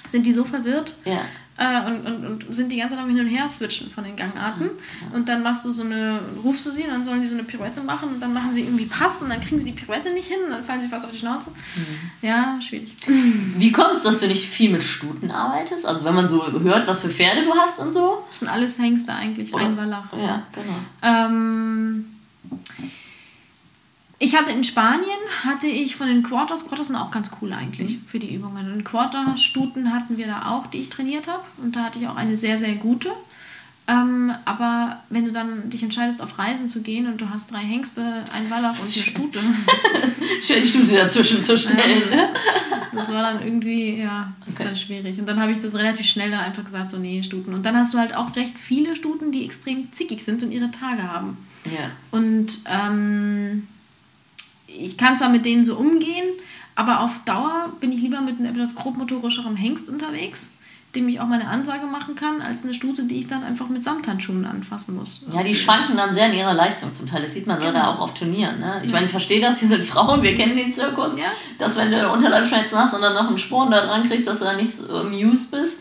[0.09, 0.93] sind die so verwirrt.
[1.05, 1.21] Ja
[1.59, 4.15] äh, und, und, und sind die ganze Zeit am Hin und Her switchen von den
[4.15, 4.69] Gangarten.
[5.01, 5.15] Ja.
[5.15, 7.43] Und dann machst du so eine, rufst du sie und dann sollen die so eine
[7.43, 10.27] Pirouette machen und dann machen sie irgendwie Pass und dann kriegen sie die Pirouette nicht
[10.27, 11.51] hin und dann fallen sie fast auf die Schnauze.
[11.51, 12.27] Mhm.
[12.27, 12.93] Ja, schwierig.
[13.57, 15.85] Wie kommt es, dass du nicht viel mit Stuten arbeitest?
[15.85, 18.23] Also wenn man so hört, was für Pferde du hast und so?
[18.27, 19.65] Das sind alles Hengste eigentlich, Oder?
[19.65, 20.13] ein Wallach.
[20.13, 20.77] Ja, genau.
[21.03, 22.05] Ähm,
[24.19, 27.97] ich hatte in Spanien, hatte ich von den Quarters, Quarters sind auch ganz cool eigentlich
[27.97, 28.05] mhm.
[28.05, 28.71] für die Übungen.
[28.71, 31.43] Und Quarter-Stuten hatten wir da auch, die ich trainiert habe.
[31.57, 33.09] Und da hatte ich auch eine sehr, sehr gute.
[33.87, 37.59] Ähm, aber wenn du dann dich entscheidest, auf Reisen zu gehen und du hast drei
[37.59, 38.03] Hengste,
[38.33, 39.39] ein Wallach und eine Stute.
[40.41, 42.09] Schön die Stute dazwischen zu stellen.
[42.11, 42.29] Ne?
[42.93, 44.63] Das war dann irgendwie, ja, das okay.
[44.63, 45.17] ist dann schwierig.
[45.17, 47.53] Und dann habe ich das relativ schnell dann einfach gesagt, so nee, Stuten.
[47.53, 50.69] Und dann hast du halt auch recht viele Stuten, die extrem zickig sind und ihre
[50.71, 51.37] Tage haben.
[51.65, 51.89] Ja.
[52.11, 53.67] Und ähm,
[54.77, 56.25] ich kann zwar mit denen so umgehen,
[56.75, 60.57] aber auf Dauer bin ich lieber mit einem etwas grobmotorischerem Hengst unterwegs,
[60.95, 63.83] dem ich auch meine Ansage machen kann, als eine Stute, die ich dann einfach mit
[63.83, 65.25] Samthandschuhen anfassen muss.
[65.31, 67.21] Ja, die schwanken dann sehr in ihrer Leistung zum Teil.
[67.21, 67.73] Das sieht man genau.
[67.73, 68.59] da auch auf Turnieren.
[68.59, 68.79] Ne?
[68.81, 68.95] Ich ja.
[68.95, 71.25] meine, ich verstehe das, wir sind Frauen, wir kennen den Zirkus, ja.
[71.57, 74.45] dass wenn du Unterleibschmerzen hast und dann noch einen Sporn da dran kriegst, dass du
[74.45, 75.79] da nicht so amused bist.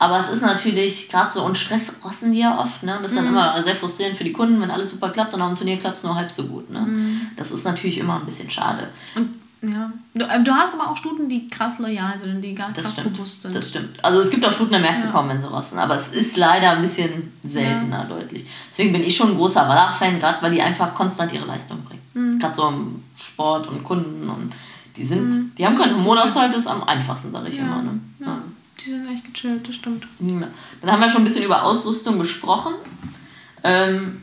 [0.00, 2.98] Aber es ist natürlich gerade so, und Stress rossen die ja oft, ne?
[3.02, 3.32] Das ist dann mhm.
[3.32, 5.98] immer sehr frustrierend für die Kunden, wenn alles super klappt und auf dem Turnier klappt
[5.98, 6.80] es nur halb so gut, ne?
[6.80, 7.26] Mhm.
[7.36, 8.88] Das ist natürlich immer ein bisschen schade.
[9.14, 9.28] Und
[9.60, 9.92] ja.
[10.14, 12.94] Du, äh, du, hast aber auch Stuten, die krass loyal sind und die gar krass
[12.94, 13.18] stimmt.
[13.18, 13.54] robust sind.
[13.54, 14.02] Das stimmt.
[14.02, 15.12] Also es gibt auch Stuten, da merkst du ja.
[15.12, 15.78] kaum, wenn sie rosten.
[15.78, 18.04] Aber es ist leider ein bisschen seltener ja.
[18.04, 18.46] deutlich.
[18.70, 22.00] Deswegen bin ich schon ein großer Wallach-Fan, gerade weil die einfach konstant ihre Leistung bringen.
[22.14, 22.38] Mhm.
[22.38, 24.54] Gerade so im Sport und Kunden und
[24.96, 25.52] die sind, mhm.
[25.58, 27.64] die haben keinen Hormonaushalt, das ist am einfachsten, sage ich ja.
[27.64, 27.82] immer.
[27.82, 28.00] Ne?
[28.20, 28.38] Ja.
[28.84, 30.06] Die sind echt gechillt, das stimmt.
[30.20, 30.48] Ja.
[30.80, 32.74] Dann haben wir schon ein bisschen über Ausrüstung gesprochen.
[33.62, 34.22] Ähm,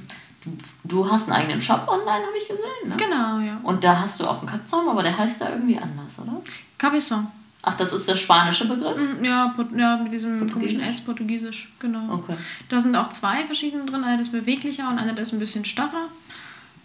[0.84, 2.88] du hast einen eigenen Shop online, habe ich gesehen.
[2.88, 2.95] Ne?
[2.97, 3.60] Genau, ja.
[3.64, 6.41] Und da hast du auch einen Kapzaum, aber der heißt da irgendwie anders, oder?
[6.78, 7.28] Cabezon.
[7.64, 8.97] Ach, das ist der spanische Begriff?
[8.97, 12.14] Mm, ja, ja mit diesem komischen S, portugiesisch, genau.
[12.14, 12.36] Okay.
[12.70, 14.03] Da sind auch zwei verschiedene drin.
[14.03, 16.08] Einer ist beweglicher und einer ist ein bisschen starrer.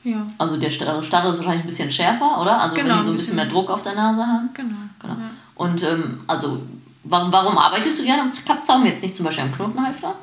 [0.03, 0.27] Ja.
[0.39, 2.61] Also der starre ist wahrscheinlich ein bisschen schärfer, oder?
[2.61, 4.51] Also genau, wenn die so ein bisschen, bisschen mehr Druck auf der Nase haben.
[4.55, 4.75] Genau.
[4.99, 5.15] genau.
[5.15, 5.31] Ja.
[5.55, 6.61] Und ähm, also
[7.05, 10.15] Warum, warum arbeitest du gerne am Kappzaum, jetzt nicht zum Beispiel am Knotenhalfter?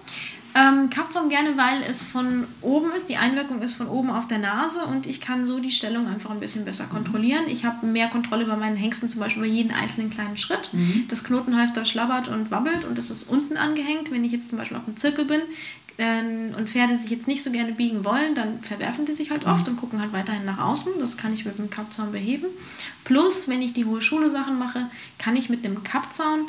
[0.56, 4.40] Ähm, Kappzaum gerne, weil es von oben ist, die Einwirkung ist von oben auf der
[4.40, 7.44] Nase und ich kann so die Stellung einfach ein bisschen besser kontrollieren.
[7.48, 10.70] Ich habe mehr Kontrolle über meinen Hengsten, zum Beispiel über jeden einzelnen kleinen Schritt.
[10.74, 11.06] Mhm.
[11.08, 14.12] Das Knotenhalfter schlabbert und wabbelt und das ist unten angehängt.
[14.12, 15.42] Wenn ich jetzt zum Beispiel auf dem Zirkel bin
[16.00, 19.46] ähm, und Pferde sich jetzt nicht so gerne biegen wollen, dann verwerfen die sich halt
[19.46, 19.74] oft mhm.
[19.74, 20.94] und gucken halt weiterhin nach außen.
[21.00, 22.48] Das kann ich mit dem Kappzaun beheben.
[23.04, 24.88] Plus, wenn ich die hohe Schule Sachen mache,
[25.20, 26.48] kann ich mit dem Kappzaun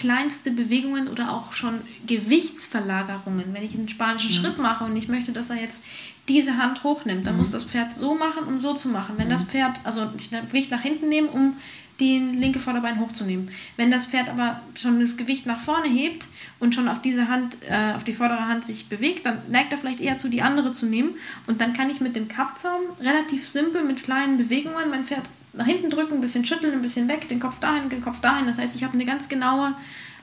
[0.00, 3.52] kleinste Bewegungen oder auch schon Gewichtsverlagerungen.
[3.52, 4.34] Wenn ich einen spanischen mhm.
[4.34, 5.84] Schritt mache und ich möchte, dass er jetzt
[6.28, 7.40] diese Hand hochnimmt, dann mhm.
[7.40, 9.14] muss das Pferd so machen, um so zu machen.
[9.18, 9.32] Wenn mhm.
[9.32, 11.56] das Pferd, also ich Gewicht nach hinten nehmen, um
[12.00, 13.50] die linke Vorderbein hochzunehmen.
[13.76, 16.28] Wenn das Pferd aber schon das Gewicht nach vorne hebt
[16.58, 19.78] und schon auf diese Hand, äh, auf die vordere Hand sich bewegt, dann neigt er
[19.78, 21.10] vielleicht eher zu, die andere zu nehmen.
[21.46, 25.66] Und dann kann ich mit dem Kappzaum relativ simpel mit kleinen Bewegungen mein Pferd nach
[25.66, 28.46] hinten drücken, ein bisschen schütteln, ein bisschen weg, den Kopf dahin, den Kopf dahin.
[28.46, 29.74] Das heißt, ich habe eine ganz genaue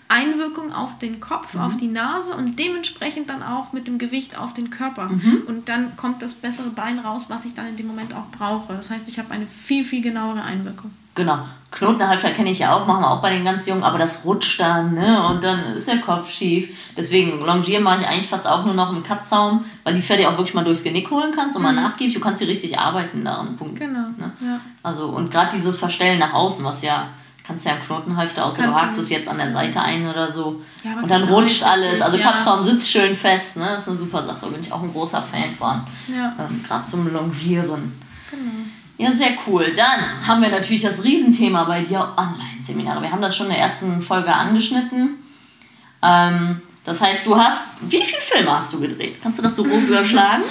[0.10, 1.62] Einwirkung auf den Kopf, mhm.
[1.62, 5.10] auf die Nase und dementsprechend dann auch mit dem Gewicht auf den Körper.
[5.10, 5.44] Mhm.
[5.48, 8.74] Und dann kommt das bessere Bein raus, was ich dann in dem Moment auch brauche.
[8.74, 10.92] Das heißt, ich habe eine viel, viel genauere Einwirkung.
[11.18, 11.40] Genau.
[11.72, 14.60] Knotenhalfter kenne ich ja auch, machen wir auch bei den ganz Jungen, aber das rutscht
[14.60, 15.28] dann, ne?
[15.28, 16.70] Und dann ist der Kopf schief.
[16.96, 20.38] Deswegen Longieren mache ich eigentlich fast auch nur noch im Kappzaum, weil die Pferde auch
[20.38, 21.76] wirklich mal durchs Genick holen kannst und mhm.
[21.76, 22.16] mal nachgibst.
[22.16, 23.80] Du kannst sie richtig arbeiten da am Punkt.
[23.80, 24.08] Genau.
[24.18, 24.32] Ne?
[24.40, 24.60] Ja.
[24.84, 27.08] Also, und gerade dieses Verstellen nach außen, was ja
[27.46, 30.62] kannst ja einen Knotenhalfter aus, du hakst es jetzt an der Seite ein oder so.
[30.84, 32.02] Ja, und dann rutscht alles.
[32.02, 32.32] Also ja.
[32.32, 33.66] Kappzaum sitzt schön fest, ne?
[33.66, 34.48] Das ist eine super Sache.
[34.48, 35.82] Bin ich auch ein großer Fan von.
[36.14, 36.34] Ja.
[36.40, 38.00] Ähm, Gerade zum Longieren.
[38.30, 38.52] Genau.
[38.98, 39.74] Ja, sehr cool.
[39.76, 43.02] Dann haben wir natürlich das Riesenthema bei dir, Online-Seminare.
[43.02, 45.18] Wir haben das schon in der ersten Folge angeschnitten.
[46.02, 49.18] Ähm, das heißt, du hast, wie viele Filme hast du gedreht?
[49.22, 50.44] Kannst du das so grob überschlagen?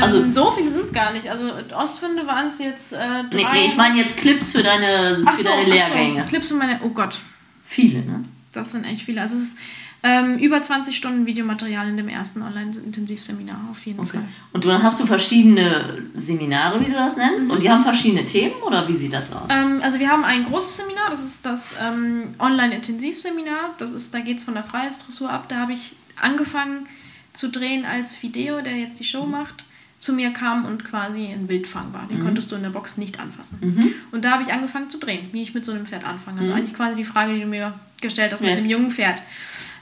[0.00, 1.28] Also, ähm, so viele sind es gar nicht.
[1.30, 2.98] Also Ostwinde waren es jetzt äh,
[3.30, 3.38] drei.
[3.38, 6.22] Nee, nee, ich meine jetzt Clips für deine, für so, deine Lehrgänge.
[6.22, 7.20] So, Clips für meine, oh Gott.
[7.64, 8.24] Viele, ne?
[8.52, 9.20] Das sind echt viele.
[9.20, 9.58] Also es ist
[10.06, 14.18] ähm, über 20 Stunden Videomaterial in dem ersten Online-Intensivseminar auf jeden okay.
[14.18, 14.28] Fall.
[14.52, 17.50] Und dann hast du verschiedene Seminare, wie du das nennst, mhm.
[17.50, 19.48] und die haben verschiedene Themen oder wie sieht das aus?
[19.50, 23.74] Ähm, also wir haben ein großes Seminar, das ist das ähm, Online-Intensivseminar.
[23.78, 25.46] Das ist, da geht es von der Freiheitsdressur ab.
[25.48, 26.86] Da habe ich angefangen
[27.32, 29.32] zu drehen als Fideo, der jetzt die Show mhm.
[29.32, 29.64] macht
[29.98, 32.06] zu mir kam und quasi ein Wildfang war.
[32.06, 32.24] Den mhm.
[32.24, 33.58] konntest du in der Box nicht anfassen.
[33.60, 33.94] Mhm.
[34.12, 36.40] Und da habe ich angefangen zu drehen, wie ich mit so einem Pferd anfange.
[36.40, 36.58] Also mhm.
[36.58, 38.50] eigentlich quasi die Frage, die du mir gestellt hast ja.
[38.50, 39.22] mit einem jungen Pferd.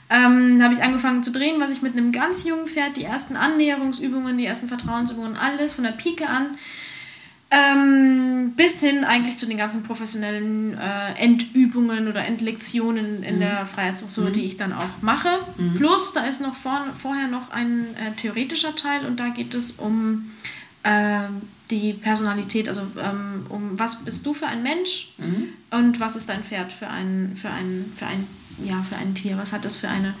[0.09, 3.03] Ähm, da habe ich angefangen zu drehen, was ich mit einem ganz jungen Pferd, die
[3.03, 6.57] ersten Annäherungsübungen, die ersten Vertrauensübungen, alles von der Pike an,
[7.51, 13.39] ähm, bis hin eigentlich zu den ganzen professionellen äh, Endübungen oder Endlektionen in mhm.
[13.39, 14.33] der Freiheitsdressur, mhm.
[14.33, 15.29] die ich dann auch mache.
[15.57, 15.75] Mhm.
[15.75, 19.71] Plus, da ist noch vor, vorher noch ein äh, theoretischer Teil und da geht es
[19.71, 20.29] um
[20.83, 21.21] äh,
[21.71, 25.49] die Personalität, also ähm, um was bist du für ein Mensch mhm.
[25.71, 28.27] und was ist dein Pferd für ein, für ein, für ein
[28.63, 29.37] ja, für ein Tier?
[29.37, 30.13] Was hat das für eine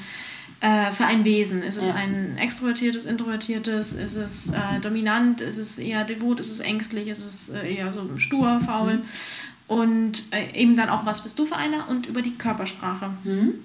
[0.61, 1.63] äh, für ein Wesen?
[1.63, 1.95] Ist es ja.
[1.95, 3.93] ein extrovertiertes, introvertiertes?
[3.93, 5.41] Ist es äh, dominant?
[5.41, 6.39] Ist es eher devot?
[6.39, 7.07] Ist es ängstlich?
[7.07, 8.95] Ist es äh, eher so stur, faul?
[8.95, 9.03] Mhm.
[9.67, 11.89] Und äh, eben dann auch, was bist du für einer?
[11.89, 13.11] Und über die Körpersprache.
[13.23, 13.55] Mhm.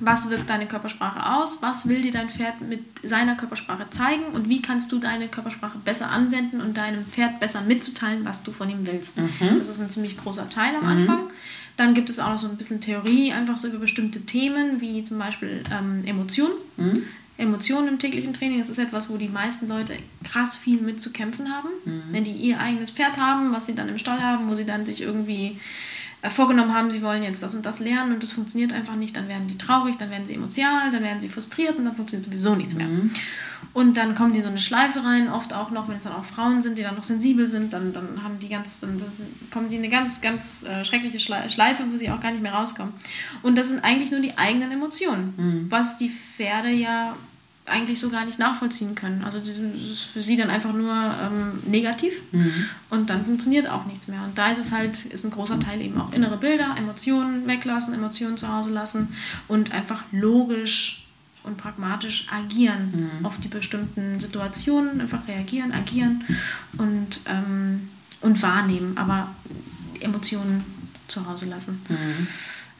[0.00, 1.60] Was wirkt deine Körpersprache aus?
[1.60, 4.24] Was will dir dein Pferd mit seiner Körpersprache zeigen?
[4.32, 8.52] Und wie kannst du deine Körpersprache besser anwenden und deinem Pferd besser mitzuteilen, was du
[8.52, 9.18] von ihm willst?
[9.18, 9.58] Mhm.
[9.58, 11.00] Das ist ein ziemlich großer Teil am mhm.
[11.00, 11.20] Anfang.
[11.78, 15.04] Dann gibt es auch noch so ein bisschen Theorie, einfach so über bestimmte Themen, wie
[15.04, 16.54] zum Beispiel ähm, Emotionen.
[16.76, 17.04] Mhm.
[17.38, 19.92] Emotionen im täglichen Training, das ist etwas, wo die meisten Leute
[20.24, 21.68] krass viel mit zu kämpfen haben.
[21.84, 22.02] Mhm.
[22.10, 24.84] Wenn die ihr eigenes Pferd haben, was sie dann im Stall haben, wo sie dann
[24.84, 25.56] sich irgendwie
[26.22, 29.28] vorgenommen haben, sie wollen jetzt das und das lernen und das funktioniert einfach nicht, dann
[29.28, 32.56] werden die traurig, dann werden sie emotional, dann werden sie frustriert und dann funktioniert sowieso
[32.56, 32.88] nichts mehr.
[32.88, 33.10] Mhm.
[33.72, 36.24] Und dann kommen die so eine Schleife rein, oft auch noch, wenn es dann auch
[36.24, 39.00] Frauen sind, die dann noch sensibel sind, dann, dann haben die ganz, dann
[39.50, 42.54] kommen die in eine ganz, ganz äh, schreckliche Schleife, wo sie auch gar nicht mehr
[42.54, 42.92] rauskommen.
[43.42, 45.66] Und das sind eigentlich nur die eigenen Emotionen, mhm.
[45.70, 47.14] was die Pferde ja
[47.70, 49.22] eigentlich so gar nicht nachvollziehen können.
[49.24, 52.66] Also das ist für sie dann einfach nur ähm, negativ mhm.
[52.90, 54.22] und dann funktioniert auch nichts mehr.
[54.22, 57.94] Und da ist es halt, ist ein großer Teil eben auch innere Bilder, Emotionen weglassen,
[57.94, 59.08] Emotionen zu Hause lassen
[59.46, 61.06] und einfach logisch
[61.44, 63.26] und pragmatisch agieren mhm.
[63.26, 66.24] auf die bestimmten Situationen, einfach reagieren, agieren
[66.76, 67.88] und, ähm,
[68.20, 69.34] und wahrnehmen, aber
[70.00, 70.64] Emotionen
[71.06, 71.80] zu Hause lassen.
[71.88, 72.26] Mhm.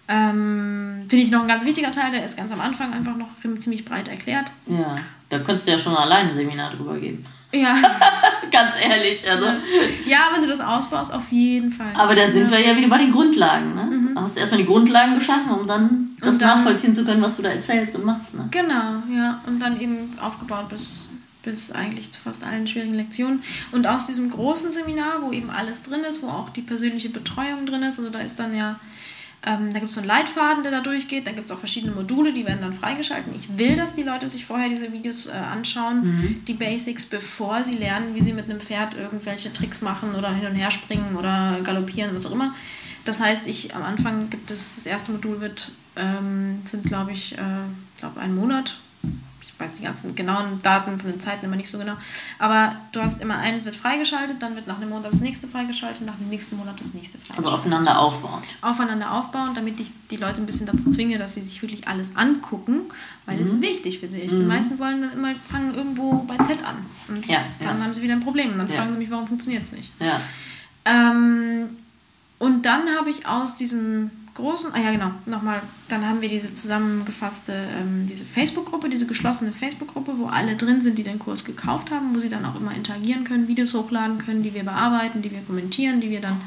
[0.08, 3.28] Ähm, Finde ich noch ein ganz wichtiger Teil, der ist ganz am Anfang einfach noch
[3.58, 4.50] ziemlich breit erklärt.
[4.66, 4.98] Ja,
[5.28, 7.24] da könntest du ja schon allein ein Seminar drüber geben.
[7.52, 7.76] Ja.
[8.50, 9.46] ganz ehrlich, also.
[10.06, 11.92] Ja, wenn du das ausbaust, auf jeden Fall.
[11.94, 12.50] Aber da sind ja.
[12.52, 13.84] wir ja wieder bei den Grundlagen, ne?
[13.84, 14.14] Mhm.
[14.14, 17.36] Da hast du erstmal die Grundlagen geschaffen, um dann das dann, nachvollziehen zu können, was
[17.36, 18.48] du da erzählst und machst, ne?
[18.50, 19.40] Genau, ja.
[19.46, 21.10] Und dann eben aufgebaut bis,
[21.42, 23.42] bis eigentlich zu fast allen schwierigen Lektionen.
[23.72, 27.64] Und aus diesem großen Seminar, wo eben alles drin ist, wo auch die persönliche Betreuung
[27.64, 28.78] drin ist, also da ist dann ja
[29.46, 31.26] ähm, da gibt es so einen Leitfaden, der da durchgeht.
[31.26, 33.32] Da gibt es auch verschiedene Module, die werden dann freigeschalten.
[33.36, 36.44] Ich will, dass die Leute sich vorher diese Videos äh, anschauen, mhm.
[36.46, 40.46] die Basics, bevor sie lernen, wie sie mit einem Pferd irgendwelche Tricks machen oder hin
[40.46, 42.54] und her springen oder galoppieren, was auch immer.
[43.04, 47.34] Das heißt, ich am Anfang gibt es, das erste Modul wird, ähm, sind glaube ich,
[47.34, 47.40] äh,
[47.98, 48.78] glaube ein Monat
[49.58, 51.94] weiß die ganzen genauen Daten von den Zeiten immer nicht so genau.
[52.38, 56.06] Aber du hast immer einen wird freigeschaltet, dann wird nach einem Monat das nächste freigeschaltet,
[56.06, 57.44] nach dem nächsten Monat das nächste freigeschaltet.
[57.44, 58.42] Also aufeinander aufbauen.
[58.62, 62.16] Aufeinander aufbauen, damit ich die Leute ein bisschen dazu zwinge, dass sie sich wirklich alles
[62.16, 62.82] angucken,
[63.26, 63.42] weil mhm.
[63.42, 64.34] es wichtig für sie ist.
[64.34, 64.40] Mhm.
[64.40, 66.76] Die meisten wollen dann immer, fangen irgendwo bei Z an.
[67.08, 67.84] Und ja, dann ja.
[67.84, 68.76] haben sie wieder ein Problem und dann ja.
[68.76, 69.92] fragen sie mich, warum funktioniert es nicht.
[70.00, 70.20] Ja.
[70.84, 71.68] Ähm,
[72.38, 76.54] Und dann habe ich aus diesem großen, ah ja genau, nochmal, dann haben wir diese
[76.54, 81.90] zusammengefasste, ähm, diese Facebook-Gruppe, diese geschlossene Facebook-Gruppe, wo alle drin sind, die den Kurs gekauft
[81.90, 85.30] haben, wo sie dann auch immer interagieren können, Videos hochladen können, die wir bearbeiten, die
[85.30, 86.40] wir kommentieren, die wir dann,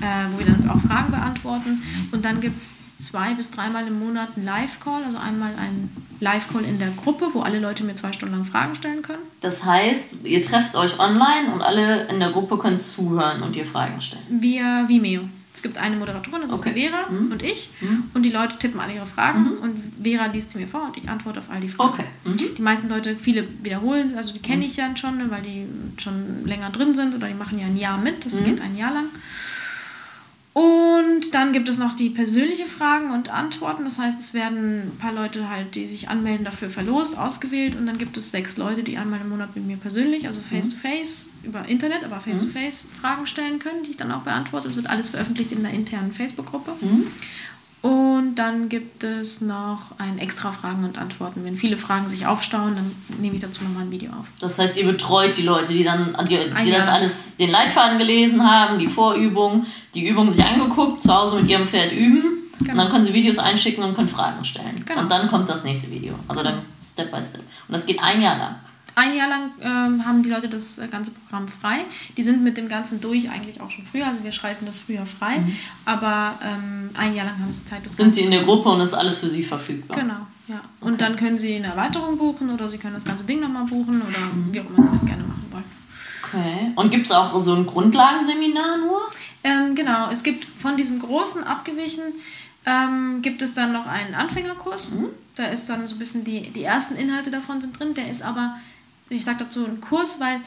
[0.00, 1.82] äh, wo wir dann auch Fragen beantworten.
[2.12, 6.64] Und dann gibt es zwei bis dreimal im Monat einen Live-Call, also einmal ein Live-Call
[6.64, 9.22] in der Gruppe, wo alle Leute mir zwei Stunden lang Fragen stellen können.
[9.40, 13.66] Das heißt, ihr trefft euch online und alle in der Gruppe können zuhören und dir
[13.66, 14.24] Fragen stellen.
[14.30, 15.22] Via Vimeo.
[15.54, 16.70] Es gibt eine Moderatorin, das okay.
[16.70, 17.30] ist die Vera mhm.
[17.30, 17.70] und ich.
[17.80, 18.04] Mhm.
[18.12, 19.58] Und die Leute tippen alle ihre Fragen mhm.
[19.62, 21.92] und Vera liest sie mir vor und ich antworte auf all die Fragen.
[21.92, 22.04] Okay.
[22.24, 22.54] Mhm.
[22.56, 24.70] Die meisten Leute, viele wiederholen, also die kenne mhm.
[24.70, 25.66] ich ja schon, weil die
[26.02, 28.26] schon länger drin sind oder die machen ja ein Jahr mit.
[28.26, 28.44] Das mhm.
[28.46, 29.06] geht ein Jahr lang.
[30.54, 33.82] Und dann gibt es noch die persönliche Fragen und Antworten.
[33.82, 37.74] Das heißt, es werden ein paar Leute halt, die sich anmelden, dafür verlost, ausgewählt.
[37.74, 41.30] Und dann gibt es sechs Leute, die einmal im Monat mit mir persönlich, also face-to-face,
[41.42, 44.68] -face, über Internet, aber face-to-face -face Fragen stellen können, die ich dann auch beantworte.
[44.68, 46.74] Das wird alles veröffentlicht in der internen Facebook-Gruppe.
[46.80, 47.08] Mhm.
[47.84, 51.44] Und dann gibt es noch ein extra Fragen und Antworten.
[51.44, 54.26] Wenn viele Fragen sich aufstauen, dann nehme ich dazu nochmal ein Video auf.
[54.40, 58.42] Das heißt, ihr betreut die Leute, die dann die, die das alles, den Leitfaden gelesen
[58.42, 62.38] haben, die Vorübung, die Übung sich angeguckt, zu Hause mit ihrem Pferd üben.
[62.60, 62.70] Genau.
[62.70, 64.82] Und dann können sie Videos einschicken und können Fragen stellen.
[64.86, 65.02] Genau.
[65.02, 66.14] Und dann kommt das nächste Video.
[66.26, 67.42] Also dann Step by Step.
[67.68, 68.54] Und das geht ein Jahr lang.
[68.94, 71.84] Ein Jahr lang ähm, haben die Leute das äh, ganze Programm frei.
[72.16, 74.06] Die sind mit dem Ganzen durch eigentlich auch schon früher.
[74.06, 75.38] Also wir schalten das früher frei.
[75.38, 75.56] Mhm.
[75.84, 77.84] Aber ähm, ein Jahr lang haben sie Zeit.
[77.84, 79.98] Das sind sie in der Gruppe und ist alles für sie verfügbar?
[79.98, 80.60] Genau, ja.
[80.80, 81.04] Und okay.
[81.04, 84.18] dann können sie eine Erweiterung buchen oder sie können das ganze Ding nochmal buchen oder
[84.18, 84.52] mhm.
[84.52, 85.64] wie auch immer sie das gerne machen wollen.
[86.22, 86.72] Okay.
[86.76, 89.00] Und gibt es auch so ein Grundlagenseminar nur?
[89.42, 90.10] Ähm, genau.
[90.10, 92.02] Es gibt von diesem großen abgewichen
[92.66, 94.92] ähm, gibt es dann noch einen Anfängerkurs.
[94.92, 95.08] Mhm.
[95.36, 97.94] Da ist dann so ein bisschen die, die ersten Inhalte davon sind drin.
[97.94, 98.56] Der ist aber
[99.08, 100.40] ich sage dazu einen Kurs, weil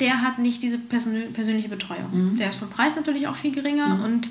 [0.00, 2.32] der hat nicht diese persön persönliche Betreuung.
[2.32, 2.36] Mhm.
[2.36, 4.04] Der ist vom Preis natürlich auch viel geringer mhm.
[4.04, 4.28] und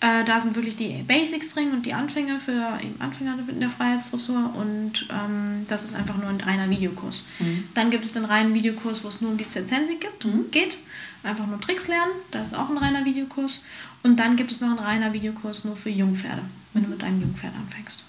[0.00, 4.54] äh, da sind wirklich die Basics drin und die Anfänge für Anfänger in der Freiheitsdressur
[4.54, 7.28] und ähm, das ist einfach nur ein reiner Videokurs.
[7.38, 7.64] Mhm.
[7.72, 10.50] Dann gibt es den reinen Videokurs, wo es nur um die Zensik gibt, mhm.
[10.50, 10.76] geht.
[11.22, 13.64] Einfach nur Tricks lernen, da ist auch ein reiner Videokurs.
[14.02, 16.42] Und dann gibt es noch einen reiner Videokurs nur für Jungpferde,
[16.74, 18.04] wenn du mit deinem Jungpferd anfängst.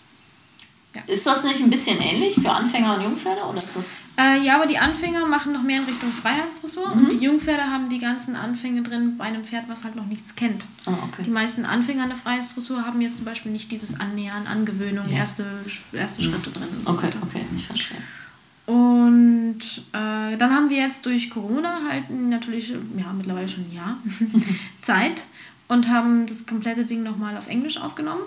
[0.98, 1.14] Ja.
[1.14, 3.42] Ist das nicht ein bisschen ähnlich für Anfänger und Jungpferde?
[3.44, 3.86] Oder ist das
[4.20, 7.02] äh, ja, aber die Anfänger machen noch mehr in Richtung Freiheitsdressur mhm.
[7.02, 10.36] und die Jungpferde haben die ganzen Anfänge drin bei einem Pferd, was halt noch nichts
[10.36, 10.66] kennt.
[10.88, 11.22] Oh, okay.
[11.24, 15.18] Die meisten Anfänger in der Freiheitsdressur haben jetzt zum Beispiel nicht dieses Annähern, Angewöhnung, ja.
[15.18, 15.46] erste,
[15.94, 16.32] erste mhm.
[16.32, 16.68] Schritte drin.
[16.84, 17.20] So okay, weiter.
[17.22, 17.98] okay, ich verstehe.
[18.66, 19.60] Und
[19.94, 23.98] äh, dann haben wir jetzt durch Corona halt natürlich, ja, mittlerweile schon ein Jahr
[24.82, 25.26] Zeit
[25.68, 28.24] und haben das komplette Ding nochmal auf Englisch aufgenommen,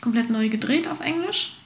[0.00, 1.56] komplett neu gedreht auf Englisch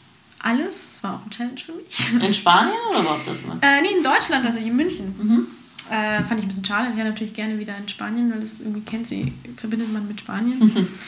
[0.43, 0.93] alles.
[0.93, 2.13] Das war auch ein Challenge für mich.
[2.27, 3.59] In Spanien oder überhaupt das mal?
[3.61, 5.15] Äh, nee, in Deutschland, also in München.
[5.19, 5.47] Mhm.
[5.91, 6.89] Äh, fand ich ein bisschen schade.
[6.91, 10.21] Ich wäre natürlich gerne wieder in Spanien, weil das irgendwie kennt sie, verbindet man mit
[10.21, 10.59] Spanien.
[10.59, 10.89] Mhm.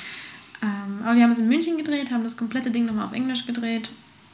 [0.63, 3.47] Ähm, aber wir haben es in München gedreht, haben das komplette Ding nochmal auf Englisch
[3.47, 3.91] gedreht.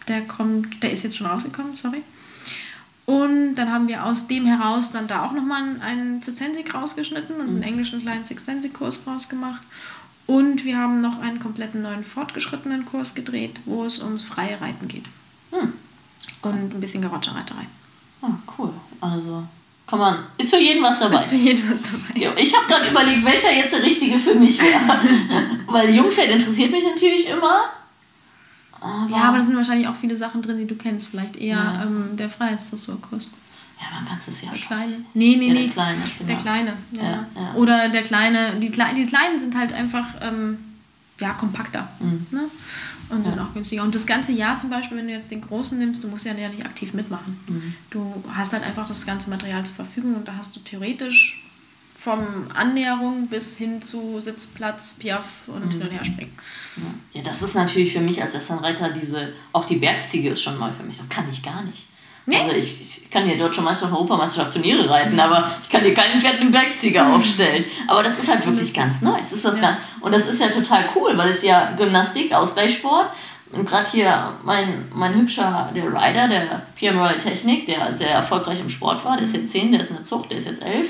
[0.09, 2.03] Der kommt, der ist jetzt schon rausgekommen, sorry.
[3.07, 7.49] Und dann haben wir aus dem heraus dann da auch nochmal einen Zizensik rausgeschnitten und
[7.49, 7.63] einen mhm.
[7.63, 9.63] englischen kleinen Sixtensik-Kurs rausgemacht.
[10.29, 14.87] Und wir haben noch einen kompletten neuen fortgeschrittenen Kurs gedreht, wo es ums freie Reiten
[14.87, 15.07] geht.
[15.51, 15.73] Hm.
[16.43, 17.67] Und ein bisschen Gerotscherreiterei.
[18.23, 18.71] Ah, cool.
[19.01, 19.45] Also
[19.89, 20.19] kann man.
[20.37, 21.15] Ist für jeden was dabei.
[21.15, 22.43] Ist für jeden was dabei.
[22.43, 24.99] Ich habe gerade überlegt, welcher jetzt der richtige für mich wäre.
[25.67, 27.71] Weil Jungpferd interessiert mich natürlich immer.
[28.79, 31.09] Aber ja, aber da sind wahrscheinlich auch viele Sachen drin, die du kennst.
[31.09, 31.83] Vielleicht eher ja.
[31.85, 33.31] ähm, der Freiheitsdressurkurs.
[33.81, 34.93] Ja, man kann es ja Der Kleine.
[35.15, 35.65] Nee, nee, ja, nee.
[35.65, 36.03] Der Kleine.
[36.19, 36.29] Genau.
[36.29, 37.03] Der Kleine, ja.
[37.03, 37.55] Ja, ja.
[37.55, 38.59] Oder der Kleine.
[38.61, 40.59] Die, Kle die Kleinen sind halt einfach ähm,
[41.21, 41.89] ja, kompakter.
[42.01, 42.27] Mhm.
[42.31, 42.45] Ne?
[43.11, 43.83] Und dann auch günstiger.
[43.83, 46.35] Und das ganze Jahr zum Beispiel, wenn du jetzt den Großen nimmst, du musst ja
[46.35, 47.41] nicht aktiv mitmachen.
[47.47, 47.75] Mhm.
[47.91, 51.43] Du hast halt einfach das ganze Material zur Verfügung und da hast du theoretisch
[51.97, 55.71] vom Annäherung bis hin zu Sitzplatz, Piaf und mhm.
[55.71, 56.33] hin und her springen.
[57.13, 60.71] Ja, das ist natürlich für mich als Westernreiter diese, auch die Bergziege ist schon neu
[60.71, 60.99] für mich.
[60.99, 61.88] Das kann ich gar nicht.
[62.29, 62.37] Nee.
[62.37, 66.21] Also ich, ich kann hier Deutsche Meisterschaft, Europameisterschaft Turniere reiten, aber ich kann hier keinen
[66.21, 67.65] fetten Bergzieger aufstellen.
[67.87, 69.19] Aber das ist halt wirklich ganz neu.
[69.19, 69.79] ist was ja.
[70.03, 73.09] und das ist ja total cool, weil es ja Gymnastik, Ausgleichssport.
[73.53, 78.61] Und gerade hier mein, mein hübscher, der Rider, der PM Royal Technik, der sehr erfolgreich
[78.61, 80.63] im Sport war, der ist jetzt 10, der ist in der Zucht, der ist jetzt
[80.63, 80.89] 11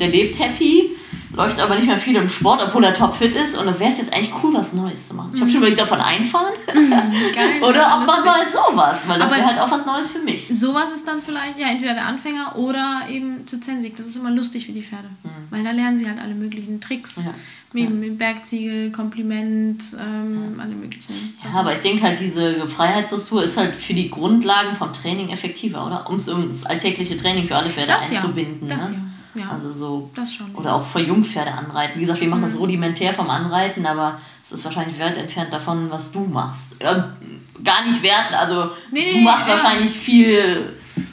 [0.00, 0.90] der lebt happy,
[1.32, 3.56] läuft aber nicht mehr viel im Sport, obwohl er topfit ist.
[3.56, 5.30] Und da wäre es jetzt eigentlich cool, was Neues zu machen.
[5.34, 6.52] Ich habe schon überlegt, davon einfahren.
[6.66, 10.48] Geil, oder ob man mal sowas, weil das wäre halt auch was Neues für mich.
[10.52, 13.96] Sowas ist dann vielleicht, ja, entweder der Anfänger oder eben zu Zensig.
[13.96, 15.08] Das ist immer lustig für die Pferde.
[15.22, 15.28] Mhm.
[15.50, 17.24] Weil da lernen sie halt alle möglichen Tricks.
[17.24, 17.34] Ja.
[17.72, 17.90] Mit, ja.
[17.90, 20.62] mit Bergziegel, Kompliment, ähm, ja.
[20.64, 21.36] alle möglichen.
[21.44, 25.86] Ja, aber ich denke halt, diese Freiheitsdressur ist halt für die Grundlagen vom Training effektiver,
[25.86, 26.10] oder?
[26.10, 28.68] Um es ins alltägliche Training für alle Pferde das einzubinden.
[28.68, 28.74] Ja.
[28.74, 28.96] Das ne?
[28.96, 29.02] ja.
[29.40, 30.10] Ja, also so.
[30.14, 30.54] Das schon.
[30.54, 31.96] Oder auch vor Jungpferde anreiten.
[31.96, 32.46] Wie gesagt, wir machen mhm.
[32.46, 36.76] das rudimentär vom Anreiten, aber es ist wahrscheinlich weit entfernt davon, was du machst.
[36.82, 37.14] Ja,
[37.62, 38.34] gar nicht werten.
[38.34, 39.54] Also nee, du machst ja.
[39.54, 40.64] wahrscheinlich viel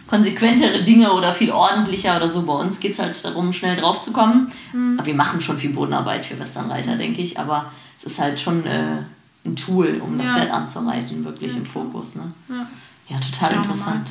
[0.07, 2.41] konsequentere Dinge oder viel ordentlicher oder so.
[2.43, 4.51] Bei uns geht es halt darum, schnell drauf zu kommen.
[4.73, 4.99] Mhm.
[5.03, 7.39] wir machen schon viel Bodenarbeit für Westernreiter, denke ich.
[7.39, 9.03] Aber es ist halt schon äh,
[9.45, 10.33] ein Tool, um das ja.
[10.35, 11.59] Pferd anzureichen, wirklich ja.
[11.59, 12.15] im Fokus.
[12.15, 12.31] Ne?
[12.49, 12.67] Ja.
[13.09, 14.09] ja, total interessant.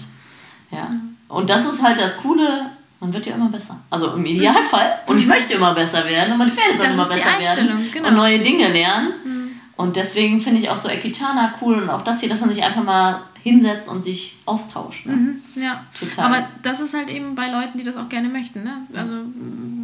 [0.70, 0.90] Ja.
[1.28, 2.70] Und das ist halt das Coole,
[3.00, 3.78] man wird ja immer besser.
[3.90, 5.00] Also im Idealfall.
[5.06, 7.90] Und ich möchte immer besser werden und meine Pferde sollen immer besser werden.
[7.92, 8.08] Genau.
[8.08, 9.12] Und neue Dinge lernen.
[9.24, 9.50] Mhm.
[9.76, 12.64] Und deswegen finde ich auch so Equitana cool und auch das hier, dass man sich
[12.64, 15.06] einfach mal hinsetzt und sich austauscht.
[15.06, 15.12] Ne?
[15.12, 16.24] Mhm, ja, total.
[16.24, 18.64] Aber das ist halt eben bei Leuten, die das auch gerne möchten.
[18.64, 18.72] Ne?
[18.92, 19.12] Also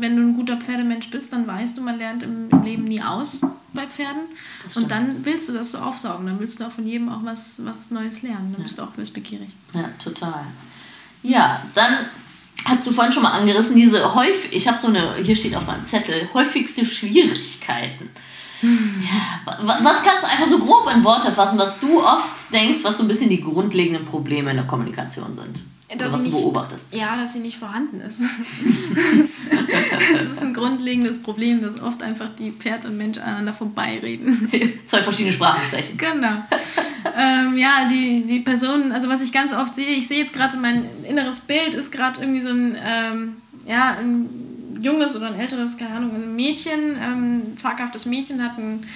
[0.00, 3.00] wenn du ein guter Pferdemensch bist, dann weißt du, man lernt im, im Leben nie
[3.00, 4.22] aus bei Pferden.
[4.74, 6.26] Und dann willst du das so aufsaugen.
[6.26, 8.50] Dann willst du auch von jedem auch was, was Neues lernen.
[8.50, 8.64] Dann ja.
[8.64, 9.50] bist du auch wissbegierig.
[9.74, 10.44] Ja, total.
[11.22, 11.98] Ja, dann
[12.64, 15.66] hast du vorhin schon mal angerissen, diese häufig, ich habe so eine, hier steht auf
[15.66, 18.10] meinem Zettel, häufigste Schwierigkeiten.
[18.62, 22.96] Ja, was kannst du einfach so grob in Worte fassen, was du oft denkst, was
[22.98, 25.62] so ein bisschen die grundlegenden Probleme in der Kommunikation sind?
[25.98, 26.94] Dass was du beobachtest.
[26.94, 28.22] Ja, dass sie nicht vorhanden ist.
[30.12, 34.50] das ist ein grundlegendes Problem, dass oft einfach die Pferd und Mensch aneinander vorbeireden.
[34.86, 35.98] Zwei verschiedene Sprachen sprechen.
[35.98, 36.44] Genau.
[37.16, 40.56] ähm, ja, die, die Personen, also was ich ganz oft sehe, ich sehe jetzt gerade
[40.56, 43.36] mein inneres Bild, ist gerade irgendwie so ein, ähm,
[43.66, 44.28] ja, ein
[44.80, 48.86] junges oder ein älteres, keine Ahnung, ein Mädchen, ähm, zaghaftes Mädchen hat einen,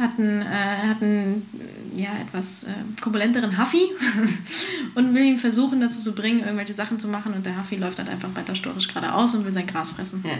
[0.00, 1.46] hat einen, äh, hat einen
[1.94, 3.84] ja, etwas äh, korpulenteren Huffy
[4.94, 7.98] und will ihn versuchen dazu zu bringen, irgendwelche Sachen zu machen und der Huffy läuft
[7.98, 10.24] halt einfach weiter storisch geradeaus und will sein Gras fressen.
[10.24, 10.32] Ja.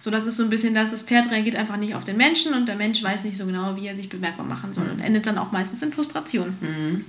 [0.00, 2.54] So, das ist so ein bisschen das, das Pferd reagiert einfach nicht auf den Menschen
[2.54, 4.90] und der Mensch weiß nicht so genau, wie er sich bemerkbar machen soll mhm.
[4.92, 6.56] und endet dann auch meistens in Frustration.
[6.60, 7.04] Mhm.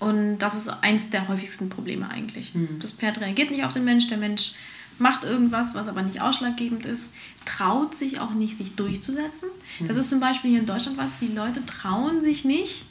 [0.00, 2.54] Und das ist eins der häufigsten Probleme eigentlich.
[2.54, 2.80] Mhm.
[2.80, 4.54] Das Pferd reagiert nicht auf den Mensch, der Mensch
[4.98, 7.14] macht irgendwas, was aber nicht ausschlaggebend ist,
[7.44, 9.48] traut sich auch nicht, sich durchzusetzen.
[9.80, 9.88] Mhm.
[9.88, 12.86] Das ist zum Beispiel hier in Deutschland was, die Leute trauen sich nicht,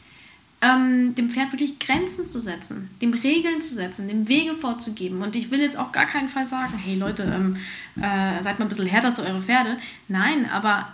[0.61, 5.21] ähm, dem Pferd wirklich Grenzen zu setzen, dem Regeln zu setzen, dem Wege vorzugeben.
[5.21, 7.57] Und ich will jetzt auch gar keinen Fall sagen, hey Leute, ähm,
[7.95, 9.77] äh, seid mal ein bisschen härter zu euren Pferde.
[10.07, 10.91] Nein, aber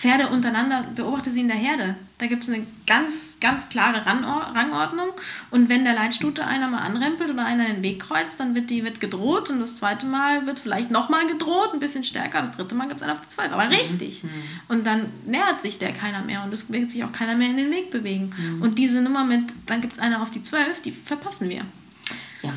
[0.00, 1.94] Pferde untereinander, beobachte sie in der Herde.
[2.16, 5.08] Da gibt es eine ganz, ganz klare Rangordnung.
[5.50, 8.82] Und wenn der Leitstute einer mal anrempelt oder einer den Weg kreuzt, dann wird die
[8.82, 12.40] wird gedroht und das zweite Mal wird vielleicht nochmal gedroht, ein bisschen stärker.
[12.40, 14.24] Das dritte Mal gibt es einen auf die zwölf, aber richtig.
[14.24, 14.30] Mhm.
[14.68, 17.58] Und dann nähert sich der keiner mehr und es wird sich auch keiner mehr in
[17.58, 18.30] den Weg bewegen.
[18.38, 18.62] Mhm.
[18.62, 21.66] Und diese Nummer mit, dann gibt es einer auf die zwölf, die verpassen wir.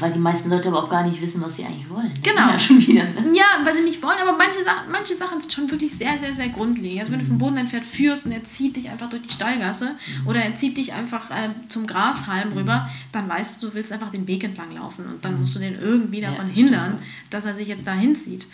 [0.04, 2.12] Weil die meisten Leute aber auch gar nicht wissen, was sie eigentlich wollen.
[2.22, 2.50] Genau.
[2.50, 3.24] Ja, schon wieder, ne?
[3.34, 6.34] ja, weil sie nicht wollen, aber manche Sachen, manche Sachen sind schon wirklich sehr, sehr,
[6.34, 7.00] sehr grundlegend.
[7.00, 9.32] Also wenn du vom Boden dein Pferd führst und er zieht dich einfach durch die
[9.32, 10.28] Stallgasse mhm.
[10.28, 12.58] oder er zieht dich einfach äh, zum Grashalm mhm.
[12.58, 15.40] rüber, dann weißt du, du willst einfach den Weg entlang laufen und dann mhm.
[15.40, 17.00] musst du den irgendwie daran ja, hindern,
[17.30, 18.46] dass er sich jetzt da hinzieht.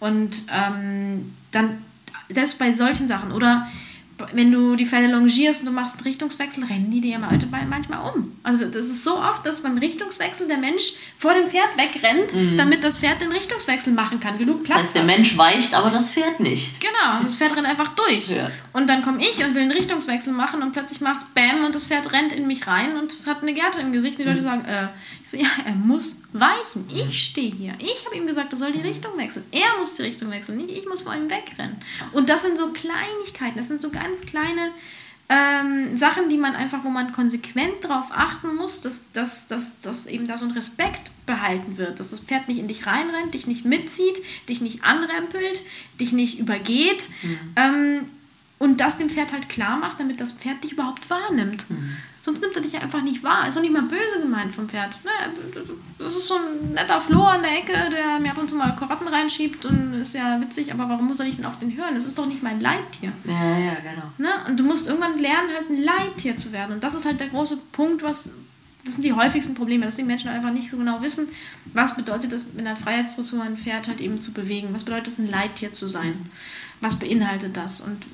[0.00, 1.78] Und ähm, dann,
[2.28, 3.66] selbst bei solchen Sachen oder
[4.32, 8.38] wenn du die Pferde longierst und du machst einen Richtungswechsel, rennen die dir manchmal um.
[8.42, 12.56] Also das ist so oft, dass beim Richtungswechsel der Mensch vor dem Pferd wegrennt, mhm.
[12.56, 14.38] damit das Pferd den Richtungswechsel machen kann.
[14.38, 14.78] Genug Platz.
[14.78, 16.80] Das heißt, der Mensch weicht, aber das Pferd nicht.
[16.80, 18.28] Genau, das Pferd rennt einfach durch.
[18.28, 18.50] Ja.
[18.72, 21.74] Und dann komme ich und will einen Richtungswechsel machen und plötzlich macht es Bäm und
[21.74, 24.18] das Pferd rennt in mich rein und hat eine Gerte im Gesicht.
[24.18, 24.44] Und die Leute mhm.
[24.44, 24.88] sagen, äh,
[25.22, 26.86] ich so, ja, er muss weichen.
[26.94, 27.74] Ich stehe hier.
[27.78, 29.44] Ich habe ihm gesagt, er soll die Richtung wechseln.
[29.50, 31.76] Er muss die Richtung wechseln, nicht ich muss vor ihm wegrennen.
[32.12, 34.72] Und das sind so Kleinigkeiten, das sind so ganz kleine
[35.28, 40.06] ähm, Sachen, die man einfach, wo man konsequent darauf achten muss, dass, dass, dass, dass
[40.06, 43.46] eben da so ein Respekt behalten wird, dass das Pferd nicht in dich reinrennt, dich
[43.46, 45.62] nicht mitzieht, dich nicht anrempelt,
[46.00, 47.08] dich nicht übergeht.
[47.22, 47.38] Mhm.
[47.54, 48.08] Ähm,
[48.60, 51.68] und das dem Pferd halt klar macht, damit das Pferd dich überhaupt wahrnimmt.
[51.68, 51.96] Mhm.
[52.20, 53.48] Sonst nimmt er dich ja einfach nicht wahr.
[53.48, 55.00] Ist auch nicht mal böse gemeint vom Pferd.
[55.02, 55.64] Ne?
[55.98, 58.76] Das ist so ein netter Floh an der Ecke, der mir ab und zu mal
[58.76, 61.94] Karotten reinschiebt und ist ja witzig, aber warum muss er nicht denn auf den hören?
[61.94, 63.12] Das ist doch nicht mein Leittier.
[63.24, 64.12] Ja, ja, genau.
[64.18, 64.28] Ne?
[64.46, 66.72] Und du musst irgendwann lernen, halt ein Leittier zu werden.
[66.72, 68.28] Und das ist halt der große Punkt, was.
[68.84, 71.28] Das sind die häufigsten Probleme, dass die Menschen einfach nicht so genau wissen,
[71.74, 74.68] was bedeutet es, in der Freiheitsdressur ein Pferd halt eben zu bewegen.
[74.72, 76.30] Was bedeutet es, ein Leittier zu sein?
[76.80, 77.82] Was beinhaltet das?
[77.82, 78.04] Und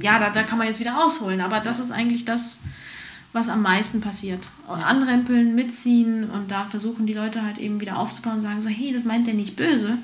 [0.00, 2.60] ja, da, da kann man jetzt wieder ausholen, aber das ist eigentlich das,
[3.32, 4.50] was am meisten passiert.
[4.68, 8.92] Anrempeln, mitziehen und da versuchen die Leute halt eben wieder aufzubauen und sagen so, hey,
[8.92, 9.98] das meint der nicht böse,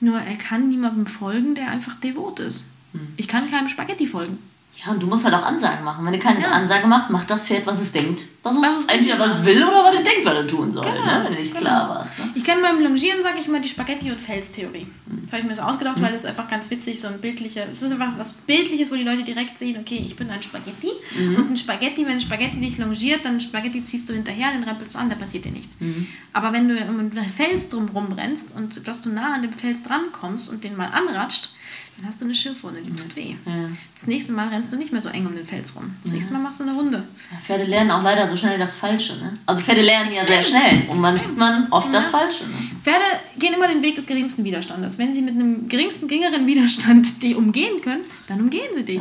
[0.00, 2.70] nur er kann niemandem folgen, der einfach devot ist.
[2.92, 3.00] Hm.
[3.16, 4.38] Ich kann keinem Spaghetti folgen.
[4.84, 6.06] Ja, und du musst halt auch Ansagen machen.
[6.06, 6.52] Wenn du keine ja.
[6.52, 8.22] Ansage machst, macht das Pferd, was es denkt.
[8.42, 10.84] Was, was es entweder was es will oder was es denkt, was es tun soll.
[10.84, 11.04] Genau.
[11.04, 11.20] Ne?
[11.24, 11.64] Wenn du nicht genau.
[11.66, 12.18] klar warst.
[12.18, 12.30] Ne?
[12.34, 14.86] Ich kenne beim Longieren, sage ich mal, die Spaghetti- und Felstheorie.
[15.06, 16.02] Das habe ich mir so ausgedacht, mhm.
[16.02, 19.02] weil es einfach ganz witzig so ein bildlicher, es ist einfach was Bildliches, wo die
[19.02, 20.90] Leute direkt sehen, okay, ich bin ein Spaghetti.
[21.18, 21.36] Mhm.
[21.36, 24.94] Und ein Spaghetti, wenn ein Spaghetti dich longiert, dann Spaghetti ziehst du hinterher, den rempelst
[24.94, 25.78] du an, da passiert dir nichts.
[25.80, 26.06] Mhm.
[26.32, 29.82] Aber wenn du um einen Fels drumherum rennst und dass du nah an dem Fels
[29.82, 31.50] drankommst und den mal anratscht,
[31.96, 33.34] dann hast du eine Schürfwunde, die tut weh.
[33.44, 33.68] Ja.
[33.94, 35.94] Das nächste Mal rennst du nicht mehr so eng um den Fels rum.
[36.02, 36.14] Das ja.
[36.14, 37.02] nächste Mal machst du eine Runde.
[37.30, 39.16] Ja, Pferde lernen auch leider so schnell das Falsche.
[39.16, 39.38] Ne?
[39.44, 42.44] Also Pferde lernen ja sehr schnell und man sieht man oft das Falsche.
[42.44, 42.54] Ne?
[42.82, 43.04] Pferde
[43.38, 44.98] gehen immer den Weg des geringsten Widerstandes.
[44.98, 49.00] Wenn sie mit einem geringsten, geringeren Widerstand dich umgehen können, dann umgehen sie dich.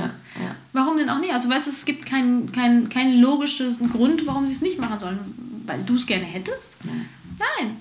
[0.74, 1.34] Warum denn auch nicht?
[1.34, 5.00] Also weißt du, es gibt keinen kein, kein logischen Grund, warum sie es nicht machen
[5.00, 5.20] sollen.
[5.66, 6.80] Weil du es gerne hättest?
[6.86, 7.78] Nein.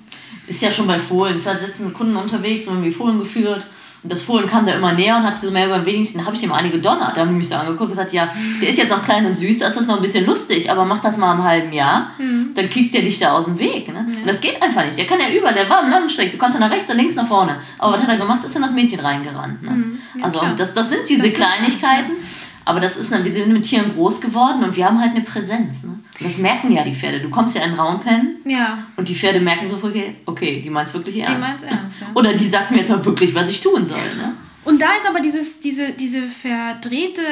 [0.46, 1.38] Ist ja schon bei Fohlen.
[1.38, 3.66] Ich war letztens mit Kunden unterwegs und haben die Fohlen geführt
[4.02, 6.40] und das Fohlen kam da immer näher und hat so mehr über wenigsten, habe ich
[6.40, 7.16] dem eine gedonnert.
[7.16, 8.28] Da haben die mich so angeguckt und gesagt, ja,
[8.62, 11.00] der ist jetzt noch klein und süß, das ist noch ein bisschen lustig, aber mach
[11.00, 12.52] das mal im halben Jahr, mhm.
[12.54, 13.88] dann kickt der dich da aus dem Weg.
[13.88, 14.06] Ne?
[14.12, 14.20] Ja.
[14.20, 14.96] Und das geht einfach nicht.
[14.96, 17.26] Der kann ja über, der war im Langstreck, du konntest nach rechts und links nach
[17.26, 17.56] vorne.
[17.78, 18.44] Aber was hat er gemacht?
[18.44, 19.62] Ist in das Mädchen reingerannt.
[19.64, 19.70] Ne?
[19.70, 19.98] Mhm.
[20.16, 22.12] Ja, also das, das sind diese das Kleinigkeiten.
[22.12, 22.18] Sind,
[22.68, 25.84] aber das ist, wir sind mit Tieren groß geworden und wir haben halt eine Präsenz.
[25.84, 26.00] Ne?
[26.20, 27.18] Das merken ja die Pferde.
[27.18, 28.86] Du kommst ja in den Raum pennen ja.
[28.96, 31.34] und die Pferde merken so, okay, okay die meint es wirklich ernst.
[31.34, 32.08] Die meint es ernst, ja.
[32.14, 33.96] Oder die sagt mir jetzt mal wirklich, was ich tun soll.
[34.18, 34.34] Ne?
[34.66, 37.22] Und da ist aber dieses, diese, diese verdrehte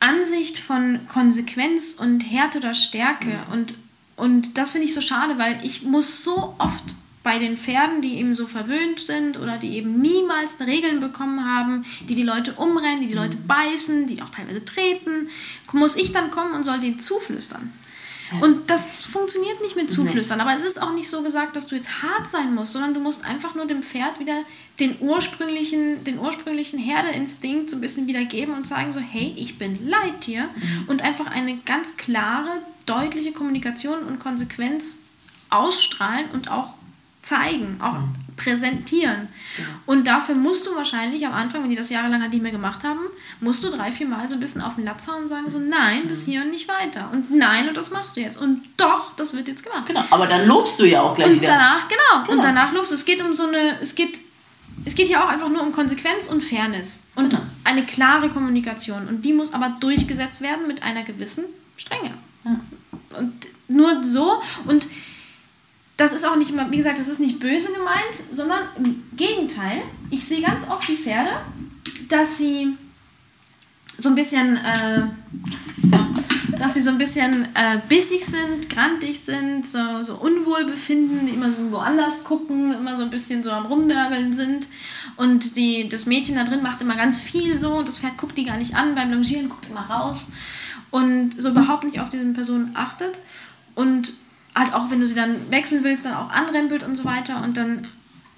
[0.00, 3.28] Ansicht von Konsequenz und Härte oder Stärke.
[3.28, 3.52] Mhm.
[3.52, 3.74] Und,
[4.16, 6.82] und das finde ich so schade, weil ich muss so oft
[7.22, 11.84] bei den Pferden, die eben so verwöhnt sind oder die eben niemals Regeln bekommen haben,
[12.08, 13.46] die die Leute umrennen, die die Leute mhm.
[13.46, 15.28] beißen, die auch teilweise treten,
[15.72, 17.72] muss ich dann kommen und soll denen zuflüstern.
[18.40, 20.38] Und das funktioniert nicht mit Zuflüstern.
[20.38, 20.44] Nee.
[20.44, 23.00] Aber es ist auch nicht so gesagt, dass du jetzt hart sein musst, sondern du
[23.00, 24.44] musst einfach nur dem Pferd wieder
[24.78, 29.88] den ursprünglichen, den ursprünglichen Herdeinstinkt so ein bisschen wiedergeben und sagen so, hey, ich bin
[29.88, 30.44] Leittier.
[30.44, 30.84] Mhm.
[30.86, 32.50] Und einfach eine ganz klare,
[32.86, 35.00] deutliche Kommunikation und Konsequenz
[35.50, 36.74] ausstrahlen und auch
[37.22, 38.14] zeigen, auch mhm.
[38.36, 39.28] präsentieren.
[39.58, 39.64] Ja.
[39.86, 42.82] Und dafür musst du wahrscheinlich am Anfang, wenn die das jahrelang halt nicht mehr gemacht
[42.82, 43.00] haben,
[43.40, 45.58] musst du drei, vier Mal so ein bisschen auf den Latz hauen und sagen so,
[45.58, 46.30] nein, bis mhm.
[46.30, 47.10] hier und nicht weiter.
[47.12, 48.40] Und nein, und das machst du jetzt.
[48.40, 49.86] Und doch, das wird jetzt gemacht.
[49.86, 51.52] Genau, aber dann lobst du ja auch gleich und wieder.
[51.52, 52.94] Danach, genau, genau, und danach lobst du.
[52.94, 54.20] Es geht um so eine, es geht,
[54.86, 57.04] es geht hier auch einfach nur um Konsequenz und Fairness.
[57.16, 57.42] Und genau.
[57.64, 59.08] eine klare Kommunikation.
[59.08, 61.44] Und die muss aber durchgesetzt werden mit einer gewissen
[61.76, 62.12] Strenge.
[62.44, 62.60] Ja.
[63.18, 63.34] Und
[63.68, 64.86] nur so, und
[66.00, 69.82] das ist auch nicht immer, wie gesagt, das ist nicht böse gemeint, sondern im Gegenteil.
[70.10, 71.30] Ich sehe ganz oft die Pferde,
[72.08, 72.68] dass sie
[73.98, 75.02] so ein bisschen, äh,
[76.58, 81.70] dass sie so ein bisschen äh, bissig sind, grantig sind, so, so Unwohlbefinden, immer so
[81.70, 84.68] woanders gucken, immer so ein bisschen so am Rumnörgeln sind.
[85.18, 88.38] Und die, das Mädchen da drin macht immer ganz viel so und das Pferd guckt
[88.38, 88.94] die gar nicht an.
[88.94, 90.32] Beim Longieren guckt immer raus
[90.90, 93.18] und so überhaupt nicht auf diese Person achtet.
[93.74, 94.14] Und
[94.54, 97.42] halt auch, wenn du sie dann wechseln willst, dann auch anrempelt und so weiter.
[97.42, 97.86] Und dann,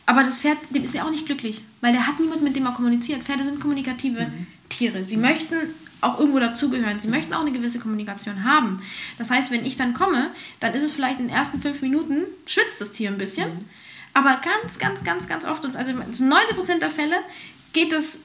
[0.06, 2.66] aber das Pferd, dem ist ja auch nicht glücklich, weil der hat niemanden, mit dem
[2.66, 3.22] er kommuniziert.
[3.22, 4.47] Pferde sind kommunikative mhm.
[4.68, 5.06] Tiere.
[5.06, 5.55] Sie möchten
[6.01, 6.98] auch irgendwo dazugehören.
[6.98, 8.82] Sie möchten auch eine gewisse Kommunikation haben.
[9.18, 10.30] Das heißt, wenn ich dann komme,
[10.60, 13.48] dann ist es vielleicht in den ersten fünf Minuten, schwitzt das Tier ein bisschen.
[13.48, 13.64] Mhm.
[14.14, 17.16] Aber ganz, ganz, ganz, ganz oft, und also zu 90% der Fälle
[17.72, 18.20] geht es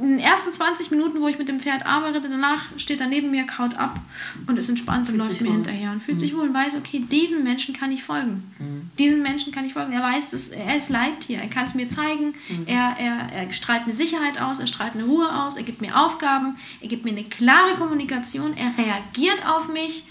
[0.00, 3.30] in den ersten 20 Minuten, wo ich mit dem Pferd arbeite, danach steht er neben
[3.30, 3.98] mir, kaut ab
[4.46, 5.54] und ist entspannt und läuft mir wohl.
[5.56, 6.20] hinterher und fühlt mhm.
[6.20, 8.42] sich wohl und weiß, okay, diesem Menschen kann ich folgen.
[8.58, 8.90] Mhm.
[8.98, 9.92] Diesem Menschen kann ich folgen.
[9.92, 12.66] Er weiß, dass er ist Leittier, er kann es mir zeigen, mhm.
[12.66, 15.96] er, er, er strahlt eine Sicherheit aus, er strahlt eine Ruhe aus, er gibt mir
[15.98, 20.04] Aufgaben, er gibt mir eine klare Kommunikation, er reagiert auf mich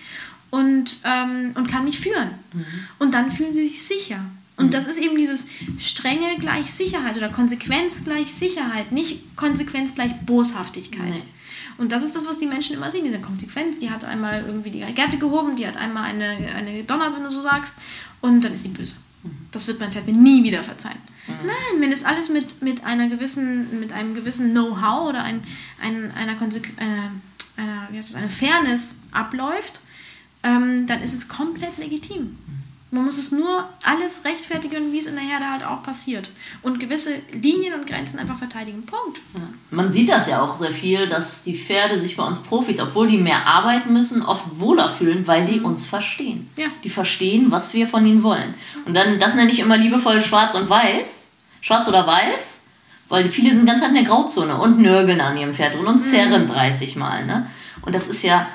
[0.52, 2.30] und, ähm, und kann mich führen.
[2.54, 2.66] Mhm.
[3.00, 4.20] Und dann fühlen sie sich sicher.
[4.58, 5.48] Und das ist eben dieses
[5.80, 11.14] strenge gleich Sicherheit oder Konsequenz gleich Sicherheit, nicht Konsequenz gleich Boshaftigkeit.
[11.14, 11.22] Nee.
[11.78, 13.78] Und das ist das, was die Menschen immer sehen, diese Konsequenz.
[13.80, 17.32] Die hat einmal irgendwie die Gerte gehoben, die hat einmal eine, eine gedonnert, wenn du
[17.32, 17.76] so sagst,
[18.22, 18.96] und dann ist die böse.
[19.24, 19.32] Mhm.
[19.52, 21.00] Das wird mein Pferd mir nie wieder verzeihen.
[21.28, 21.48] Mhm.
[21.48, 25.44] Nein, wenn es alles mit, mit einer gewissen, mit einem gewissen Know-how oder ein,
[25.82, 27.12] ein, einer, Konsequ einer,
[27.58, 29.82] einer, wie heißt das, einer Fairness abläuft,
[30.44, 32.38] ähm, dann ist es komplett legitim.
[32.96, 36.32] Man muss es nur alles rechtfertigen, wie es in der Herde halt auch passiert.
[36.62, 38.86] Und gewisse Linien und Grenzen einfach verteidigen.
[38.86, 39.20] Punkt.
[39.34, 39.42] Ja.
[39.72, 43.10] Man sieht das ja auch sehr viel, dass die Pferde sich bei uns Profis, obwohl
[43.10, 45.66] die mehr arbeiten müssen, oft wohler fühlen, weil die mhm.
[45.66, 46.50] uns verstehen.
[46.56, 46.68] Ja.
[46.86, 48.54] Die verstehen, was wir von ihnen wollen.
[48.86, 51.26] Und dann, das nenne ich immer liebevoll schwarz und weiß.
[51.60, 52.62] Schwarz oder weiß,
[53.10, 56.08] weil viele sind ganz in der Grauzone und nörgeln an ihrem Pferd drin und mhm.
[56.08, 57.26] zerren 30 Mal.
[57.26, 57.46] Ne?
[57.82, 58.48] Und das ist ja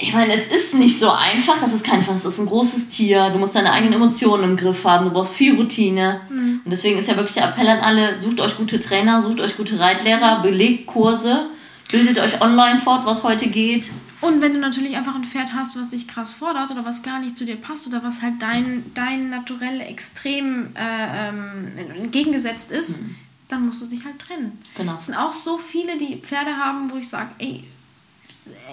[0.00, 3.30] ich meine, es ist nicht so einfach, das ist kein das ist ein großes Tier,
[3.30, 6.20] du musst deine eigenen Emotionen im Griff haben, du brauchst viel Routine.
[6.30, 6.62] Mhm.
[6.64, 9.56] Und deswegen ist ja wirklich der Appell an alle, sucht euch gute Trainer, sucht euch
[9.56, 11.50] gute Reitlehrer, belegt Kurse,
[11.90, 13.90] Bildet euch online fort, was heute geht.
[14.20, 17.20] Und wenn du natürlich einfach ein Pferd hast, was dich krass fordert oder was gar
[17.20, 23.00] nicht zu dir passt oder was halt dein, dein naturell extrem äh, ähm, entgegengesetzt ist,
[23.00, 23.16] mhm.
[23.48, 24.58] dann musst du dich halt trennen.
[24.76, 24.96] Genau.
[24.96, 27.64] Es sind auch so viele, die Pferde haben, wo ich sage, ey,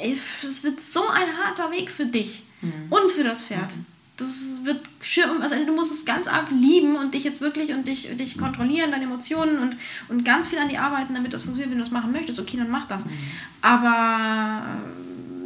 [0.03, 2.87] es wird so ein harter Weg für dich mhm.
[2.89, 3.75] und für das Pferd.
[3.75, 3.85] Mhm
[4.17, 7.87] das wird schön, also du musst es ganz arg lieben und dich jetzt wirklich und
[7.87, 9.77] dich, dich kontrollieren, deine Emotionen und,
[10.09, 12.39] und ganz viel an die arbeiten, damit das funktioniert, wenn du das machen möchtest.
[12.39, 13.05] Okay, dann mach das.
[13.05, 13.11] Mhm.
[13.61, 14.79] Aber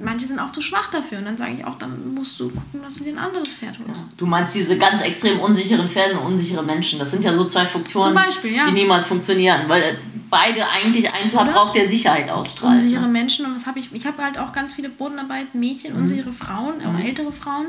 [0.03, 2.81] manche sind auch zu schwach dafür und dann sage ich auch, dann musst du gucken,
[2.83, 4.07] dass du dir ein anderes Pferd holst.
[4.17, 6.99] Du meinst diese ganz extrem unsicheren Pferde und unsichere Menschen.
[6.99, 8.65] Das sind ja so zwei Faktoren, Beispiel, ja.
[8.67, 9.97] die niemals funktionieren, weil
[10.29, 12.73] beide eigentlich einen Part braucht, der Sicherheit ausstrahlt.
[12.73, 13.07] Unsichere ne?
[13.07, 13.93] Menschen und was habe ich?
[13.93, 16.01] Ich habe halt auch ganz viele Bodenarbeit, Mädchen, mhm.
[16.01, 17.05] unsichere Frauen, auch mhm.
[17.05, 17.67] ältere Frauen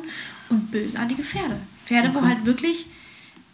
[0.48, 1.56] und bösartige Pferde.
[1.86, 2.18] Pferde, okay.
[2.20, 2.86] wo halt wirklich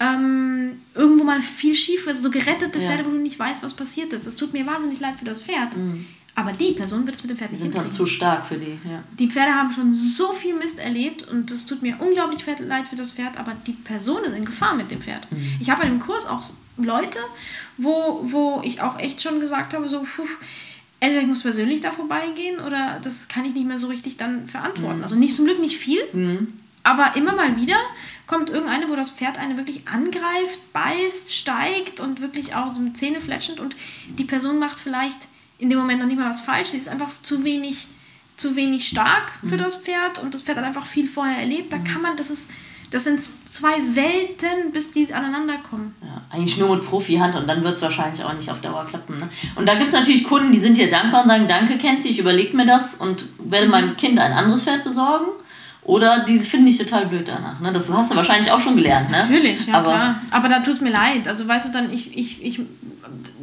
[0.00, 3.06] ähm, irgendwo mal viel schief ist, also so gerettete Pferde, ja.
[3.06, 4.26] wo du nicht weißt, was passiert ist.
[4.26, 5.76] Es tut mir wahnsinnig leid für das Pferd.
[5.76, 6.06] Mhm.
[6.38, 8.78] Aber die Person wird es mit dem Pferd nicht sind dann zu stark für die.
[8.88, 9.02] Ja.
[9.18, 12.94] Die Pferde haben schon so viel Mist erlebt und es tut mir unglaublich leid für
[12.94, 15.26] das Pferd, aber die Person ist in Gefahr mit dem Pferd.
[15.32, 15.56] Mhm.
[15.58, 16.44] Ich habe bei dem Kurs auch
[16.76, 17.18] Leute,
[17.76, 20.22] wo, wo ich auch echt schon gesagt habe, so, puh,
[21.00, 24.46] entweder ich muss persönlich da vorbeigehen oder das kann ich nicht mehr so richtig dann
[24.46, 24.98] verantworten.
[24.98, 25.02] Mhm.
[25.02, 26.46] Also nicht zum Glück nicht viel, mhm.
[26.84, 27.76] Aber immer mal wieder
[28.28, 32.96] kommt irgendeine, wo das Pferd eine wirklich angreift, beißt, steigt und wirklich auch so mit
[32.96, 33.74] Zähne fletschend und
[34.16, 35.26] die Person macht vielleicht
[35.58, 36.68] in dem Moment noch nicht mal was falsch.
[36.68, 37.86] Sie ist einfach zu wenig,
[38.36, 39.58] zu wenig stark für mhm.
[39.58, 41.72] das Pferd und das Pferd hat einfach viel vorher erlebt.
[41.72, 42.50] Da kann man, das ist,
[42.90, 45.94] das sind zwei Welten, bis die aneinander kommen.
[46.00, 49.18] Ja, eigentlich nur mit Profi-Hand und dann wird es wahrscheinlich auch nicht auf Dauer klappen.
[49.18, 49.28] Ne?
[49.56, 52.18] Und da gibt es natürlich Kunden, die sind dir dankbar und sagen, danke Kenzie, ich
[52.18, 53.72] überlege mir das und werde mhm.
[53.72, 55.26] meinem Kind ein anderes Pferd besorgen.
[55.88, 57.60] Oder die finden dich total blöd danach.
[57.60, 57.72] Ne?
[57.72, 59.20] Das hast du wahrscheinlich auch schon gelernt, ne?
[59.20, 60.14] Natürlich, ja aber, klar.
[60.30, 61.26] Aber da tut mir leid.
[61.26, 62.60] Also weißt du dann, ich, ich, ich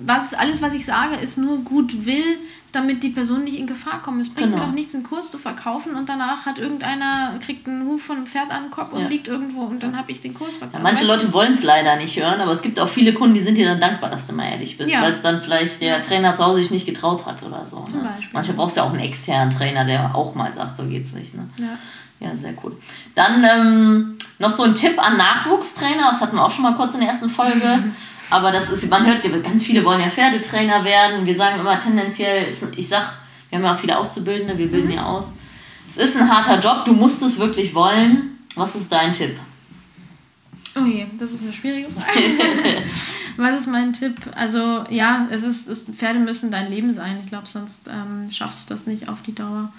[0.06, 2.38] was, alles, was ich sage, ist nur gut will,
[2.72, 4.22] damit die Person nicht in Gefahr kommt.
[4.22, 4.64] Es bringt genau.
[4.64, 8.18] mir auch nichts, einen Kurs zu verkaufen und danach hat irgendeiner, kriegt einen Huf von
[8.18, 9.08] einem Pferd an den Kopf und ja.
[9.08, 10.78] liegt irgendwo und dann habe ich den Kurs verkauft.
[10.78, 13.42] Ja, manche Leute wollen es leider nicht hören, aber es gibt auch viele Kunden, die
[13.42, 15.02] sind dir dann dankbar, dass du mal ehrlich bist, ja.
[15.02, 17.80] weil es dann vielleicht der Trainer zu Hause sich nicht getraut hat oder so.
[17.90, 18.10] Zum ne?
[18.10, 18.30] Beispiel.
[18.34, 21.34] Manchmal brauchst du ja auch einen externen Trainer, der auch mal sagt, so geht's nicht.
[21.34, 21.50] Ne?
[21.58, 21.80] Ja.
[22.20, 22.78] Ja, sehr cool.
[23.14, 26.94] Dann ähm, noch so ein Tipp an Nachwuchstrainer, das hatten wir auch schon mal kurz
[26.94, 27.84] in der ersten Folge.
[28.32, 31.26] Aber das ist, man hört ja, ganz viele wollen ja Pferdetrainer werden.
[31.26, 33.14] Wir sagen immer tendenziell, ich sag,
[33.50, 35.34] wir haben ja auch viele Auszubildende, wir bilden ja aus.
[35.90, 38.40] Es ist ein harter Job, du musst es wirklich wollen.
[38.56, 39.38] Was ist dein Tipp?
[40.78, 42.84] Oh je, das ist eine schwierige Frage.
[43.38, 44.16] Was ist mein Tipp?
[44.36, 47.20] Also ja, es ist, es, Pferde müssen dein Leben sein.
[47.24, 49.72] Ich glaube, sonst ähm, schaffst du das nicht auf die Dauer.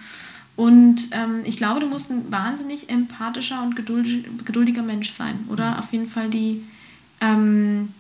[0.57, 5.39] Und ähm, ich glaube, du musst ein wahnsinnig empathischer und geduldig, geduldiger Mensch sein.
[5.49, 5.77] Oder mhm.
[5.77, 6.65] auf jeden Fall die,
[7.21, 7.93] ähm,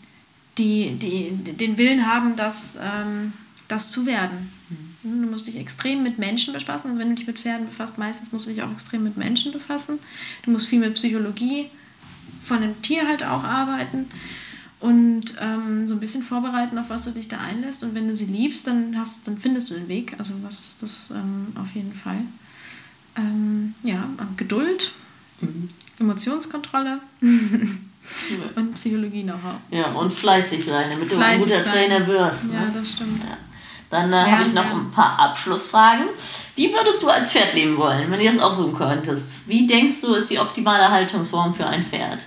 [0.57, 3.35] die, die, den Willen haben, das, ähm,
[3.69, 4.51] das zu werden.
[5.03, 5.23] Mhm.
[5.23, 6.89] Du musst dich extrem mit Menschen befassen.
[6.89, 9.53] Also wenn du dich mit Pferden befasst, meistens musst du dich auch extrem mit Menschen
[9.53, 9.99] befassen.
[10.45, 11.66] Du musst viel mit Psychologie
[12.43, 14.07] von dem Tier halt auch arbeiten
[14.81, 17.85] und ähm, so ein bisschen vorbereiten, auf was du dich da einlässt.
[17.85, 20.15] Und wenn du sie liebst, dann, hast, dann findest du den Weg.
[20.16, 22.19] Also was ist das ähm, auf jeden Fall
[23.17, 24.05] ähm, ja,
[24.37, 24.93] Geduld,
[25.41, 25.69] mhm.
[25.99, 27.01] Emotionskontrolle
[28.57, 29.57] und Psychologie know-how.
[29.71, 31.73] Ja, und fleißig sein, damit fleißig du ein guter sein.
[31.73, 32.53] Trainer wirst.
[32.53, 32.55] Ne?
[32.55, 33.23] Ja, das stimmt.
[33.23, 33.37] Ja.
[33.89, 36.07] Dann äh, habe ich noch ein paar Abschlussfragen.
[36.57, 39.49] Wie würdest du als Pferd leben wollen, wenn du das aussuchen könntest?
[39.49, 42.27] Wie denkst du, ist die optimale Haltungsform für ein Pferd?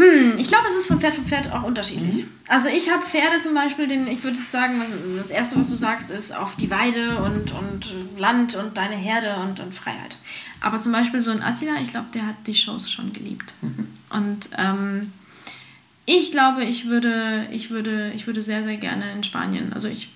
[0.00, 2.24] Hm, ich glaube, es ist von Pferd zu Pferd auch unterschiedlich.
[2.24, 2.28] Mhm.
[2.48, 4.80] Also ich habe Pferde zum Beispiel, den, ich würde sagen,
[5.18, 9.36] das Erste, was du sagst, ist auf die Weide und, und Land und deine Herde
[9.42, 10.16] und, und Freiheit.
[10.60, 13.52] Aber zum Beispiel so ein Attila, ich glaube, der hat die Shows schon geliebt.
[13.60, 13.88] Mhm.
[14.08, 15.12] Und ähm,
[16.06, 20.08] ich glaube, ich würde, ich, würde, ich würde sehr, sehr gerne in Spanien, also ich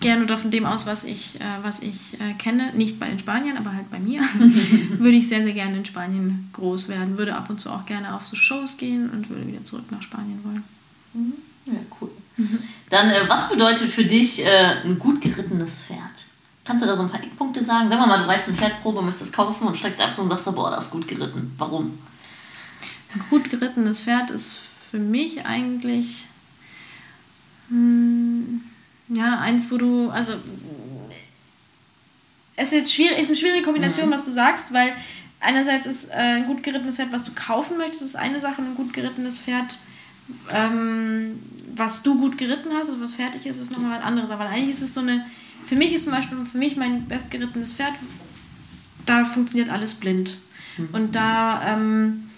[0.00, 3.18] gerne oder von dem aus, was ich, äh, was ich äh, kenne, nicht bei den
[3.18, 4.20] Spaniern, aber halt bei mir,
[4.98, 7.18] würde ich sehr, sehr gerne in Spanien groß werden.
[7.18, 10.02] Würde ab und zu auch gerne auf so Shows gehen und würde wieder zurück nach
[10.02, 10.64] Spanien wollen.
[11.14, 11.34] Mhm.
[11.66, 12.10] Ja, cool.
[12.36, 12.58] Mhm.
[12.88, 15.98] Dann, äh, was bedeutet für dich äh, ein gut gerittenes Pferd?
[16.64, 17.88] Kannst du da so ein paar Eckpunkte sagen?
[17.88, 20.44] Sagen wir mal, du reizt eine Pferdprobe, möchtest kaufen und steigst ab so und sagst,
[20.54, 21.52] boah, das ist gut geritten.
[21.58, 21.98] Warum?
[23.14, 24.58] Ein gut gerittenes Pferd ist
[24.90, 26.26] für mich eigentlich...
[27.68, 28.62] Hm,
[29.10, 30.34] ja, eins, wo du, also
[32.56, 34.12] es ist schwierig, ist eine schwierige Kombination, mhm.
[34.12, 34.94] was du sagst, weil
[35.40, 38.74] einerseits ist äh, ein gut gerittenes Pferd, was du kaufen möchtest, ist eine Sache, ein
[38.74, 39.78] gut gerittenes Pferd,
[40.52, 41.42] ähm,
[41.74, 44.30] was du gut geritten hast oder was fertig ist, ist nochmal was anderes.
[44.30, 45.24] Aber eigentlich ist es so eine,
[45.66, 47.94] für mich ist zum Beispiel, für mich mein bestgerittenes Pferd,
[49.06, 50.36] da funktioniert alles blind.
[50.76, 50.88] Mhm.
[50.92, 52.30] Und da, ähm,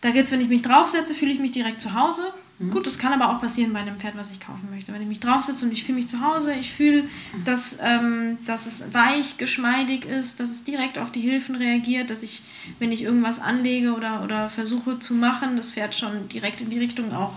[0.00, 2.70] da geht es, wenn ich mich draufsetze, fühle ich mich direkt zu Hause Mhm.
[2.70, 4.92] Gut, das kann aber auch passieren bei einem Pferd, was ich kaufen möchte.
[4.92, 7.04] Wenn ich mich draufsetze und ich fühle mich zu Hause, ich fühle,
[7.44, 12.22] dass, ähm, dass es weich, geschmeidig ist, dass es direkt auf die Hilfen reagiert, dass
[12.22, 12.42] ich,
[12.78, 16.78] wenn ich irgendwas anlege oder, oder versuche zu machen, das Pferd schon direkt in die
[16.78, 17.32] Richtung auch,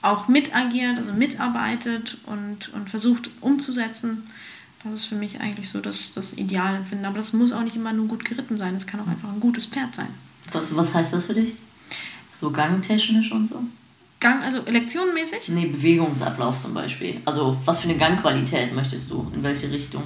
[0.00, 4.26] auch mitagiert, also mitarbeitet und, und versucht umzusetzen.
[4.84, 7.06] Das ist für mich eigentlich so das, das Idealempfinden.
[7.06, 8.74] Aber das muss auch nicht immer nur gut geritten sein.
[8.76, 10.08] Es kann auch einfach ein gutes Pferd sein.
[10.52, 11.54] Was, was heißt das für dich?
[12.38, 13.62] So gangtechnisch und so?
[14.18, 15.48] Gang, also lektionenmäßig?
[15.48, 17.20] Nee, Bewegungsablauf zum Beispiel.
[17.24, 19.30] Also was für eine Gangqualität möchtest du?
[19.34, 20.02] In welche Richtung?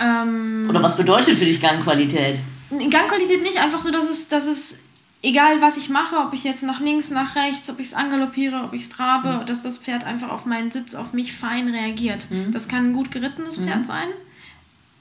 [0.00, 2.38] Ähm, Oder was bedeutet für dich Gangqualität?
[2.70, 4.80] Gangqualität nicht, einfach so, dass es, dass es,
[5.22, 8.62] egal was ich mache, ob ich jetzt nach links, nach rechts, ob ich es angaloppiere,
[8.64, 9.46] ob ich es trabe, mhm.
[9.46, 12.30] dass das Pferd einfach auf meinen Sitz, auf mich fein reagiert.
[12.30, 12.50] Mhm.
[12.52, 13.84] Das kann ein gut gerittenes Pferd mhm.
[13.84, 14.08] sein.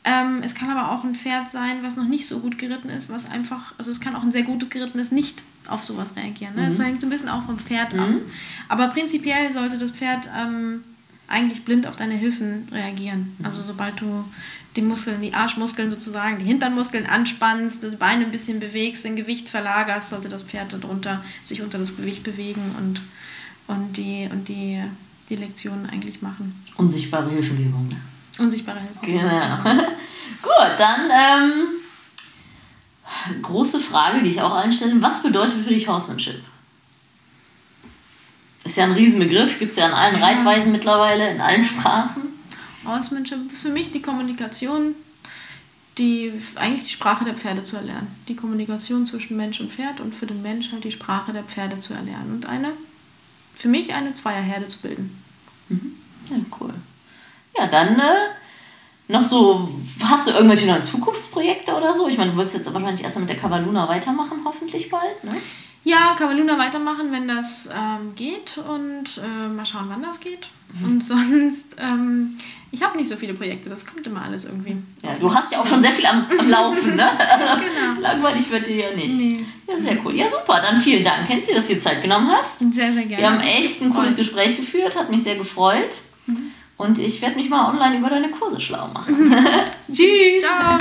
[0.08, 3.10] Ähm, es kann aber auch ein Pferd sein, was noch nicht so gut geritten ist,
[3.10, 6.56] was einfach, also es kann auch ein sehr gut gerittenes nicht auf sowas reagieren.
[6.56, 6.68] Ne?
[6.68, 6.84] Das mhm.
[6.84, 8.00] hängt so ein bisschen auch vom Pferd mhm.
[8.00, 8.10] ab.
[8.70, 10.82] Aber prinzipiell sollte das Pferd ähm,
[11.28, 13.36] eigentlich blind auf deine Hilfen reagieren.
[13.38, 13.46] Mhm.
[13.46, 14.24] Also sobald du
[14.78, 19.50] die Muskeln, die Arschmuskeln sozusagen, die Hinternmuskeln anspannst, die Beine ein bisschen bewegst, dein Gewicht
[19.50, 23.02] verlagerst, sollte das Pferd darunter sich unter das Gewicht bewegen und,
[23.68, 24.82] und, die, und die,
[25.30, 26.56] die Lektionen eigentlich machen.
[26.78, 27.90] Unsichtbare Hilfegebung.
[27.90, 27.98] Ne?
[28.38, 29.00] Unsichtbare Hilfe.
[29.02, 29.58] Genau.
[30.42, 31.68] Gut, dann ähm,
[33.42, 35.02] große Frage, die ich auch allen stelle.
[35.02, 36.42] Was bedeutet für dich Horsemanship?
[38.64, 40.26] Ist ja ein Riesenbegriff, gibt es ja in allen ja.
[40.26, 42.24] Reitweisen mittlerweile, in allen Sprachen.
[42.86, 44.96] Horsemanship ist für mich die Kommunikation,
[45.98, 48.08] die eigentlich die Sprache der Pferde zu erlernen.
[48.28, 51.80] Die Kommunikation zwischen Mensch und Pferd und für den Mensch halt die Sprache der Pferde
[51.80, 52.72] zu erlernen und eine,
[53.56, 55.24] für mich eine Zweierherde zu bilden.
[55.70, 55.94] Mhm.
[56.30, 56.74] Ja, cool.
[57.58, 58.14] Ja, dann äh,
[59.08, 59.70] noch so,
[60.04, 62.08] hast du irgendwelche neuen Zukunftsprojekte oder so?
[62.08, 65.32] Ich meine, du willst jetzt wahrscheinlich erst mit der Cavaluna weitermachen, hoffentlich bald, ne?
[65.84, 70.50] Ja, Cavaluna weitermachen, wenn das ähm, geht und äh, mal schauen, wann das geht.
[70.74, 70.86] Mhm.
[70.86, 72.38] Und sonst, ähm,
[72.72, 74.76] ich habe nicht so viele Projekte, das kommt immer alles irgendwie.
[75.02, 77.10] Ja, du hast ja auch schon sehr viel am, am Laufen, ne?
[77.60, 78.00] genau.
[78.02, 79.16] Langweilig wird dir ja nicht.
[79.16, 79.46] Nee.
[79.66, 80.14] Ja, sehr cool.
[80.16, 81.26] Ja, super, dann vielen Dank.
[81.28, 82.60] Kennst du, dass du dir Zeit genommen hast?
[82.60, 83.18] Sehr, sehr gerne.
[83.18, 85.92] Wir haben echt ein cooles Gespräch geführt, hat mich sehr gefreut.
[86.26, 86.52] Mhm.
[86.78, 89.34] Und ich werde mich mal online über deine Kurse schlau machen.
[89.92, 90.44] Tschüss.
[90.44, 90.78] Ciao.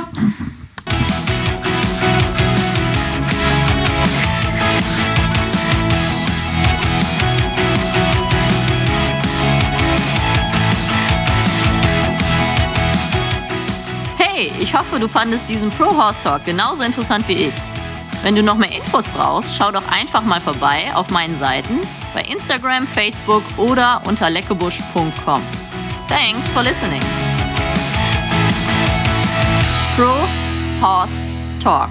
[14.19, 17.55] Hey, ich hoffe, du fandest diesen Pro Horse Talk genauso interessant wie ich.
[18.23, 21.81] Wenn du noch mehr Infos brauchst, schau doch einfach mal vorbei auf meinen Seiten
[22.13, 25.41] bei Instagram, Facebook oder unter leckebusch.com.
[26.09, 27.03] Thanks for listening.
[29.97, 30.15] Pro
[30.81, 31.19] Horse
[31.61, 31.91] Talk.